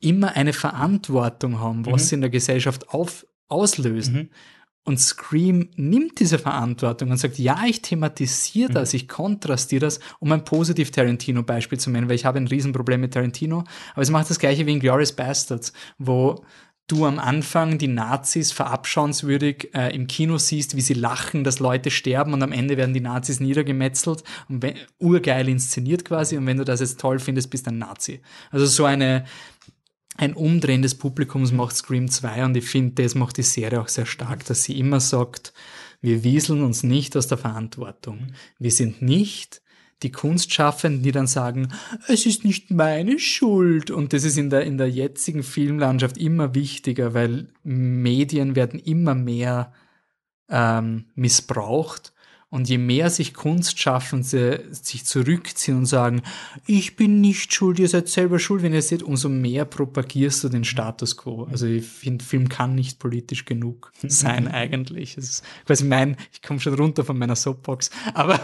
[0.00, 4.30] immer eine Verantwortung haben, was sie in der Gesellschaft auf, auslösen.
[4.86, 10.30] Und Scream nimmt diese Verantwortung und sagt, ja, ich thematisiere das, ich kontrastiere das, um
[10.32, 14.28] ein positiv Tarantino-Beispiel zu nennen, weil ich habe ein Riesenproblem mit Tarantino, aber es macht
[14.28, 16.44] das gleiche wie in Glorious Bastards, wo
[16.86, 21.90] du am Anfang die Nazis verabschauenswürdig äh, im Kino siehst, wie sie lachen, dass Leute
[21.90, 26.58] sterben und am Ende werden die Nazis niedergemetzelt und wenn, urgeil inszeniert quasi und wenn
[26.58, 28.20] du das jetzt toll findest, bist du ein Nazi.
[28.50, 29.24] Also so eine
[30.16, 33.88] ein Umdrehen des Publikums macht Scream 2 und ich finde, das macht die Serie auch
[33.88, 35.52] sehr stark, dass sie immer sagt,
[36.00, 38.34] wir wieseln uns nicht aus der Verantwortung.
[38.58, 39.62] Wir sind nicht
[40.04, 41.68] die Kunstschaffenden, die dann sagen,
[42.06, 43.90] es ist nicht meine Schuld.
[43.90, 49.14] Und das ist in der, in der jetzigen Filmlandschaft immer wichtiger, weil Medien werden immer
[49.14, 49.72] mehr
[50.48, 52.13] ähm, missbraucht
[52.54, 56.22] und je mehr sich Kunstschaffende sich zurückziehen und sagen,
[56.66, 60.48] ich bin nicht schuld, ihr seid selber schuld, wenn ihr seht, umso mehr propagierst du
[60.48, 61.48] den Status quo.
[61.50, 65.16] Also ich finde, Film kann nicht politisch genug sein eigentlich.
[65.16, 68.38] Das ist quasi mein, ich komme schon runter von meiner Soapbox, aber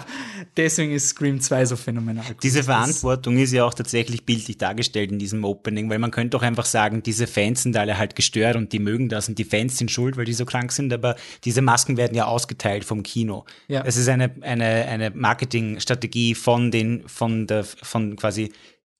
[0.56, 2.24] deswegen ist Scream 2 so phänomenal.
[2.42, 6.42] Diese Verantwortung ist ja auch tatsächlich bildlich dargestellt in diesem Opening, weil man könnte doch
[6.42, 9.78] einfach sagen, diese Fans sind alle halt gestört und die mögen das und die Fans
[9.78, 11.14] sind schuld, weil die so krank sind, aber
[11.44, 13.44] diese Masken werden ja ausgeteilt vom Kino.
[13.68, 13.84] Ja.
[13.86, 18.52] Es ist eine, eine, eine Marketingstrategie von den, von der, von quasi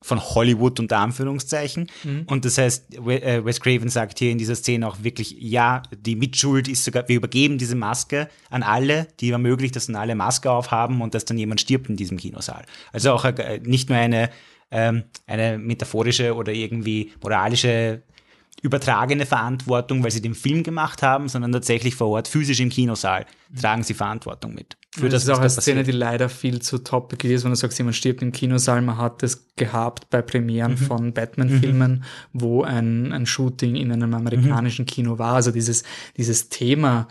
[0.02, 1.90] von Hollywood unter Anführungszeichen.
[2.04, 2.24] Mhm.
[2.26, 6.16] Und das heißt, äh, Wes Craven sagt hier in dieser Szene auch wirklich, ja, die
[6.16, 10.50] Mitschuld ist sogar, wir übergeben diese Maske an alle, die ermöglicht, dass dann alle Maske
[10.50, 12.64] aufhaben und dass dann jemand stirbt in diesem Kinosaal.
[12.92, 14.30] Also auch äh, nicht nur eine,
[14.70, 18.02] ähm, eine metaphorische oder irgendwie moralische
[18.62, 23.26] übertragene Verantwortung, weil sie den Film gemacht haben, sondern tatsächlich vor Ort, physisch im Kinosaal,
[23.58, 24.76] tragen sie Verantwortung mit.
[24.94, 27.56] Für das, das ist auch eine Szene, die leider viel zu topic ist, wenn du
[27.56, 28.82] sagst, jemand stirbt im Kinosaal.
[28.82, 30.76] Man hat das gehabt bei Premieren mhm.
[30.78, 32.02] von Batman-Filmen, mhm.
[32.32, 34.86] wo ein, ein Shooting in einem amerikanischen mhm.
[34.86, 35.34] Kino war.
[35.34, 35.84] Also dieses,
[36.16, 37.08] dieses Thema,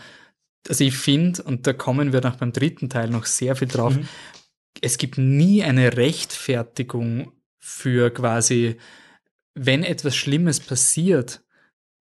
[0.67, 3.95] also ich finde, und da kommen wir noch beim dritten Teil noch sehr viel drauf,
[3.95, 4.07] mhm.
[4.81, 8.77] es gibt nie eine Rechtfertigung für quasi
[9.65, 11.41] wenn etwas Schlimmes passiert,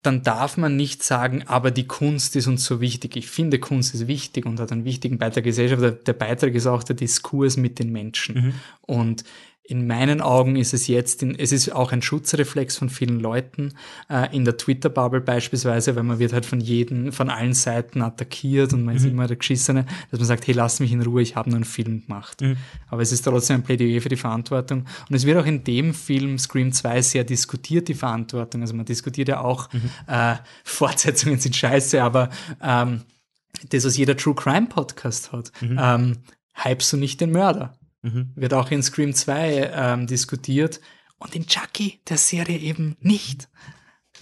[0.03, 3.17] dann darf man nicht sagen, aber die Kunst ist uns so wichtig.
[3.17, 6.07] Ich finde, Kunst ist wichtig und hat einen wichtigen Beitrag der Gesellschaft.
[6.07, 8.35] Der, Beitrag ist auch der Diskurs mit den Menschen.
[8.35, 8.55] Mhm.
[8.83, 9.25] Und
[9.67, 13.73] in meinen Augen ist es jetzt, in, es ist auch ein Schutzreflex von vielen Leuten,
[14.11, 18.75] äh, in der Twitter-Bubble beispielsweise, weil man wird halt von jedem, von allen Seiten attackiert
[18.75, 18.99] und man mhm.
[18.99, 21.57] ist immer der Geschissene, dass man sagt, hey, lass mich in Ruhe, ich habe nur
[21.57, 22.43] einen Film gemacht.
[22.43, 22.59] Mhm.
[22.89, 24.85] Aber es ist trotzdem ein Plädoyer für die Verantwortung.
[25.09, 28.61] Und es wird auch in dem Film Scream 2 sehr diskutiert, die Verantwortung.
[28.61, 29.91] Also man diskutiert ja auch, mhm.
[30.09, 32.29] äh, Fortsetzungen sind scheiße, aber
[32.63, 33.01] ähm,
[33.71, 35.79] das, was jeder True Crime Podcast hat, mhm.
[35.81, 36.17] ähm,
[36.53, 37.79] hypst du nicht den Mörder.
[38.05, 38.31] Mhm.
[38.35, 40.81] Wird auch in Scream 2 ähm, diskutiert
[41.17, 43.49] und in Chucky, der Serie eben nicht.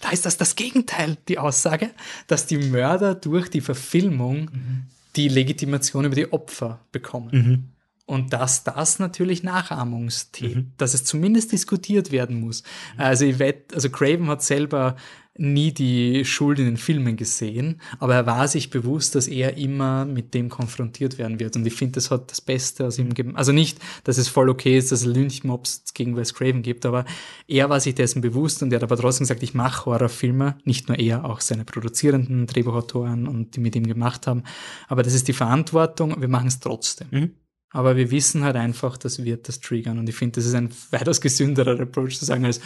[0.01, 1.91] Da ist das das Gegenteil, die Aussage,
[2.29, 4.83] dass die Mörder durch die Verfilmung mhm.
[5.17, 7.31] die Legitimation über die Opfer bekommen.
[7.33, 7.69] Mhm.
[8.07, 10.73] Und dass das natürlich Nachahmungsthemen, mhm.
[10.77, 12.63] dass es zumindest diskutiert werden muss.
[12.97, 14.97] Also ich wette, also Craven hat selber
[15.39, 20.05] nie die Schuld in den Filmen gesehen, aber er war sich bewusst, dass er immer
[20.05, 21.57] mit dem konfrontiert werden wird.
[21.57, 23.37] Und ich finde, das hat das Beste aus ihm gegeben.
[23.37, 27.07] Also nicht, dass es voll okay ist, dass es Lynchmobs gegen Wes Craven gibt, aber
[27.49, 30.59] er war sich dessen bewusst und er hat aber trotzdem gesagt, ich mache Horrorfilme.
[30.65, 34.43] Nicht nur er, auch seine produzierenden Drehbuchautoren und die mit ihm gemacht haben.
[34.89, 37.09] Aber das ist die Verantwortung, wir machen es trotzdem.
[37.11, 37.31] Mhm.
[37.71, 39.99] Aber wir wissen halt einfach, das wird das triggern.
[39.99, 42.61] Und ich finde, das ist ein weitaus gesünderer Approach zu sagen als,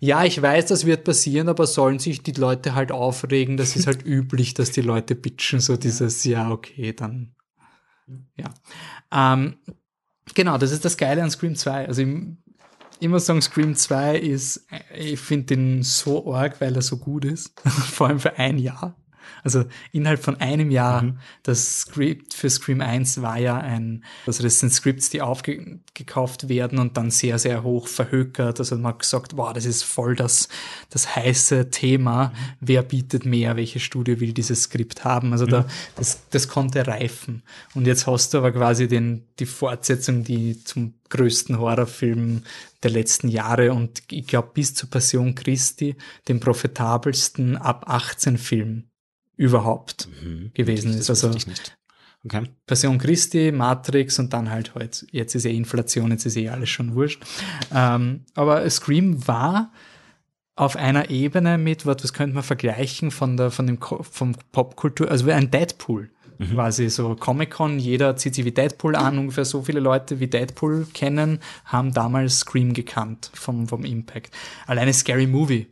[0.00, 3.56] ja, ich weiß, das wird passieren, aber sollen sich die Leute halt aufregen?
[3.56, 7.34] Das ist halt üblich, dass die Leute bitchen, so dieses, ja, okay, dann,
[8.36, 8.52] ja.
[9.12, 9.56] Ähm,
[10.34, 11.86] genau, das ist das Geile an Scream 2.
[11.88, 12.08] Also, ich,
[13.00, 17.58] immer sagen, Scream 2 ist, ich finde den so arg, weil er so gut ist.
[17.64, 18.96] Vor allem für ein Jahr.
[19.42, 21.18] Also innerhalb von einem Jahr, mhm.
[21.42, 26.78] das Script für Scream 1 war ja ein, also das sind Scripts, die aufgekauft werden
[26.78, 28.58] und dann sehr, sehr hoch verhökert.
[28.58, 30.48] Also man hat gesagt, wow, das ist voll das,
[30.90, 32.28] das heiße Thema.
[32.28, 32.32] Mhm.
[32.60, 33.56] Wer bietet mehr?
[33.56, 35.32] Welche Studio will dieses Skript haben?
[35.32, 35.50] Also mhm.
[35.50, 35.66] da,
[35.96, 37.42] das, das konnte reifen.
[37.74, 42.42] Und jetzt hast du aber quasi den, die Fortsetzung, die zum größten Horrorfilm
[42.82, 45.96] der letzten Jahre und ich glaube bis zur Passion Christi
[46.28, 48.84] den profitabelsten ab 18 Film
[49.36, 50.50] überhaupt mhm.
[50.54, 51.10] gewesen ist.
[51.10, 51.30] Also
[52.24, 52.44] okay.
[52.66, 55.06] Passion Christi, Matrix und dann halt heute.
[55.12, 57.22] Jetzt ist eh Inflation, jetzt ist eh alles schon wurscht.
[57.72, 59.72] Ähm, aber Scream war
[60.56, 65.10] auf einer Ebene mit, was, was könnte man vergleichen von der, von dem, vom Popkultur,
[65.10, 66.10] also wie ein Deadpool.
[66.38, 66.54] Mhm.
[66.54, 70.86] Quasi so Comic-Con, jeder zieht sich wie Deadpool an, ungefähr so viele Leute wie Deadpool
[70.92, 74.34] kennen, haben damals Scream gekannt vom, vom Impact.
[74.66, 75.68] Alleine Scary Movie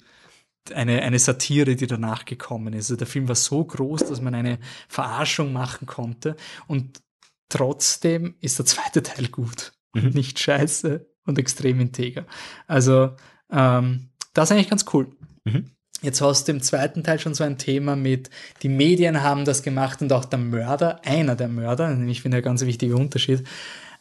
[0.72, 2.86] eine, eine Satire, die danach gekommen ist.
[2.86, 4.58] Also der Film war so groß, dass man eine
[4.88, 6.36] Verarschung machen konnte
[6.66, 7.00] und
[7.48, 10.06] trotzdem ist der zweite Teil gut mhm.
[10.06, 12.26] und nicht scheiße und extrem integer.
[12.66, 13.14] Also
[13.50, 15.08] ähm, das ist eigentlich ganz cool.
[15.44, 15.70] Mhm.
[16.02, 18.28] Jetzt hast du im zweiten Teil schon so ein Thema mit,
[18.62, 22.42] die Medien haben das gemacht und auch der Mörder, einer der Mörder, nämlich finde ein
[22.42, 23.44] ganz wichtiger Unterschied,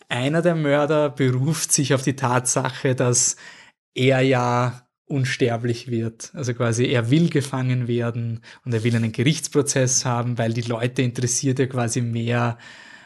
[0.09, 3.37] einer der Mörder beruft sich auf die Tatsache, dass
[3.95, 6.31] er ja unsterblich wird.
[6.33, 11.01] Also quasi er will gefangen werden und er will einen Gerichtsprozess haben, weil die Leute
[11.01, 12.57] interessiert ja quasi mehr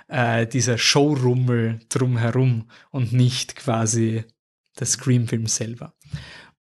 [0.08, 4.24] äh, dieser Showrummel drumherum und nicht quasi
[4.80, 5.94] der Scream-Film selber.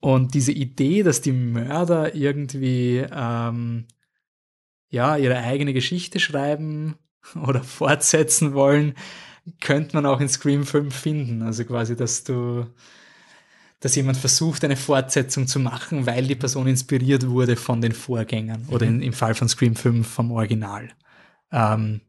[0.01, 3.87] Und diese Idee, dass die Mörder irgendwie ähm,
[4.89, 6.97] ja ihre eigene Geschichte schreiben
[7.35, 8.95] oder fortsetzen wollen,
[9.61, 11.43] könnte man auch in Scream 5 finden.
[11.43, 12.67] Also quasi, dass du,
[13.81, 18.63] dass jemand versucht, eine Fortsetzung zu machen, weil die Person inspiriert wurde von den Vorgängern
[18.63, 18.73] mhm.
[18.73, 20.89] oder in, im Fall von Scream 5 vom Original.
[21.53, 22.01] Ähm,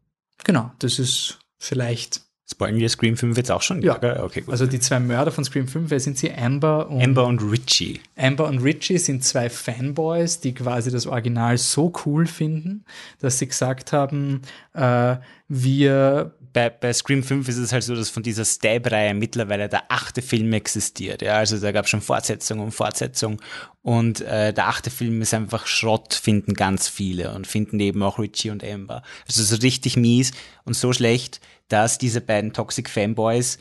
[0.44, 3.82] genau, das ist vielleicht Spoilen wir Scream 5 jetzt auch schon?
[3.82, 4.54] Ja, okay, gut.
[4.54, 6.32] Also die zwei Mörder von Scream 5, wer sind sie?
[6.32, 8.00] Amber und Amber und Richie.
[8.16, 12.86] Amber und Richie sind zwei Fanboys, die quasi das Original so cool finden,
[13.20, 15.18] dass sie gesagt haben, äh,
[15.50, 19.92] wir bei, bei Scream 5 ist es halt so, dass von dieser Stab-Reihe mittlerweile der
[19.92, 21.22] achte Film existiert.
[21.22, 23.40] Ja, also da gab es schon Fortsetzung und Fortsetzung.
[23.84, 28.18] Und äh, der achte Film ist einfach Schrott, finden ganz viele und finden eben auch
[28.18, 29.04] Richie und Amber.
[29.28, 30.32] Also so richtig mies
[30.66, 33.60] und so schlecht, dass diese beiden Toxic Fanboys,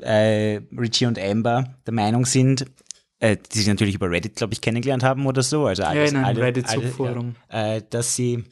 [0.00, 2.64] äh, Richie und Amber, der Meinung sind,
[3.18, 5.66] äh, die sich natürlich über Reddit, glaube ich, kennengelernt haben oder so.
[5.66, 7.36] Also alles, ja, in einem Reddit-Subforum.
[7.52, 8.44] Ja, äh, dass sie,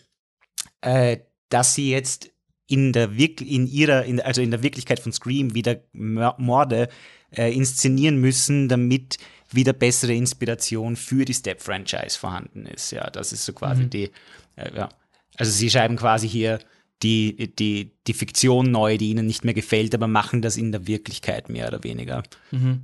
[0.83, 1.17] äh,
[1.49, 2.31] dass sie jetzt
[2.69, 6.89] in der Wirk in ihrer, in, also in der Wirklichkeit von Scream wieder Morde
[7.31, 9.19] äh, inszenieren müssen, damit
[9.51, 12.93] wieder bessere Inspiration für die Step-Franchise vorhanden ist.
[12.93, 13.91] Ja, das ist so quasi mhm.
[13.91, 14.11] die,
[14.57, 14.91] äh, ja.
[15.37, 16.59] Also sie schreiben quasi hier
[17.03, 20.87] die, die, die Fiktion neu, die ihnen nicht mehr gefällt, aber machen das in der
[20.87, 22.23] Wirklichkeit mehr oder weniger.
[22.51, 22.83] Mhm.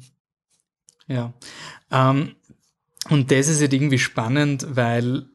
[1.09, 1.35] Ja.
[1.91, 2.37] Ähm,
[3.11, 5.27] und das ist halt irgendwie spannend, weil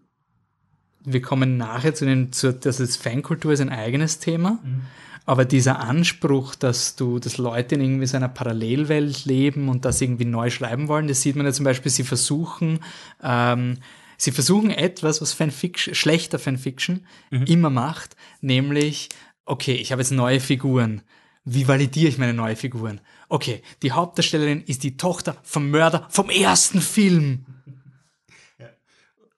[1.11, 4.59] wir kommen nachher zu den, zu, dass es Fankultur ist ein eigenes Thema.
[4.63, 4.81] Mhm.
[5.25, 10.01] Aber dieser Anspruch, dass du, dass Leute in irgendwie so einer Parallelwelt leben und das
[10.01, 12.79] irgendwie neu schreiben wollen, das sieht man ja zum Beispiel, sie versuchen,
[13.21, 13.77] ähm,
[14.17, 17.43] sie versuchen etwas, was Fanfiction, schlechter Fanfiction mhm.
[17.43, 19.09] immer macht, nämlich,
[19.45, 21.03] okay, ich habe jetzt neue Figuren.
[21.45, 22.99] Wie validiere ich meine neue Figuren?
[23.27, 27.45] Okay, die Hauptdarstellerin ist die Tochter vom Mörder vom ersten Film.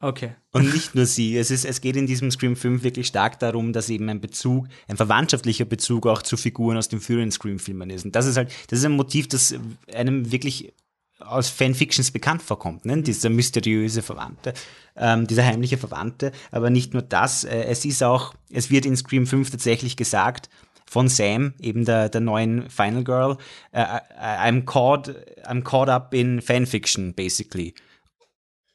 [0.02, 0.32] Okay.
[0.52, 1.38] Und nicht nur sie.
[1.38, 4.68] Es, ist, es geht in diesem Scream 5 wirklich stark darum, dass eben ein Bezug,
[4.88, 8.06] ein verwandtschaftlicher Bezug auch zu Figuren aus den früheren Scream-Filmen ist.
[8.06, 9.54] Und das ist halt, das ist ein Motiv, das
[9.94, 10.74] einem wirklich
[11.20, 13.00] aus Fanfictions bekannt vorkommt, ne?
[13.04, 14.54] dieser mysteriöse Verwandte,
[14.96, 16.32] ähm, dieser heimliche Verwandte.
[16.50, 20.50] Aber nicht nur das, äh, es ist auch, es wird in Scream 5 tatsächlich gesagt,
[20.88, 23.38] von Sam, eben der, der neuen Final Girl,
[23.74, 23.78] uh,
[24.20, 25.16] I'm caught,
[25.46, 27.74] I'm caught up in Fanfiction, basically.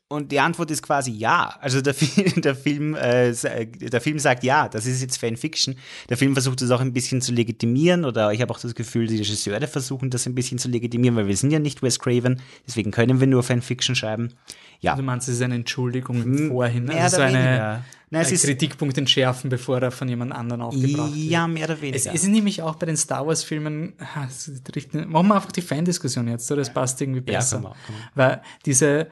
[0.09, 1.57] Und die Antwort ist quasi ja.
[1.61, 1.95] Also der,
[2.37, 3.35] der, Film, äh,
[3.66, 5.74] der Film sagt ja, das ist jetzt Fanfiction.
[6.09, 9.09] Der Film versucht das auch ein bisschen zu legitimieren oder ich habe auch das Gefühl,
[9.09, 12.41] die Regisseure versuchen das ein bisschen zu legitimieren, weil wir sind ja nicht Wes Craven,
[12.66, 14.35] deswegen können wir nur Fanfiction schreiben.
[14.81, 14.93] Ja.
[14.93, 16.85] Also meinst du, es ist eine Entschuldigung im Vorhin?
[16.85, 21.16] Mehr also so eine, Nein, es ist Kritikpunkt entschärfen, bevor er von jemand anderem aufgebracht
[21.16, 21.31] wird.
[21.31, 21.97] Ja, mehr oder weniger.
[21.97, 26.49] Es, es ist nämlich auch bei den Star Wars-Filmen, machen wir einfach die Fan-Diskussion jetzt,
[26.53, 26.61] oder?
[26.61, 27.57] Das passt irgendwie besser.
[27.57, 27.97] Ja, komm komm.
[28.15, 29.09] Weil diese,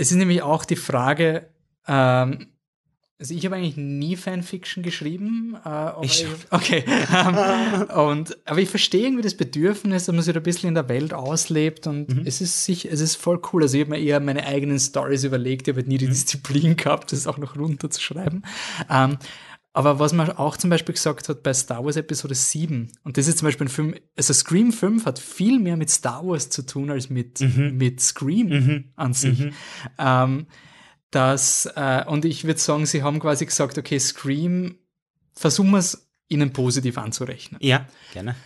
[0.00, 1.50] es ist nämlich auch die Frage,
[1.86, 2.46] ähm,
[3.18, 5.58] also ich habe eigentlich nie Fanfiction geschrieben.
[5.62, 6.84] Äh, ich, okay.
[7.14, 10.74] ähm, und, aber ich verstehe irgendwie das Bedürfnis, dass man sich da ein bisschen in
[10.74, 12.22] der Welt auslebt und mhm.
[12.24, 13.62] es ist sich, es ist voll cool.
[13.62, 16.12] Also ich habe mir eher meine eigenen Stories überlegt, ich habe halt nie die mhm.
[16.12, 18.46] Disziplin gehabt, das auch noch runterzuschreiben.
[18.88, 19.18] Ähm,
[19.72, 23.28] aber was man auch zum Beispiel gesagt hat bei Star Wars Episode 7, und das
[23.28, 26.62] ist zum Beispiel ein Film, also Scream 5 hat viel mehr mit Star Wars zu
[26.62, 27.76] tun als mit, mhm.
[27.76, 28.84] mit Scream mhm.
[28.96, 29.38] an sich.
[29.38, 29.52] Mhm.
[29.98, 30.46] Ähm,
[31.10, 34.76] dass, äh, und ich würde sagen, sie haben quasi gesagt, okay, Scream,
[35.34, 37.60] versuchen wir es ihnen positiv anzurechnen.
[37.62, 38.36] Ja, gerne.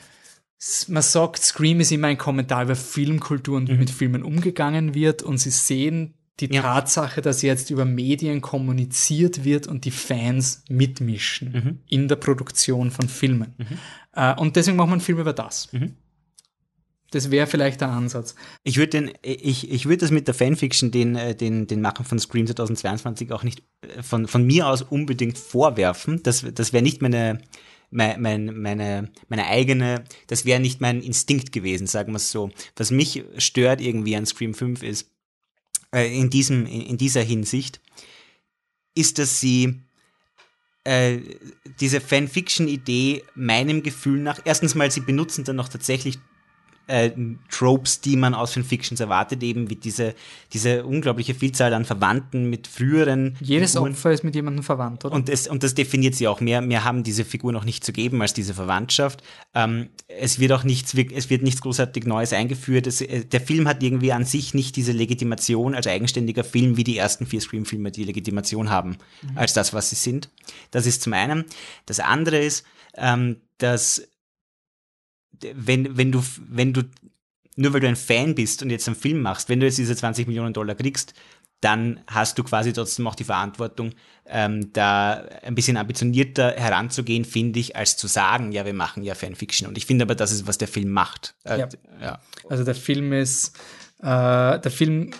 [0.88, 3.80] Man sagt, Scream ist immer ein Kommentar über Filmkultur und wie mhm.
[3.80, 6.62] mit Filmen umgegangen wird und sie sehen die ja.
[6.62, 11.78] Tatsache, dass jetzt über Medien kommuniziert wird und die Fans mitmischen mhm.
[11.88, 13.54] in der Produktion von Filmen.
[13.56, 13.78] Mhm.
[14.14, 15.72] Äh, und deswegen macht man einen Film über das.
[15.72, 15.94] Mhm.
[17.14, 18.34] Das wäre vielleicht der Ansatz.
[18.64, 22.18] Ich würde ich, ich würde das mit der Fanfiction den, äh, den, den Machen von
[22.18, 26.24] Scream 2022 auch nicht äh, von, von mir aus unbedingt vorwerfen.
[26.24, 27.38] Das, das wäre nicht meine,
[27.90, 32.50] meine, meine, meine eigene, das wäre nicht mein Instinkt gewesen, sagen wir es so.
[32.74, 35.13] Was mich stört irgendwie an Scream 5 ist,
[35.94, 37.80] äh, in, diesem, in, in, dieser Hinsicht,
[38.94, 39.80] ist, dass sie
[40.84, 41.18] äh,
[41.80, 46.18] diese Fanfiction-Idee meinem Gefühl nach, erstens mal, sie benutzen dann noch tatsächlich
[46.86, 47.10] äh,
[47.50, 50.14] Tropes, die man aus Fanfictions erwartet, eben wie diese,
[50.52, 53.36] diese unglaubliche Vielzahl an Verwandten mit früheren.
[53.40, 53.92] Jedes Figuren.
[53.92, 55.14] Opfer ist mit jemandem verwandt, oder?
[55.14, 56.40] Und, es, und das definiert sie auch.
[56.40, 59.22] Mehr, mehr haben diese Figuren auch nicht zu geben als diese Verwandtschaft.
[59.54, 62.86] Ähm, es wird auch nichts, es wird nichts großartig Neues eingeführt.
[62.86, 66.84] Es, äh, der Film hat irgendwie an sich nicht diese Legitimation als eigenständiger Film, wie
[66.84, 69.38] die ersten vier Scream-Filme die Legitimation haben, mhm.
[69.38, 70.28] als das, was sie sind.
[70.70, 71.44] Das ist zum einen.
[71.86, 72.64] Das andere ist,
[72.96, 74.02] ähm, dass
[75.54, 76.82] wenn, wenn du, wenn du,
[77.56, 79.96] nur weil du ein Fan bist und jetzt einen Film machst, wenn du jetzt diese
[79.96, 81.14] 20 Millionen Dollar kriegst,
[81.60, 83.92] dann hast du quasi trotzdem auch die Verantwortung,
[84.26, 89.14] ähm, da ein bisschen ambitionierter heranzugehen, finde ich, als zu sagen, ja, wir machen ja
[89.14, 89.68] Fanfiction.
[89.68, 91.34] Und ich finde aber, das ist, was der Film macht.
[91.44, 91.68] Äh, ja.
[92.00, 92.20] ja.
[92.48, 93.56] Also der Film ist,
[94.00, 95.12] äh, der Film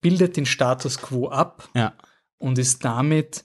[0.00, 1.92] bildet den Status quo ab ja.
[2.38, 3.44] und ist damit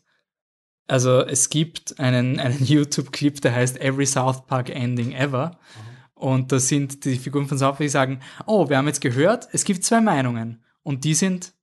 [0.88, 5.52] also es gibt einen, einen YouTube-Clip, der heißt Every South Park Ending Ever.
[5.52, 5.92] Mhm.
[6.14, 9.48] Und da sind die Figuren von South Park, die sagen, oh, wir haben jetzt gehört,
[9.54, 11.54] es gibt zwei Meinungen und die sind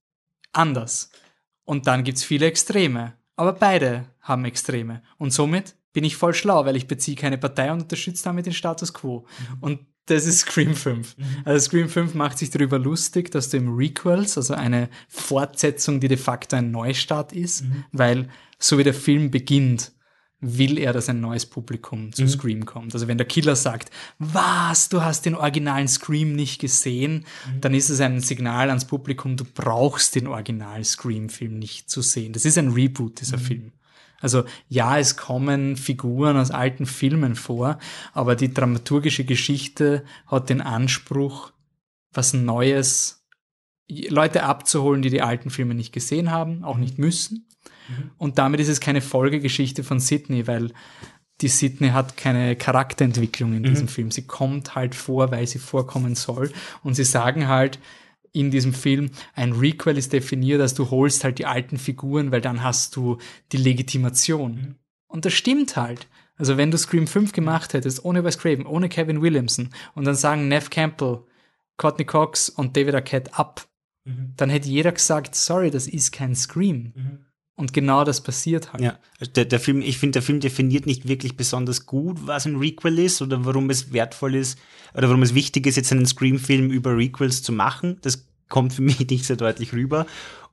[0.52, 1.10] anders.
[1.64, 3.14] Und dann gibt es viele Extreme.
[3.36, 5.02] Aber beide haben Extreme.
[5.16, 8.52] Und somit bin ich voll schlau, weil ich beziehe keine Partei und unterstütze damit den
[8.52, 9.26] Status quo.
[9.38, 9.56] Mhm.
[9.60, 11.16] Und das ist Scream 5.
[11.16, 11.24] Mhm.
[11.44, 16.08] Also Scream 5 macht sich darüber lustig, dass du im Requels, also eine Fortsetzung, die
[16.08, 17.84] de facto ein Neustart ist, mhm.
[17.92, 18.28] weil
[18.58, 19.92] so wie der Film beginnt,
[20.40, 22.28] will er, dass ein neues Publikum zu mhm.
[22.28, 22.94] Scream kommt.
[22.94, 27.60] Also wenn der Killer sagt, was, du hast den originalen Scream nicht gesehen, mhm.
[27.60, 32.32] dann ist es ein Signal ans Publikum, du brauchst den originalen Scream-Film nicht zu sehen.
[32.32, 33.42] Das ist ein Reboot, dieser mhm.
[33.42, 33.72] Film.
[34.20, 37.78] Also ja, es kommen Figuren aus alten Filmen vor,
[38.12, 41.52] aber die dramaturgische Geschichte hat den Anspruch,
[42.12, 43.24] was Neues,
[43.88, 47.47] Leute abzuholen, die die alten Filme nicht gesehen haben, auch nicht müssen
[47.88, 48.10] Mhm.
[48.18, 50.72] Und damit ist es keine Folgegeschichte von Sydney, weil
[51.40, 53.90] die Sydney hat keine Charakterentwicklung in diesem mhm.
[53.90, 54.10] Film.
[54.10, 56.50] Sie kommt halt vor, weil sie vorkommen soll.
[56.82, 57.78] Und sie sagen halt
[58.32, 62.40] in diesem Film, ein Requel ist definiert, dass du holst halt die alten Figuren, weil
[62.40, 63.18] dann hast du
[63.52, 64.54] die Legitimation.
[64.54, 64.74] Mhm.
[65.06, 66.08] Und das stimmt halt.
[66.36, 70.14] Also wenn du Scream 5 gemacht hättest, ohne Wes Craven, ohne Kevin Williamson, und dann
[70.14, 71.20] sagen Neff Campbell,
[71.76, 73.66] Courtney Cox und David Arquette ab,
[74.04, 74.34] mhm.
[74.36, 76.92] dann hätte jeder gesagt, sorry, das ist kein Scream.
[77.58, 78.84] Und genau das passiert halt.
[78.84, 78.98] Ja,
[79.34, 83.00] der, der Film, ich finde, der Film definiert nicht wirklich besonders gut, was ein Requel
[83.00, 84.60] ist oder warum es wertvoll ist
[84.94, 87.98] oder warum es wichtig ist, jetzt einen Scream-Film über Requels zu machen.
[88.02, 90.06] Das kommt für mich nicht sehr deutlich rüber.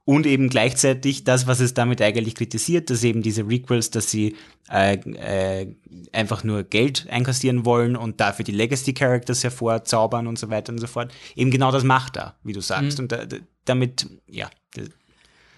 [0.04, 4.36] Und eben gleichzeitig das, was es damit eigentlich kritisiert, dass eben diese Requels, dass sie
[4.72, 5.76] äh, äh,
[6.12, 10.88] einfach nur Geld einkassieren wollen und dafür die Legacy-Characters hervorzaubern und so weiter und so
[10.88, 11.14] fort.
[11.36, 12.98] Eben genau das macht er, wie du sagst.
[12.98, 13.04] Mhm.
[13.04, 13.26] Und da,
[13.66, 14.50] damit, ja,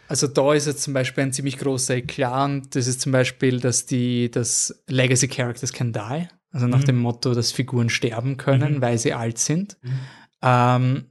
[0.08, 3.60] also da ist jetzt zum Beispiel ein ziemlich großer Eklat und das ist zum Beispiel,
[3.60, 6.86] dass die, dass Legacy Characters can die, also nach mhm.
[6.86, 8.82] dem Motto, dass Figuren sterben können, mhm.
[8.82, 9.78] weil sie alt sind.
[9.82, 10.00] Mhm.
[10.42, 11.06] Ähm,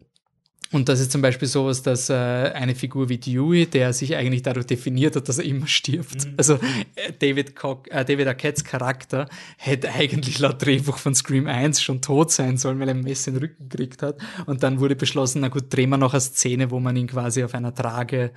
[0.77, 4.43] und das ist zum Beispiel sowas, dass äh, eine Figur wie Dewey, der sich eigentlich
[4.43, 6.27] dadurch definiert hat, dass er immer stirbt.
[6.27, 6.35] Mhm.
[6.37, 6.55] Also
[6.95, 9.27] äh, David, Cock, äh, David Arquettes Charakter
[9.57, 13.29] hätte eigentlich laut Drehbuch von Scream 1 schon tot sein sollen, weil er ein Messer
[13.29, 14.19] in den Rücken gekriegt hat.
[14.45, 17.43] Und dann wurde beschlossen, na gut, drehen wir noch eine Szene, wo man ihn quasi
[17.43, 18.31] auf einer Trage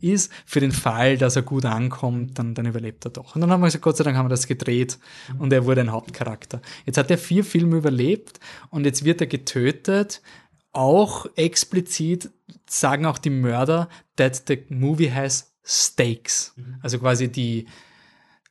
[0.00, 0.32] ist.
[0.46, 3.36] Für den Fall, dass er gut ankommt, dann, dann überlebt er doch.
[3.36, 4.98] Und dann haben wir gesagt, Gott sei Dank haben wir das gedreht
[5.32, 5.40] mhm.
[5.42, 6.60] und er wurde ein Hauptcharakter.
[6.86, 8.40] Jetzt hat er vier Filme überlebt
[8.70, 10.20] und jetzt wird er getötet
[10.74, 12.30] auch explizit
[12.66, 16.52] sagen auch die Mörder, that the movie has stakes.
[16.56, 16.78] Mhm.
[16.82, 17.66] Also quasi die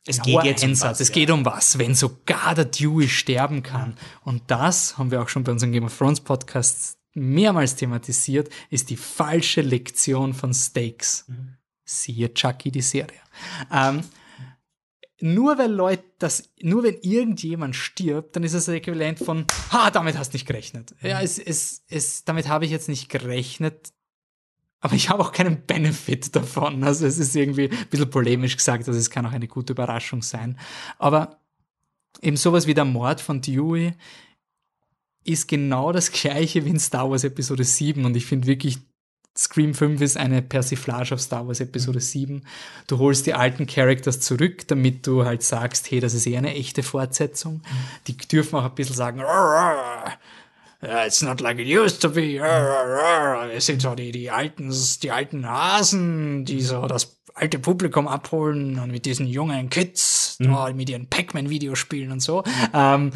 [0.06, 1.14] es geht jetzt um was, es ja.
[1.14, 3.90] geht um was, wenn sogar der Dewey sterben kann.
[3.90, 3.96] Mhm.
[4.24, 8.90] Und das haben wir auch schon bei unserem Game of Thrones Podcast mehrmals thematisiert, ist
[8.90, 11.24] die falsche Lektion von Stakes.
[11.28, 11.56] Mhm.
[11.84, 13.20] Siehe Chucky, die Serie.
[13.72, 14.02] Ähm,
[15.24, 19.90] nur weil Leute das, nur wenn irgendjemand stirbt, dann ist es das Äquivalent von, ha,
[19.90, 20.94] damit hast du nicht gerechnet.
[21.00, 23.94] Ja, es, es, es, damit habe ich jetzt nicht gerechnet,
[24.80, 26.84] aber ich habe auch keinen Benefit davon.
[26.84, 30.20] Also es ist irgendwie ein bisschen polemisch gesagt, also es kann auch eine gute Überraschung
[30.20, 30.58] sein.
[30.98, 31.40] Aber
[32.20, 33.94] eben sowas wie der Mord von Dewey
[35.24, 38.80] ist genau das gleiche wie in Star Wars Episode 7 und ich finde wirklich,
[39.36, 42.02] Scream 5 ist eine Persiflage auf Star Wars Episode mhm.
[42.02, 42.42] 7.
[42.86, 46.54] Du holst die alten Characters zurück, damit du halt sagst, hey, das ist eher eine
[46.54, 47.54] echte Fortsetzung.
[47.54, 47.60] Mhm.
[48.06, 49.20] Die dürfen auch ein bisschen sagen,
[51.06, 52.38] it's not like it used to be.
[53.52, 58.78] Es sind so die, die alten, die alten Hasen, die so das alte Publikum abholen
[58.78, 60.76] und mit diesen jungen Kids, mhm.
[60.76, 62.44] mit ihren Pac-Man-Videospielen und so.
[62.72, 63.10] Ähm,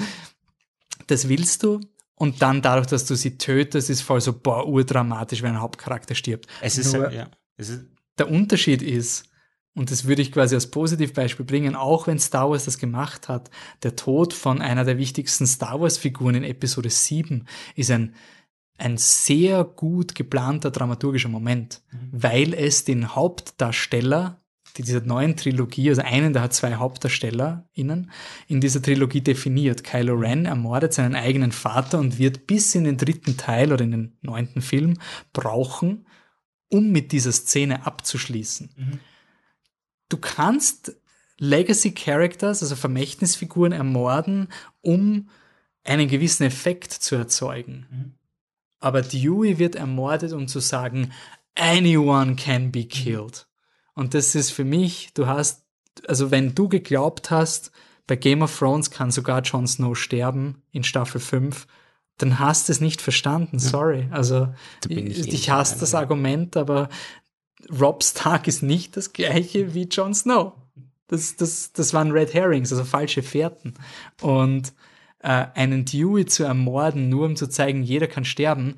[1.06, 1.80] das willst du,
[2.18, 6.14] und dann dadurch, dass du sie tötest, ist voll so, boah, urdramatisch, wenn ein Hauptcharakter
[6.14, 6.46] stirbt.
[6.60, 7.28] Es ist, Nur, ja.
[7.56, 7.86] Es ist
[8.18, 9.28] der Unterschied ist,
[9.74, 13.50] und das würde ich quasi als Positivbeispiel bringen, auch wenn Star Wars das gemacht hat,
[13.82, 17.46] der Tod von einer der wichtigsten Star Wars-Figuren in Episode 7
[17.76, 18.14] ist ein,
[18.76, 22.08] ein sehr gut geplanter dramaturgischer Moment, mhm.
[22.12, 24.42] weil es den Hauptdarsteller
[24.84, 28.10] dieser neuen Trilogie, also einen, der hat zwei HauptdarstellerInnen
[28.46, 29.84] in dieser Trilogie definiert.
[29.84, 33.90] Kylo Ren ermordet seinen eigenen Vater und wird bis in den dritten Teil oder in
[33.90, 34.98] den neunten Film
[35.32, 36.06] brauchen,
[36.68, 38.70] um mit dieser Szene abzuschließen.
[38.76, 39.00] Mhm.
[40.08, 40.96] Du kannst
[41.38, 44.48] Legacy Characters, also Vermächtnisfiguren, ermorden,
[44.80, 45.28] um
[45.84, 47.86] einen gewissen Effekt zu erzeugen.
[47.90, 48.14] Mhm.
[48.80, 51.12] Aber Dewey wird ermordet, um zu sagen,
[51.54, 53.47] anyone can be killed.
[53.98, 55.64] Und das ist für mich, du hast,
[56.06, 57.72] also wenn du geglaubt hast,
[58.06, 61.66] bei Game of Thrones kann sogar Jon Snow sterben in Staffel 5,
[62.16, 64.06] dann hast du es nicht verstanden, sorry.
[64.12, 64.54] Also
[64.88, 66.90] ich, ich hasse das Argument, aber
[67.68, 70.52] Rob Stark ist nicht das gleiche wie Jon Snow.
[71.08, 73.74] Das, das, das waren Red Herrings, also falsche Fährten.
[74.22, 74.74] Und
[75.18, 78.76] äh, einen Dewey zu ermorden, nur um zu zeigen, jeder kann sterben,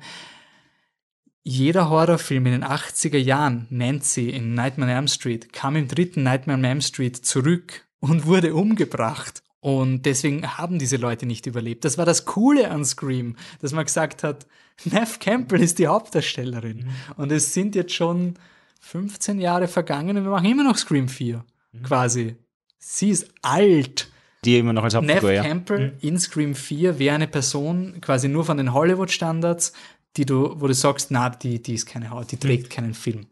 [1.43, 6.23] jeder Horrorfilm in den 80er Jahren, Nancy in Nightmare on Elm Street, kam im dritten
[6.23, 9.43] Nightmare on Elm Street zurück und wurde umgebracht.
[9.59, 11.85] Und deswegen haben diese Leute nicht überlebt.
[11.85, 14.47] Das war das Coole an Scream, dass man gesagt hat,
[14.85, 16.77] Neff Campbell ist die Hauptdarstellerin.
[16.77, 17.13] Mhm.
[17.17, 18.35] Und es sind jetzt schon
[18.81, 21.83] 15 Jahre vergangen und wir machen immer noch Scream 4, mhm.
[21.83, 22.35] quasi.
[22.79, 24.11] Sie ist alt.
[24.43, 25.97] Die immer noch als Hauptfigur, Neff Campbell mhm.
[26.07, 29.73] in Scream 4 wäre eine Person quasi nur von den Hollywood-Standards,
[30.17, 32.69] die du, wo du sagst, na, die, die ist keine Haut, die trägt mhm.
[32.69, 33.27] keinen Film.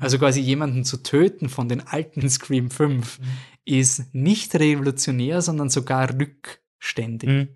[0.00, 3.24] Also quasi jemanden zu töten von den alten Scream 5 mhm.
[3.64, 7.28] ist nicht revolutionär, sondern sogar rückständig.
[7.28, 7.48] Mhm.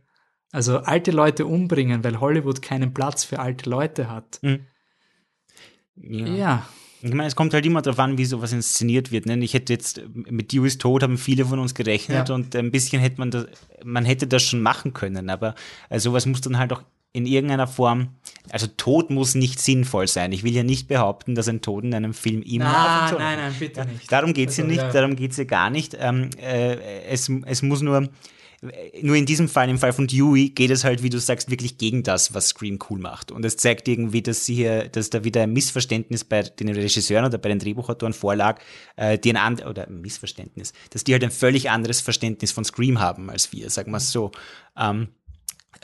[0.50, 4.38] Also alte Leute umbringen, weil Hollywood keinen Platz für alte Leute hat.
[4.42, 4.66] Mhm.
[5.96, 6.26] Ja.
[6.26, 6.68] ja.
[7.00, 9.26] Ich meine, es kommt halt immer darauf an, wie sowas inszeniert wird.
[9.26, 9.38] Ne?
[9.44, 12.34] Ich hätte jetzt mit Dewey's Tod haben viele von uns gerechnet ja.
[12.34, 13.46] und ein bisschen hätte man das,
[13.84, 15.54] man hätte das schon machen können, aber
[15.88, 16.82] also sowas muss dann halt auch
[17.12, 18.10] in irgendeiner Form,
[18.50, 20.32] also Tod muss nicht sinnvoll sein.
[20.32, 23.54] Ich will ja nicht behaupten, dass ein Tod in einem Film immer Nein, nein, nein,
[23.58, 24.10] bitte nicht.
[24.10, 25.96] Darum geht es also, ja nicht, darum geht es ja gar nicht.
[25.98, 28.08] Ähm, äh, es, es muss nur,
[29.02, 31.78] nur in diesem Fall, im Fall von Dewey, geht es halt, wie du sagst, wirklich
[31.78, 33.30] gegen das, was Scream cool macht.
[33.30, 37.24] Und es zeigt irgendwie, dass sie hier, dass da wieder ein Missverständnis bei den Regisseuren
[37.24, 38.60] oder bei den Drehbuchautoren vorlag,
[38.96, 42.64] äh, die ein and oder ein Missverständnis, dass die halt ein völlig anderes Verständnis von
[42.64, 44.32] Scream haben als wir, sagen wir es so.
[44.76, 45.08] Ähm,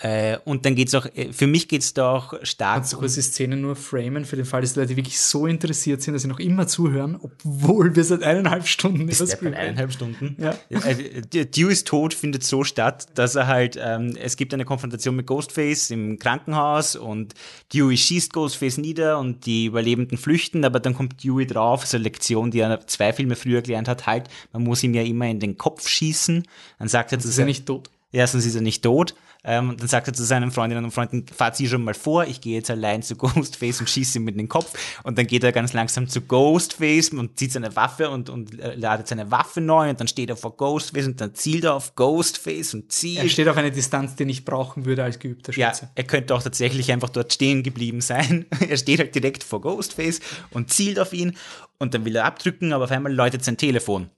[0.03, 2.75] äh, und dann geht's auch, äh, für mich geht's da auch stark.
[2.77, 5.47] Kannst du kurz die Szene nur framen, für den Fall, dass die Leute wirklich so
[5.47, 9.93] interessiert sind, dass sie noch immer zuhören, obwohl wir seit eineinhalb Stunden über Scream eineinhalb
[9.93, 10.37] Stunden.
[10.39, 10.55] Ja.
[10.69, 15.27] Äh, Dewey's Tod findet so statt, dass er halt, ähm, es gibt eine Konfrontation mit
[15.27, 17.35] Ghostface im Krankenhaus und
[17.73, 22.05] Dewey schießt Ghostface nieder und die Überlebenden flüchten, aber dann kommt Dewey drauf, so eine
[22.05, 25.41] Lektion, die er zwei Filme früher gelernt hat, halt, man muss ihm ja immer in
[25.41, 26.45] den Kopf schießen.
[26.79, 27.91] Dann sagt er, das ist er nicht tot.
[28.13, 29.15] Erstens ist er nicht tot.
[29.45, 32.41] Ähm, dann sagt er zu seinen Freundinnen und Freunden, fahrt sie schon mal vor, ich
[32.41, 34.73] gehe jetzt allein zu Ghostface und schieße ihm mit den Kopf.
[35.03, 38.75] Und dann geht er ganz langsam zu Ghostface und zieht seine Waffe und, und äh,
[38.75, 41.95] ladet seine Waffe neu und dann steht er vor Ghostface und dann zielt er auf
[41.95, 43.23] Ghostface und zielt.
[43.23, 45.85] Er steht auf eine Distanz, die ich brauchen würde als geübter Schütze.
[45.85, 48.47] Ja, er könnte auch tatsächlich einfach dort stehen geblieben sein.
[48.69, 51.37] er steht halt direkt vor Ghostface und zielt auf ihn
[51.79, 54.11] und dann will er abdrücken, aber auf einmal läutet sein Telefon.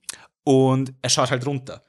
[0.44, 1.82] Und er schaut halt runter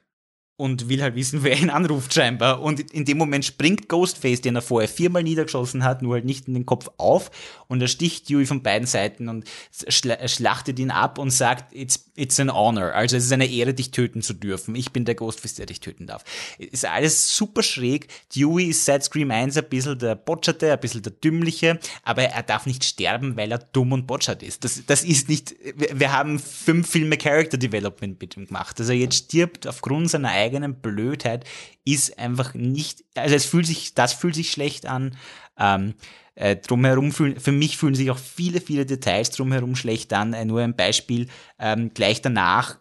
[0.58, 2.62] und will halt wissen, wer ihn anruft scheinbar.
[2.62, 6.48] Und in dem Moment springt Ghostface, den er vorher viermal niedergeschossen hat, nur halt nicht
[6.48, 7.32] in den Kopf auf
[7.68, 9.46] und er sticht Dewey von beiden Seiten und
[9.90, 12.94] schlachtet ihn ab und sagt, it's, it's an honor.
[12.94, 14.76] Also es ist eine Ehre, dich töten zu dürfen.
[14.76, 16.24] Ich bin der Ghostface, der dich töten darf.
[16.58, 18.08] Ist alles super schräg.
[18.36, 22.44] Dewey ist seit Scream 1 ein bisschen der Botscherte, ein bisschen der Dümmliche, aber er
[22.44, 24.64] darf nicht sterben, weil er dumm und botschert ist.
[24.64, 28.80] Das, das ist nicht, wir haben fünf Filme Character Development mit ihm gemacht.
[28.80, 31.46] Dass er jetzt stirbt aufgrund seiner eigenen eigenen Blödheit
[31.86, 35.16] ist einfach nicht, also es fühlt sich, das fühlt sich schlecht an.
[35.60, 35.94] Ähm,
[36.36, 40.34] äh, drumherum fühlen, für mich fühlen sich auch viele, viele Details drumherum schlecht an.
[40.34, 41.28] Äh, nur ein Beispiel,
[41.60, 42.78] ähm, gleich danach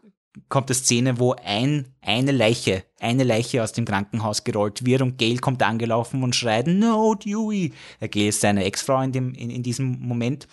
[0.48, 5.18] kommt eine Szene, wo ein, eine Leiche, eine Leiche aus dem Krankenhaus gerollt wird und
[5.18, 7.72] Gail kommt angelaufen und schreit, no, Dewey.
[8.00, 10.46] Äh, Gail ist seine Ex-Frau in, in, in diesem Moment.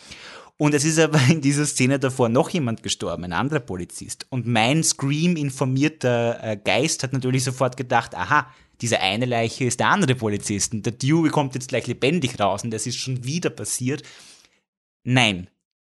[0.64, 4.26] Und es ist aber in dieser Szene davor noch jemand gestorben, ein anderer Polizist.
[4.30, 8.48] Und mein Scream-informierter äh, Geist hat natürlich sofort gedacht, aha,
[8.80, 10.72] diese eine Leiche ist der andere Polizist.
[10.72, 14.04] Und der Dewey kommt jetzt gleich lebendig raus und das ist schon wieder passiert.
[15.04, 15.50] Nein,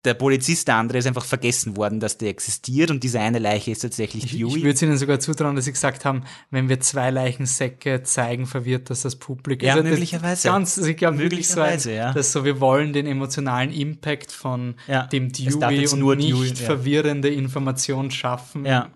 [0.07, 3.70] der Polizist, der andere, ist einfach vergessen worden, dass der existiert und diese eine Leiche
[3.73, 4.49] ist tatsächlich Ich, Dewey.
[4.49, 8.47] ich würde es ihnen sogar zutrauen, dass sie gesagt haben, wenn wir zwei Leichensäcke zeigen,
[8.47, 9.66] verwirrt das das Publikum.
[9.66, 10.49] Ja, Also möglicherweise.
[10.49, 12.12] Ganz, also ich glaube wirklich so, ein, Möglicherweise, ja.
[12.12, 15.07] dass so, wir wollen den emotionalen Impact von Ja.
[15.07, 16.55] dem Dewey und nur nicht Dewey, ja.
[16.55, 18.65] verwirrende Information schaffen.
[18.65, 18.89] ja.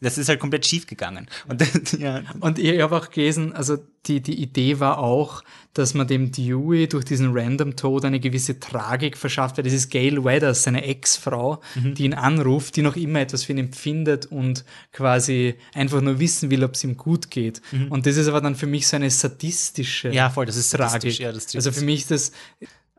[0.00, 1.26] Das ist halt komplett schief gegangen.
[1.48, 5.42] Und ja, Und ich habe auch gelesen, also die, die Idee war auch,
[5.72, 10.22] dass man dem Dewey durch diesen Random-Tod eine gewisse Tragik verschafft, weil das ist Gail
[10.22, 11.94] Weathers, seine Ex-Frau, Mhm.
[11.94, 16.50] die ihn anruft, die noch immer etwas für ihn empfindet und quasi einfach nur wissen
[16.50, 17.62] will, ob es ihm gut geht.
[17.90, 20.14] Und das ist aber dann für mich so eine sadistische Mhm.
[20.14, 20.92] Ja, voll, das ist Tragik.
[20.92, 22.32] sadistisch, ja, das also für mich ist das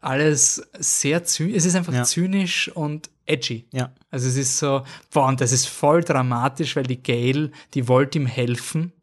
[0.01, 2.03] alles sehr zynisch, es ist einfach Ja.
[2.03, 3.65] zynisch und edgy.
[3.73, 3.91] ja.
[4.11, 8.19] Also es ist so, boah, und das ist voll dramatisch, weil die Gail, die wollte
[8.19, 8.93] ihm helfen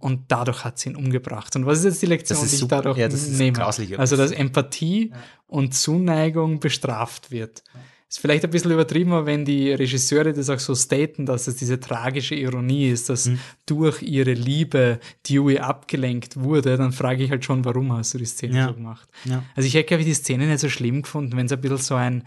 [0.00, 1.54] und dadurch hat sie ihn umgebracht.
[1.54, 2.48] Und was ist jetzt die Lektion, Mhm.
[2.48, 3.64] Die ich dadurch Ja, das ist nehme?
[3.98, 5.12] Also, dass Empathie
[5.46, 7.62] und Zuneigung bestraft wird.
[8.10, 11.54] Ist vielleicht ein bisschen übertrieben, aber wenn die Regisseure das auch so staten, dass es
[11.54, 13.38] diese tragische Ironie ist, dass Mhm.
[13.66, 18.24] durch ihre Liebe Dewey abgelenkt wurde, dann frage ich halt schon, warum hast du die
[18.26, 18.66] Szene Ja.
[18.68, 19.08] so gemacht?
[19.26, 19.44] Ja.
[19.54, 21.76] Also ich hätte, glaube ich, die Szene nicht so schlimm gefunden, wenn es ein bisschen
[21.78, 22.24] so ein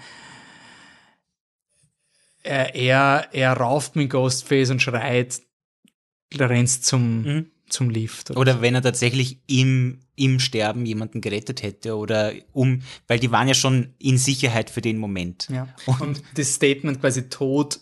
[2.43, 5.41] er, er, er rauft mit Ghostface und schreit,
[6.37, 7.45] rennst zum, Mhm.
[7.73, 8.31] Zum Lift.
[8.31, 13.31] Oder, Oder wenn er tatsächlich im, im Sterben jemanden gerettet hätte oder um, weil die
[13.31, 15.49] waren ja schon in Sicherheit für den Moment.
[15.49, 15.67] ja.
[15.99, 17.79] Und das Statement quasi Tod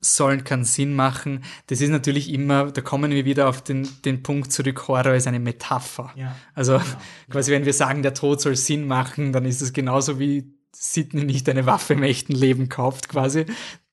[0.00, 1.44] sollen keinen Sinn machen.
[1.68, 5.26] Das ist natürlich immer, da kommen wir wieder auf den, den Punkt zurück, Horror ist
[5.26, 6.12] eine Metapher.
[6.16, 6.36] Ja.
[6.54, 6.80] Also
[7.30, 11.24] quasi, wenn wir sagen, der Tod soll Sinn machen, dann ist es genauso wie Sidney
[11.24, 13.46] nicht eine Waffe im echten Leben kauft, quasi.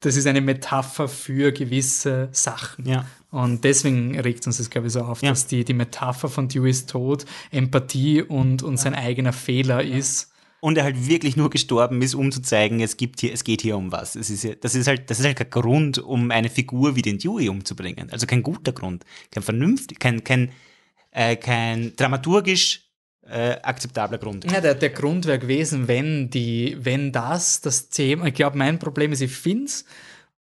[0.04, 2.86] Das ist eine Metapher für gewisse Sachen.
[2.86, 3.06] Ja.
[3.32, 5.30] Und deswegen regt uns das, glaube ich, so auf, Ja.
[5.30, 10.30] dass die, die Metapher von Deweys Tod Empathie und, und sein eigener Fehler ist.
[10.60, 13.62] Und er halt wirklich nur gestorben ist, um zu zeigen, es gibt hier, es geht
[13.62, 14.16] hier um was.
[14.16, 17.18] Es ist, das ist halt, das ist halt kein Grund, um eine Figur wie den
[17.18, 18.10] Dewey umzubringen.
[18.12, 20.52] Also kein guter Grund, kein vernünftig, kein, kein,
[21.12, 22.90] äh, kein dramaturgisch
[23.28, 24.50] äh, akzeptabler Grund.
[24.52, 28.80] Ja, der, der Grund wäre gewesen, wenn die, wenn das das Thema, ich glaube, mein
[28.80, 29.86] Problem ist, ich finde es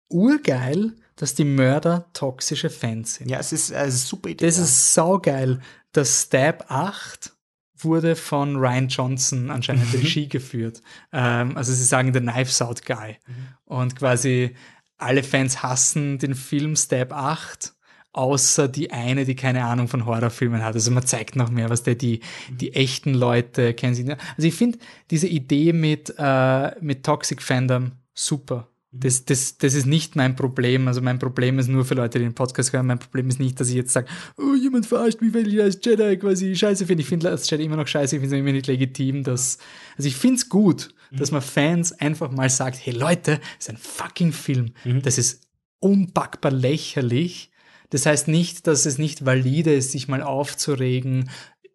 [0.10, 3.30] urgeil, dass die Mörder toxische Fans sind.
[3.30, 4.46] Ja, es ist, äh, eine super Idee.
[4.46, 4.64] Das ja.
[4.64, 5.60] ist saugeil.
[5.92, 7.34] Das Stab 8
[7.78, 10.82] wurde von Ryan Johnson anscheinend Regie geführt.
[11.12, 13.18] Ähm, also sie sagen The Knives Out Guy.
[13.66, 14.56] Und quasi
[14.98, 17.74] alle Fans hassen den Film Stab 8,
[18.14, 20.74] außer die eine, die keine Ahnung von Horrorfilmen hat.
[20.74, 22.20] Also man zeigt noch mehr, was der die,
[22.50, 23.96] die echten Leute kennen.
[23.96, 24.10] sie.
[24.10, 24.80] Also ich finde
[25.10, 28.68] diese Idee mit, äh, mit Toxic Fandom super.
[28.94, 30.90] Das, das, das ist nicht mein Problem.
[30.90, 32.88] Also mein Problem ist nur für Leute, die den Podcast hören.
[32.88, 34.08] Mein Problem ist nicht, dass ich jetzt sage,
[34.38, 37.02] oh, jemand verarscht mich, weil ich als Jedi quasi scheiße finde.
[37.02, 38.18] Ich finde als Jedi immer noch scheiße.
[38.18, 39.60] Ich finde es immer nicht legitim, dass,
[39.96, 43.70] also ich finde es gut, dass man Fans einfach mal sagt, hey Leute, das ist
[43.70, 44.74] ein fucking Film.
[45.04, 45.48] Das ist
[45.80, 47.51] unpackbar lächerlich.
[47.92, 51.30] Das heißt nicht, dass es nicht valide ist, sich mal aufzuregen,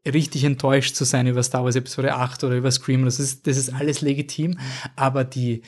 [0.04, 3.04] richtig enttäuscht zu sein über Star Wars Episode 8 oder über Scream.
[3.04, 4.58] Das ist, das ist alles legitim.
[4.96, 5.62] Aber die,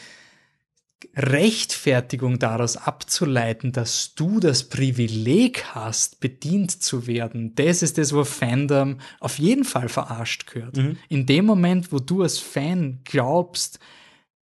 [1.14, 8.24] Rechtfertigung daraus abzuleiten, dass du das Privileg hast, bedient zu werden, das ist das, wo
[8.24, 10.78] Fandom auf jeden Fall verarscht gehört.
[11.08, 13.78] In dem Moment, wo du als Fan glaubst,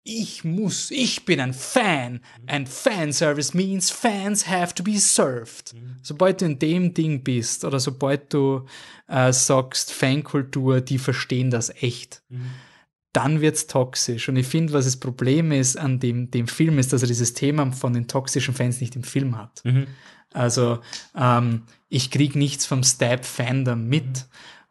[0.03, 2.21] ich muss, ich bin ein Fan.
[2.47, 5.76] And Fanservice means fans have to be served.
[6.01, 8.65] Sobald du in dem Ding bist oder sobald du
[9.07, 12.23] äh, sagst, Fankultur, die verstehen das echt
[13.13, 14.30] dann wird's toxisch.
[14.30, 17.34] Und ich finde, was das Problem ist an dem, dem Film, ist, dass er dieses
[17.34, 19.61] Thema von den toxischen Fans nicht im Film hat.
[20.31, 20.80] Also
[21.15, 24.27] ähm, ich krieg nichts vom Stab-Fandom mit.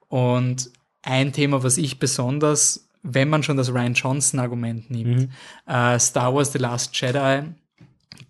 [0.09, 0.70] Und
[1.02, 5.30] ein Thema, was ich besonders, wenn man schon das Ryan Johnson-Argument nimmt,
[5.66, 7.43] äh, Star Wars The Last Jedi,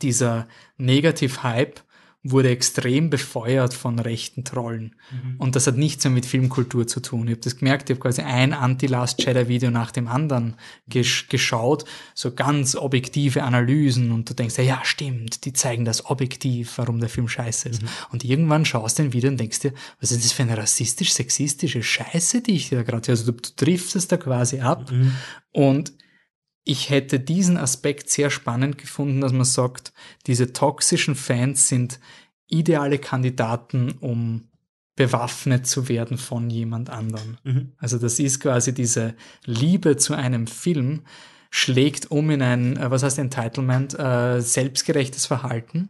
[0.03, 0.47] dieser
[0.77, 1.81] Negativ-Hype
[2.25, 4.97] wurde extrem befeuert von rechten Trollen.
[5.39, 7.29] Und das hat nichts mehr mit Filmkultur zu tun.
[7.29, 10.57] Ich habe das gemerkt, ich habe quasi ein Anti-Last Jedi-Video nach dem anderen
[10.89, 11.85] gesch geschaut,
[12.15, 16.99] so ganz objektive Analysen und du denkst, ja, ja, stimmt, die zeigen das objektiv, warum
[16.99, 17.83] der Film scheiße ist.
[18.11, 21.83] Und irgendwann schaust du den Video und denkst dir, was ist das für eine rassistisch-sexistische
[21.83, 24.91] Scheiße, die ich da gerade, also du, du triffst es da quasi ab.
[25.53, 25.93] Und
[26.69, 29.95] ich hätte diesen Aspekt sehr spannend gefunden, dass man sagt,
[30.27, 31.99] diese toxischen Fans sind
[32.47, 34.49] ideale Kandidaten, um
[34.95, 37.39] bewaffnet zu werden von jemand anderem.
[37.79, 39.15] Also das ist quasi diese
[39.47, 41.05] Liebe zu einem Film
[41.51, 45.89] schlägt um in ein, äh, was heißt Entitlement, äh, selbstgerechtes Verhalten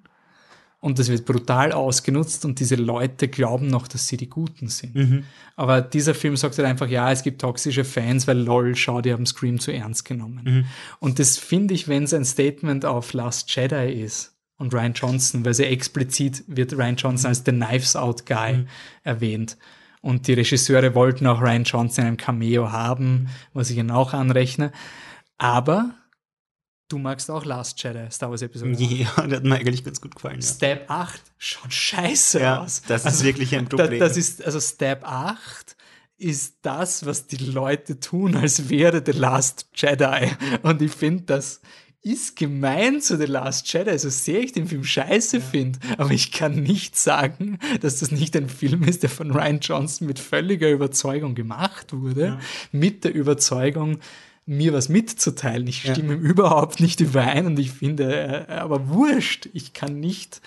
[0.81, 4.95] Und das wird brutal ausgenutzt und diese Leute glauben noch, dass sie die Guten sind.
[5.57, 9.13] Aber dieser Film sagt halt einfach, ja, es gibt toxische Fans, weil lol, schau, die
[9.13, 10.67] haben Scream zu ernst genommen.
[11.01, 15.45] Und das finde ich, wenn es ein Statement auf Last Jedi ist und Ryan Johnson,
[15.45, 18.65] weil sehr explizit wird Ryan Johnson als The Knives Out Guy
[19.03, 19.57] erwähnt.
[20.01, 24.13] Und die Regisseure wollten auch Ryan Johnson in einem Cameo haben, was ich ihnen auch
[24.13, 24.71] anrechne.
[25.39, 25.91] Aber
[26.89, 28.81] du magst auch Last Jedi, Star Wars Episode 8.
[28.81, 30.41] Ja, der hat mir eigentlich ganz gut gefallen.
[30.41, 32.83] Ja, Step 8 schaut scheiße ja aus.
[32.87, 34.01] das ist wirklich ein Problem.
[34.01, 35.77] das ist, also Step 8
[36.17, 40.33] ist das, was die Leute tun, als wäre The Last Jedi.
[40.63, 41.61] Und ich finde, das
[42.03, 45.79] ist gemein zu The Last Jedi, so sehr ich den Film scheiße finde.
[45.97, 50.09] Aber ich kann nicht sagen, dass das nicht ein Film ist, der von Ryan Johnson
[50.09, 52.39] mit völliger Überzeugung gemacht wurde.
[52.73, 53.99] Mit der Überzeugung,
[54.49, 55.67] mir was mitzuteilen.
[55.67, 60.41] Ich stimme ihm überhaupt nicht überein und ich finde, äh, aber wurscht, ich kann nicht,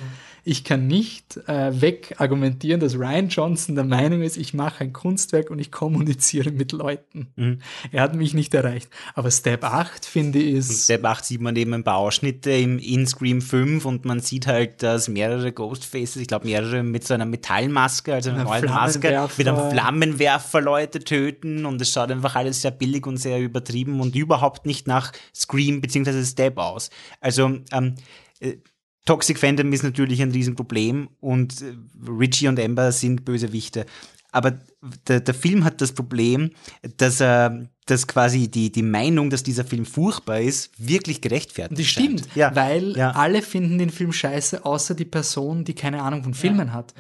[0.44, 5.52] ich kann nicht äh, wegargumentieren, dass Ryan Johnson der Meinung ist, ich mache ein Kunstwerk
[5.52, 7.28] und ich kommuniziere mit Leuten.
[7.36, 7.60] Mhm.
[7.92, 8.90] Er hat mich nicht erreicht.
[9.14, 10.86] Aber Step 8, finde ich, ist.
[10.86, 14.48] Step 8 sieht man eben ein paar Ausschnitte im in Scream 5 und man sieht
[14.48, 19.30] halt, dass mehrere Ghostfaces, ich glaube mehrere mit so einer Metallmaske, also einer neuen Maske,
[19.38, 24.00] mit einem Flammenwerfer Leute töten und es schaut einfach alles sehr billig und sehr übertrieben
[24.02, 26.24] und überhaupt nicht nach Scream bzw.
[26.24, 26.90] Step aus.
[27.20, 27.96] Also ähm,
[28.40, 28.58] äh,
[29.06, 31.74] Toxic Fandom ist natürlich ein Riesenproblem und äh,
[32.08, 33.86] Richie und Amber sind Bösewichte.
[34.32, 34.60] Aber
[35.08, 36.52] der, der Film hat das Problem,
[36.98, 41.78] dass er dass quasi die, die Meinung, dass dieser Film furchtbar ist, wirklich gerechtfertigt Und
[41.80, 42.22] die scheint.
[42.22, 42.56] stimmt, Ja.
[42.56, 43.12] weil ja.
[43.12, 46.94] alle finden den Film scheiße, außer die Person, die keine Ahnung von Filmen hat.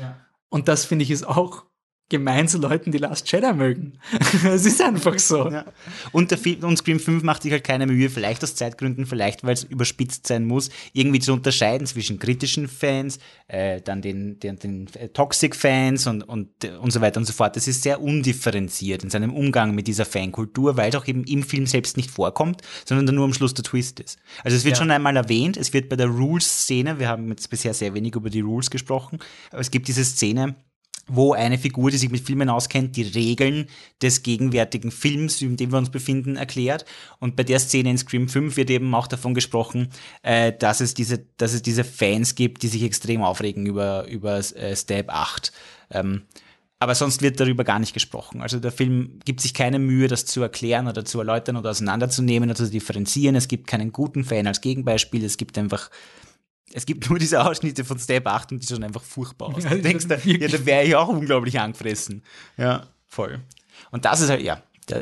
[0.50, 1.64] Und das finde ich ist auch
[2.12, 3.94] gemein zu Leuten, die Last Jedi mögen.
[4.46, 5.50] es ist einfach so.
[5.50, 5.66] Ja.
[6.12, 9.44] Und, der Film, und Scream 5 macht sich halt keine Mühe, vielleicht aus Zeitgründen, vielleicht
[9.44, 13.18] weil es überspitzt sein muss, irgendwie zu unterscheiden zwischen kritischen Fans,
[13.48, 17.34] äh, dann den, den, den äh, Toxic-Fans und, und, äh, und so weiter und so
[17.34, 17.56] fort.
[17.56, 21.44] Das ist sehr undifferenziert in seinem Umgang mit dieser Fankultur, weil es auch eben im
[21.44, 24.20] Film selbst nicht vorkommt, sondern dann nur am Schluss der Twist ist.
[24.44, 24.82] Also es wird Ja.
[24.84, 28.30] schon einmal erwähnt, es wird bei der Rules-Szene, wir haben jetzt bisher sehr wenig über
[28.30, 29.20] die Rules gesprochen,
[29.52, 30.56] aber es gibt diese Szene,
[31.08, 33.68] wo eine Figur, die sich mit Filmen auskennt, die Regeln
[34.02, 36.86] des gegenwärtigen Films, in dem wir uns befinden, erklärt.
[37.20, 39.90] Und bei der Szene in Scream 5 wird eben auch davon gesprochen,
[40.22, 44.38] äh, dass, es diese, dass es diese Fans gibt, die sich extrem aufregen über, über
[44.38, 45.52] äh, Step 8.
[45.92, 46.24] Ähm,
[46.82, 48.42] aber sonst wird darüber gar nicht gesprochen.
[48.42, 52.50] Also der Film gibt sich keine Mühe, das zu erklären oder zu erläutern oder auseinanderzunehmen
[52.50, 53.36] oder zu differenzieren.
[53.36, 55.24] Es gibt keinen guten Fan als Gegenbeispiel.
[55.24, 55.92] Es gibt einfach
[56.74, 59.64] es gibt nur diese Ausschnitte von Step 8 und die schauen einfach furchtbar aus.
[59.64, 62.24] Ja, du denkst, da, ja, da wäre ich auch unglaublich angefressen.
[62.58, 63.40] Ja, voll.
[63.92, 65.00] Und das ist halt, ja, da,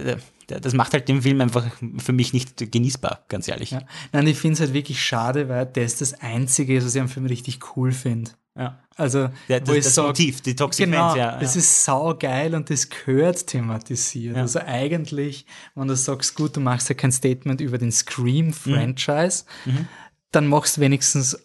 [0.48, 1.66] da, das macht halt den Film einfach
[1.98, 3.72] für mich nicht genießbar, ganz ehrlich.
[3.72, 3.82] Ja.
[4.12, 7.10] Nein, ich finde es halt wirklich schade, weil das ist das Einzige, was ich am
[7.10, 8.32] Film richtig cool finde.
[8.58, 8.80] Ja.
[8.96, 11.38] Also, Der, wo ich das, das sag, Motiv, die Toxic Genau, Fans, ja.
[11.40, 11.60] das ja.
[11.60, 14.36] ist saugeil und das gehört thematisiert.
[14.36, 14.42] Ja.
[14.42, 19.88] Also eigentlich, wenn du sagst, gut, du machst ja kein Statement über den Scream-Franchise, Mhm.
[20.32, 21.38] dann machst du wenigstens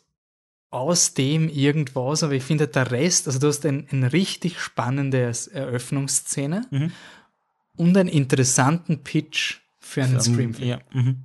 [0.74, 5.32] aus dem irgendwas, aber ich finde der Rest, also du hast ein, eine richtig spannende
[5.52, 6.92] Eröffnungsszene Mhm.
[7.76, 10.68] und einen interessanten Pitch für einen Scream-Film.
[10.68, 10.78] ja.
[10.92, 11.24] Mhm.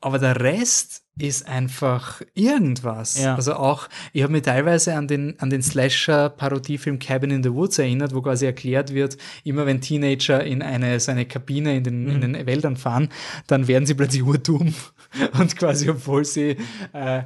[0.00, 3.22] Aber der Rest ist einfach irgendwas.
[3.22, 3.36] Ja.
[3.36, 7.78] Also auch, ich habe mich teilweise an den, an den Slasher-Parodiefilm Cabin in the Woods
[7.78, 12.08] erinnert, wo quasi erklärt wird, immer wenn Teenager in eine, so eine Kabine in den,
[12.08, 12.20] in Mhm.
[12.32, 13.10] den Wäldern fahren,
[13.46, 14.74] dann werden sie plötzlich urdumm.
[15.38, 16.56] Und quasi, obwohl sie
[16.94, 17.22] äh,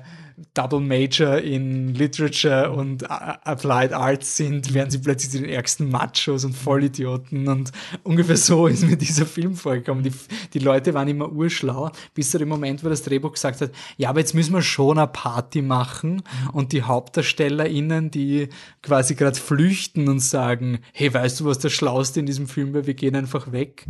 [0.52, 6.44] Double Major in Literature und Applied Arts sind, werden sie plötzlich zu den ärgsten Machos
[6.44, 7.48] und Vollidioten.
[7.48, 7.72] Und
[8.02, 10.04] ungefähr so ist mir dieser Film vorgekommen.
[10.04, 10.12] Die,
[10.52, 14.10] die Leute waren immer urschlau, bis zu dem Moment, wo das Drehbuch gesagt hat, ja,
[14.10, 16.22] aber jetzt müssen wir schon eine Party machen.
[16.52, 18.50] Und die HauptdarstellerInnen, die
[18.82, 22.86] quasi gerade flüchten und sagen, hey, weißt du, was das Schlauste in diesem Film wäre?
[22.86, 23.86] Wir gehen einfach weg.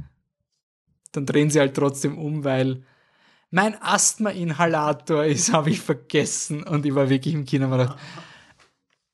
[1.10, 2.82] Dann drehen sie halt trotzdem um, weil
[3.50, 6.62] mein Asthma-Inhalator ist, habe ich vergessen.
[6.62, 7.98] Und ich war wirklich im Kino und gedacht,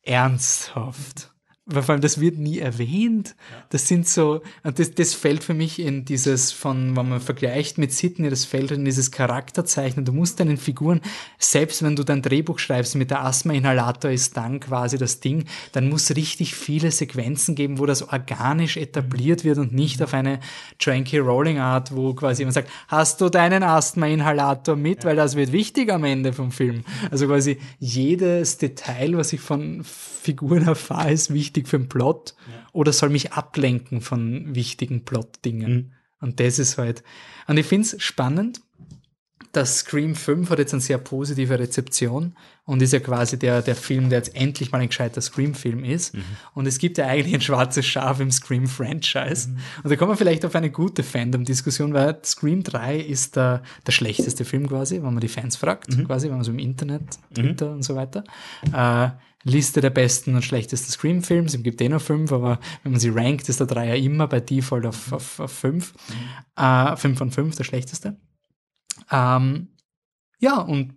[0.02, 1.31] ernsthaft.
[1.74, 3.35] Weil vor allem, das wird nie erwähnt.
[3.70, 7.78] Das sind so, und das, das fällt für mich in dieses von, wenn man vergleicht
[7.78, 10.05] mit Sydney, das fällt in dieses Charakterzeichnen.
[10.05, 11.01] Du musst deinen Figuren,
[11.39, 15.89] selbst wenn du dein Drehbuch schreibst mit der Asthma-Inhalator ist dann quasi das Ding, dann
[15.89, 20.40] muss richtig viele Sequenzen geben, wo das organisch etabliert wird und nicht auf eine
[20.78, 25.53] Tranky Rolling Art, wo quasi jemand sagt, hast du deinen Asthma-Inhalator mit, weil das wird
[25.53, 26.85] wichtig am Ende vom Film.
[27.11, 29.85] Also quasi jedes Detail, was ich von
[30.23, 32.35] Figuren erfahre, ist wichtig für den Plot
[32.73, 35.93] oder soll mich ablenken von wichtigen Plot-Dingen.
[36.20, 37.03] Und das ist halt,
[37.49, 38.61] und ich finde es spannend,
[39.53, 42.35] das Scream 5 hat jetzt eine sehr positive Rezeption
[42.65, 46.15] und ist ja quasi der, der Film, der jetzt endlich mal ein gescheiter Scream-Film ist.
[46.15, 46.23] Mhm.
[46.55, 49.51] Und es gibt ja eigentlich ein schwarzes Schaf im Scream-Franchise.
[49.51, 49.59] Mhm.
[49.82, 53.93] Und da kommen wir vielleicht auf eine gute Fandom-Diskussion, weil Scream 3 ist der, der
[53.93, 56.07] schlechteste Film quasi, wenn man die Fans fragt, mhm.
[56.07, 57.35] quasi, wenn man so im Internet, mhm.
[57.35, 58.24] Twitter und so weiter.
[58.73, 59.11] Äh,
[59.44, 61.55] Liste der besten und schlechtesten Scream-Films.
[61.55, 64.40] Es gibt eh noch fünf, aber wenn man sie rankt, ist der Dreier immer bei
[64.40, 65.94] Default auf, auf, auf fünf.
[66.09, 66.62] Mhm.
[66.64, 68.16] Äh, fünf von fünf, der schlechteste.
[69.10, 69.69] Ähm,
[70.39, 70.97] ja, und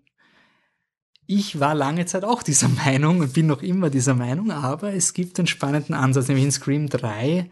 [1.28, 5.14] ich war lange Zeit auch dieser Meinung und bin noch immer dieser Meinung, aber es
[5.14, 7.50] gibt einen spannenden Ansatz, nämlich in Scream 3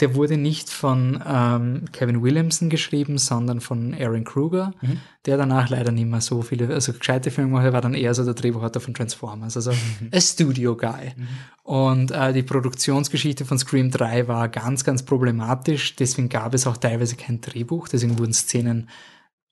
[0.00, 4.98] der wurde nicht von ähm, Kevin Williamson geschrieben, sondern von Aaron Kruger, mhm.
[5.26, 8.24] der danach leider nicht mehr so viele, also gescheite Filme gemacht war dann eher so
[8.24, 10.08] der Drehbuchautor von Transformers, also mhm.
[10.12, 11.12] a Studio Guy.
[11.16, 11.28] Mhm.
[11.62, 16.76] Und äh, die Produktionsgeschichte von Scream 3 war ganz, ganz problematisch, deswegen gab es auch
[16.76, 18.88] teilweise kein Drehbuch, deswegen wurden Szenen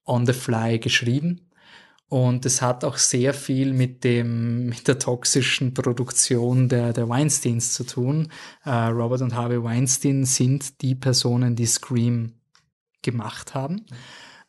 [0.04, 1.47] on the fly geschrieben.
[2.08, 7.74] Und es hat auch sehr viel mit dem, mit der toxischen Produktion der, der Weinsteins
[7.74, 8.28] zu tun.
[8.64, 12.32] Äh, Robert und Harvey Weinstein sind die Personen, die Scream
[13.02, 13.84] gemacht haben.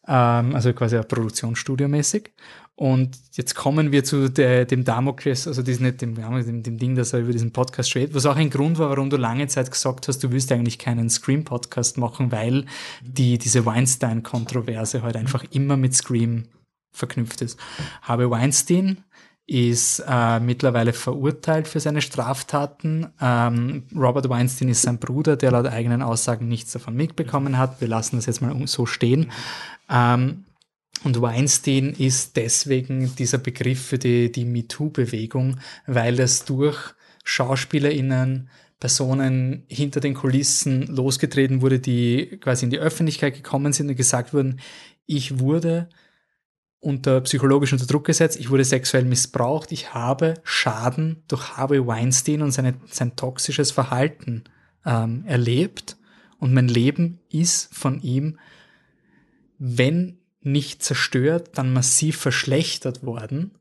[0.08, 2.32] Ähm, also quasi ein Produktionsstudio-mäßig.
[2.76, 7.12] Und jetzt kommen wir zu der, dem Damokles, also nicht dem, dem, dem Ding, das
[7.12, 10.08] er über diesen Podcast steht, was auch ein Grund war, warum du lange Zeit gesagt
[10.08, 12.66] hast, du willst eigentlich keinen Scream-Podcast machen, weil
[13.02, 16.46] die, diese Weinstein-Kontroverse halt einfach immer mit Scream
[16.92, 17.60] verknüpft ist.
[18.02, 19.04] Harvey Weinstein
[19.50, 23.08] ist äh, mittlerweile verurteilt für seine Straftaten.
[23.20, 27.82] Ähm, Robert Weinstein ist sein Bruder, der laut eigenen Aussagen nichts davon mitbekommen hat.
[27.82, 29.32] Wir lassen das jetzt mal so stehen.
[29.90, 30.46] Ähm,
[31.04, 36.78] und Weinstein ist deswegen dieser Begriff für die, die MeToo-Bewegung, weil es durch
[37.24, 38.50] SchauspielerInnen,
[38.80, 44.34] Personen hinter den Kulissen losgetreten wurde, die quasi in die Öffentlichkeit gekommen sind und gesagt
[44.34, 44.62] wurden,
[45.06, 45.90] ich wurde
[46.80, 52.42] unter psychologisch unter Druck gesetzt, ich wurde sexuell missbraucht, ich habe Schaden durch Harvey Weinstein
[52.42, 54.46] und seine, sein toxisches Verhalten
[54.86, 55.98] ähm, erlebt
[56.40, 58.40] und mein Leben ist von ihm,
[59.58, 63.52] wenn nicht zerstört, dann massiv verschlechtert worden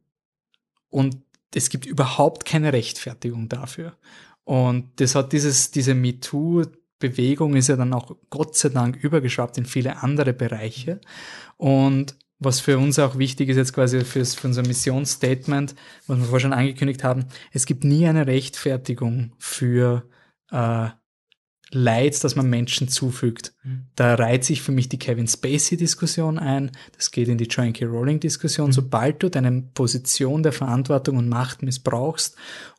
[0.90, 1.16] und
[1.54, 3.96] es gibt überhaupt keine Rechtfertigung dafür.
[4.44, 9.66] Und das hat dieses, diese MeToo-Bewegung ist ja dann auch Gott sei Dank übergeschwappt in
[9.66, 11.00] viele andere Bereiche.
[11.56, 15.74] Und was für uns auch wichtig ist jetzt quasi fürs, für unser Missionsstatement,
[16.06, 20.08] was wir vorher schon angekündigt haben, es gibt nie eine Rechtfertigung für
[20.50, 20.88] äh,
[21.70, 23.52] Leid, das man Menschen zufügt.
[23.62, 23.86] Mhm.
[23.94, 27.84] Da reiht sich für mich die Kevin Spacey-Diskussion ein, das geht in die Joan K.
[27.84, 28.68] Rowling-Diskussion.
[28.68, 28.72] Mhm.
[28.72, 32.36] Sobald du deine Position der Verantwortung und Macht missbrauchst,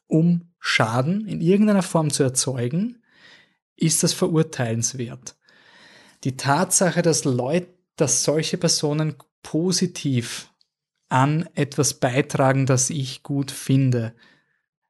[0.08, 3.04] um Schaden in irgendeiner Form zu erzeugen,
[3.76, 5.36] ist das verurteilenswert.
[6.24, 10.54] Die Tatsache, dass Leute, dass solche Personen positiv
[11.10, 14.14] an etwas beitragen, das ich gut finde,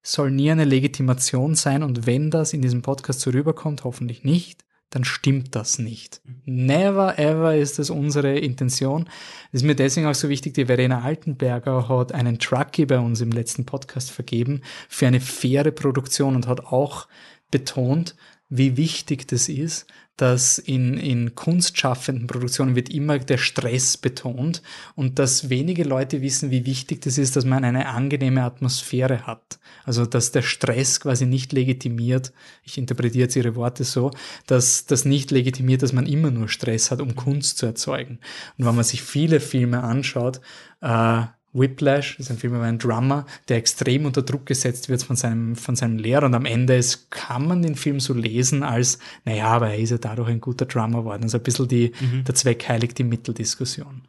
[0.02, 4.66] soll nie eine Legitimation sein und wenn das in diesem Podcast so rüberkommt, hoffentlich nicht,
[4.90, 6.22] dann stimmt das nicht.
[6.46, 9.06] Never ever ist das unsere Intention.
[9.52, 13.22] Das ist mir deswegen auch so wichtig, die Verena Altenberger hat einen Trucky bei uns
[13.22, 17.08] im letzten Podcast vergeben für eine faire Produktion und hat auch
[17.52, 18.16] betont,
[18.50, 19.86] wie wichtig das ist,
[20.22, 24.62] dass in, in kunstschaffenden Produktionen wird immer der Stress betont
[24.96, 29.60] und dass wenige Leute wissen, wie wichtig das ist, dass man eine angenehme Atmosphäre hat.
[29.86, 32.34] Also dass der Stress quasi nicht legitimiert,
[32.64, 34.12] ich interpretiere jetzt ihre Worte so,
[34.46, 38.20] dass das nicht legitimiert, dass man immer nur Stress hat, um Kunst zu erzeugen.
[38.58, 40.42] Und wenn man sich viele Filme anschaut,
[40.82, 45.16] äh, Whiplash, ist ein Film über einen Drummer, der extrem unter Druck gesetzt wird von
[45.16, 49.00] seinem, von seinem Lehrer und am Ende ist, kann man den Film so lesen als,
[49.26, 51.24] naja, aber er ist ja dadurch ein guter Drummer geworden.
[51.24, 52.24] Also ein bisschen die, mhm.
[52.24, 54.04] der Zweck heiligt die Mitteldiskussion.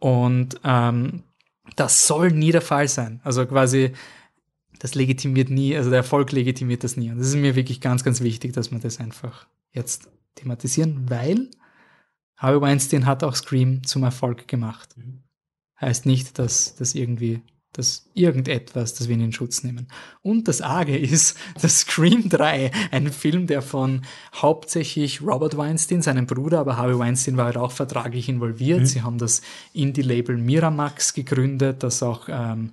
[0.00, 1.22] Und ähm,
[1.76, 3.20] das soll nie der Fall sein.
[3.22, 3.92] Also quasi,
[4.80, 7.10] das legitimiert nie, also der Erfolg legitimiert das nie.
[7.10, 11.50] Und das ist mir wirklich ganz, ganz wichtig, dass wir das einfach jetzt thematisieren, weil
[12.36, 14.96] Harvey Weinstein hat auch Scream zum Erfolg gemacht.
[14.96, 15.23] Mhm
[15.80, 17.42] heißt nicht, dass das irgendwie
[17.74, 19.88] dass irgendetwas, das wir in den Schutz nehmen.
[20.22, 24.02] Und das Arge ist, dass Scream 3, ein Film, der von
[24.34, 28.80] hauptsächlich Robert Weinstein, seinem Bruder, aber Harvey Weinstein war halt auch vertraglich involviert.
[28.80, 28.86] Mhm.
[28.86, 29.42] Sie haben das
[29.72, 32.70] Indie-Label Miramax gegründet, das auch ähm,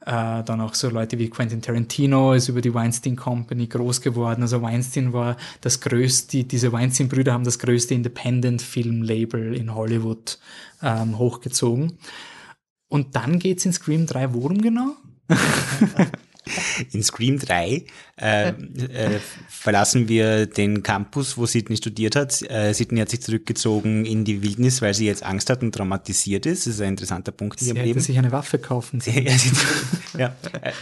[0.00, 4.42] äh, dann auch so Leute wie Quentin Tarantino ist über die Weinstein Company groß geworden.
[4.42, 10.38] Also Weinstein war das größte, diese Weinstein-Brüder haben das größte Independent-Film-Label in Hollywood
[10.80, 11.98] ähm, hochgezogen.
[12.88, 14.96] Und dann geht's in Scream 3 worum genau?
[16.92, 17.84] In Scream 3
[18.20, 18.54] äh, äh,
[19.48, 22.40] verlassen wir den Campus, wo Sidney studiert hat.
[22.48, 26.46] Äh, Sidney hat sich zurückgezogen in die Wildnis, weil sie jetzt Angst hat und traumatisiert
[26.46, 26.66] ist.
[26.66, 29.02] Das ist ein interessanter Punkt in Sie ihrem sich eine Waffe kaufen.
[29.16, 29.32] Ja,
[30.18, 30.36] ja,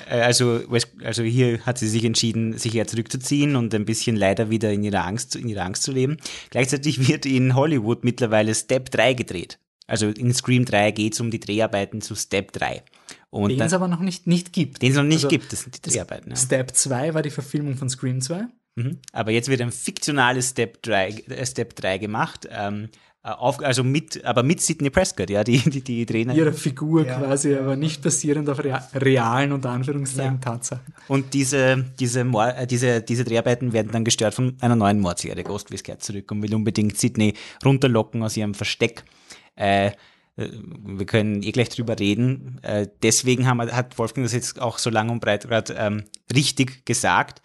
[0.09, 0.60] äh, also,
[1.02, 4.85] also hier hat sie sich entschieden, sich eher zurückzuziehen und ein bisschen leider wieder in
[4.85, 6.18] ihrer Angst, in ihrer Angst zu leben.
[6.51, 9.59] Gleichzeitig wird in Hollywood mittlerweile Step 3 gedreht.
[9.86, 12.82] Also in Scream 3 geht es um die Dreharbeiten zu Step 3.
[13.31, 14.81] Und Den es aber noch nicht, nicht gibt.
[14.81, 16.31] den es noch nicht Also, gibt, das sind die Dreharbeiten.
[16.31, 16.36] Ja.
[16.36, 18.47] Step 2 war die Verfilmung von Scream 2.
[18.77, 18.98] Mhm.
[19.12, 22.89] Aber jetzt wird ein fiktionales Step 3, äh, Step 3 gemacht, ähm,
[23.23, 26.35] äh, auf, also mit, aber mit Sidney Prescott, ja, die, die, die Trainer.
[26.35, 30.93] Ihre Figur quasi, aber nicht basierend auf rea realen, unter Anführungszeichen, Tatsachen.
[31.09, 35.43] Und diese, diese, äh, diese, diese Dreharbeiten werden dann gestört von einer neuen Mordserie.
[35.44, 37.35] Ghostface kehrt zurück und will unbedingt Sidney
[37.65, 39.05] runterlocken aus ihrem Versteck.
[39.56, 39.93] Äh, äh,
[40.36, 42.59] wir können eh gleich drüber reden.
[42.62, 46.05] Äh, deswegen haben, hat Wolfgang das jetzt auch so lang und breit gerade ähm,
[46.35, 47.43] richtig gesagt.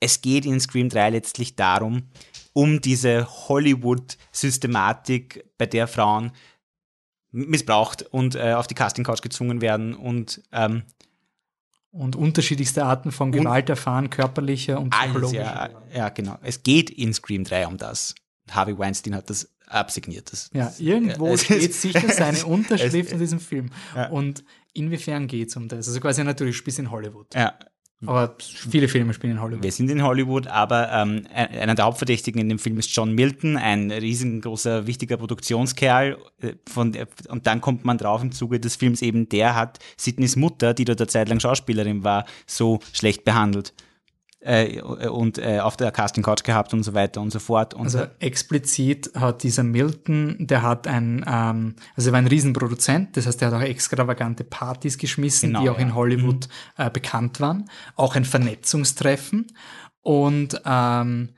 [0.00, 2.04] Es geht in Scream 3 letztlich darum,
[2.52, 6.32] um diese Hollywood-Systematik, bei der Frauen
[7.30, 10.84] missbraucht und äh, auf die Casting-Couch gezwungen werden und ähm,
[11.90, 15.70] Und unterschiedlichste Arten von Gewalt erfahren, körperlicher und Alles, psychologischer.
[15.92, 16.38] ja, ja, genau.
[16.42, 18.14] Es geht in Scream 3 um das.
[18.50, 20.32] Harvey Weinstein hat das absigniert.
[20.32, 23.70] Das, Ja, irgendwo es steht ist- sicher seine Unterschrift in diesem Film.
[24.10, 25.88] Und inwiefern geht es um das?
[25.88, 27.34] Also quasi natürlich spielst in Hollywood.
[27.34, 27.54] ja,
[28.06, 29.62] Aber viele Filme spielen in Hollywood.
[29.64, 33.12] wir sind in Hollywood, aber ähm, ein- einer der Hauptverdächtigen in dem Film ist John
[33.12, 36.16] Milton, ein riesengroßer, wichtiger Produktionskerl.
[36.40, 36.96] äh, Von,
[37.28, 40.84] und dann kommt man drauf im Zuge des Films eben, der hat Sidneys Mutter, die
[40.84, 43.74] dort eine Zeit lang Schauspielerin war, so schlecht behandelt.
[44.40, 47.74] Äh, und äh, auf der Casting Couch gehabt und so weiter und so fort.
[47.74, 53.16] Und Also explizit hat dieser Milton, der hat ein, ähm, also er war ein Riesenproduzent,
[53.16, 55.94] das heißt, er hat auch extravagante Partys geschmissen, Genau, die auch in ja.
[55.94, 57.68] Hollywood äh, bekannt waren.
[57.96, 59.48] Auch ein Vernetzungstreffen.
[60.02, 61.30] Und ähm,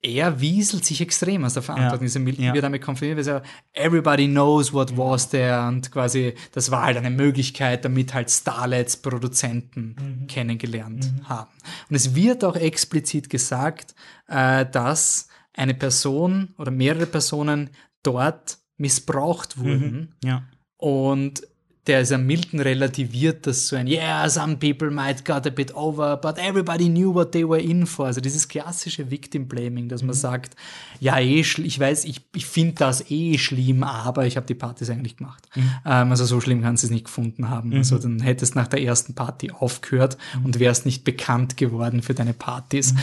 [0.00, 2.06] er wieselt sich extrem aus der Verantwortung.
[2.06, 2.20] Ja.
[2.20, 2.54] Milton Ja.
[2.54, 3.42] wird damit konfrontiert, weil er
[3.72, 8.96] everybody knows what was there und quasi, das war halt eine Möglichkeit, damit halt Starlets
[8.96, 11.50] Produzenten kennengelernt haben.
[11.90, 13.94] Und es wird auch explizit gesagt,
[14.28, 17.70] äh, dass eine Person oder mehrere Personen
[18.04, 20.14] dort missbraucht wurden.
[20.22, 20.44] ja.
[20.76, 21.42] Und
[21.88, 26.16] der ist Milton relativiert das so ein, yeah, some people might got a bit over,
[26.16, 28.06] but everybody knew what they were in for.
[28.06, 30.54] Also dieses klassische Victim Blaming, dass man sagt,
[31.00, 34.90] ja, eh, ich weiß, ich, ich finde das eh schlimm, aber ich habe die Partys
[34.90, 35.48] eigentlich gemacht.
[35.56, 37.72] Ähm, also so schlimm kannst du es nicht gefunden haben.
[37.72, 42.34] Also dann hättest nach der ersten Party aufgehört und wärst nicht bekannt geworden für deine
[42.34, 42.94] Partys.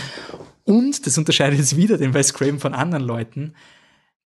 [0.64, 3.54] Und das unterscheidet jetzt wieder den Wes Craven von anderen Leuten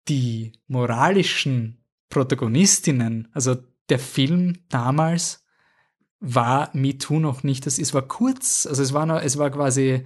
[0.08, 3.56] die moralischen Protagonistinnen, also
[3.89, 5.44] der Film damals
[6.20, 10.05] war MeToo noch nicht, das, es war kurz, also es war noch, es war quasi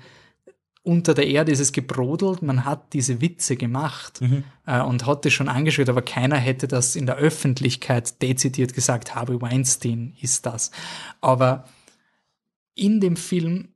[0.85, 4.21] unter der Erde ist es gebrodelt, man hat diese Witze gemacht
[4.67, 9.15] äh, und hat das schon angeschaut, aber keiner hätte das in der Öffentlichkeit dezidiert gesagt,
[9.15, 10.73] Harvey Weinstein ist das.
[11.21, 11.69] Aber
[12.75, 13.69] in dem Film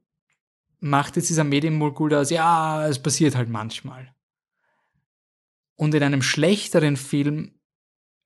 [0.81, 4.13] macht jetzt dieser Medienmogul aus, ja, es passiert halt manchmal.
[5.77, 7.53] Und in einem schlechteren Film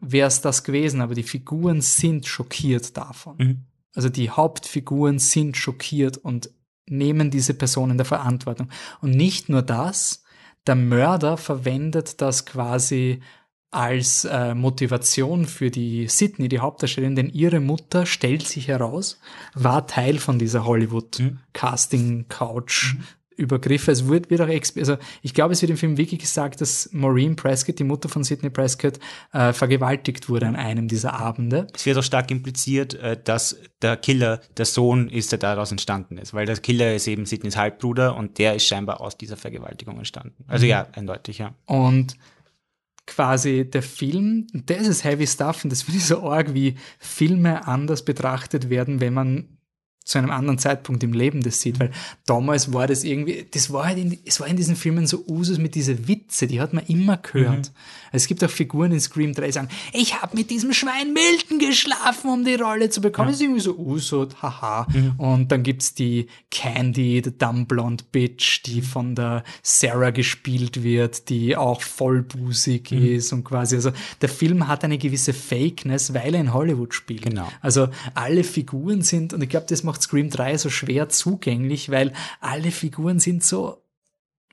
[0.00, 3.36] wäre es das gewesen, aber die Figuren sind schockiert davon.
[3.38, 3.64] Mhm.
[3.94, 6.50] Also die Hauptfiguren sind schockiert und
[6.86, 8.68] nehmen diese Person in der Verantwortung.
[9.00, 10.24] Und nicht nur das,
[10.66, 13.20] der Mörder verwendet das quasi
[13.70, 19.20] als äh, Motivation für die Sydney, die Hauptdarstellerin, denn ihre Mutter stellt sich heraus,
[19.54, 22.96] war Teil von dieser Hollywood-Casting-Couch.
[23.40, 23.90] Übergriffe.
[23.90, 27.36] Es wird, wird auch, also ich glaube, es wird im Film wirklich gesagt, dass Maureen
[27.36, 28.98] Prescott, die Mutter von Sidney Prescott,
[29.32, 31.66] äh, vergewaltigt wurde an einem dieser Abende.
[31.74, 36.18] Es wird auch stark impliziert, äh, dass der Killer der Sohn ist, der daraus entstanden
[36.18, 39.96] ist, weil der Killer ist eben Sidneys Halbbruder und der ist scheinbar aus dieser Vergewaltigung
[39.96, 40.44] entstanden.
[40.46, 41.54] Also ja, eindeutig, ja.
[41.66, 42.16] Und
[43.06, 47.66] quasi der Film, das ist Heavy Stuff und das finde ich so arg, wie Filme
[47.66, 49.59] anders betrachtet werden, wenn man
[50.10, 51.92] zu einem anderen Zeitpunkt im Leben das sieht, weil
[52.26, 55.58] damals war das irgendwie, das war halt in, es war in diesen Filmen so Usus
[55.58, 57.70] mit diese Witze, die hat man immer gehört.
[58.10, 61.60] Es gibt auch Figuren in Scream 3, die sagen, ich habe mit diesem Schwein Milton
[61.60, 63.28] geschlafen, um die Rolle zu bekommen.
[63.28, 64.88] Das ist irgendwie so Usud, haha.
[65.16, 71.28] Und dann gibt's die Candy, the dumb blonde bitch, die von der Sarah gespielt wird,
[71.28, 76.40] die auch vollbusig ist und quasi, also der Film hat eine gewisse Fakeness, weil er
[76.40, 77.22] in Hollywood spielt.
[77.22, 77.48] Genau.
[77.60, 82.12] Also alle Figuren sind, und ich glaube, das macht Scream 3 so schwer zugänglich, weil
[82.40, 83.82] alle Figuren sind so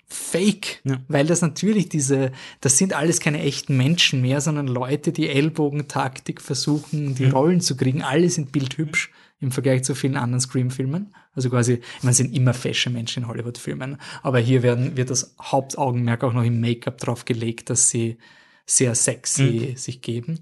[0.10, 1.02] fake, Ja.
[1.10, 6.42] weil das natürlich diese, das sind alles keine echten Menschen mehr, sondern Leute, die Ellbogentaktik
[6.42, 8.02] versuchen, die Rollen zu kriegen.
[8.04, 11.14] Alle sind bildhübsch im Vergleich zu vielen anderen Scream-Filmen.
[11.34, 16.24] Also quasi, es sind immer fesche Menschen in Hollywood-Filmen, aber hier werden, wird das Hauptaugenmerk
[16.24, 18.18] auch noch im Make-up drauf gelegt, dass sie
[18.66, 20.40] sehr sexy sich geben.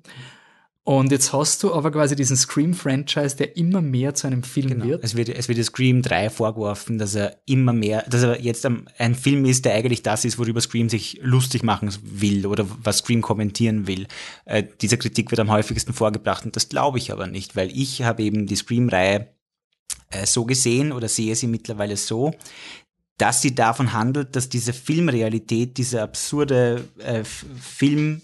[0.87, 5.03] Und jetzt hast du aber quasi diesen Scream-Franchise, der immer mehr zu einem Film wird.
[5.03, 9.15] Es wird, es wird Scream 3 vorgeworfen, dass er immer mehr, dass er jetzt ein
[9.15, 13.23] Film ist, der eigentlich das ist, worüber Scream sich lustig machen will oder was Scream
[13.23, 14.05] kommentieren will.
[14.45, 18.03] Äh, diese Kritik wird am häufigsten vorgebracht und das glaube ich aber nicht, weil ich
[18.03, 19.29] habe eben die Scream-Reihe
[20.11, 22.31] äh, so gesehen oder sehe sie mittlerweile so,
[23.17, 28.21] dass sie davon handelt, dass diese Filmrealität, diese absurde äh, Film,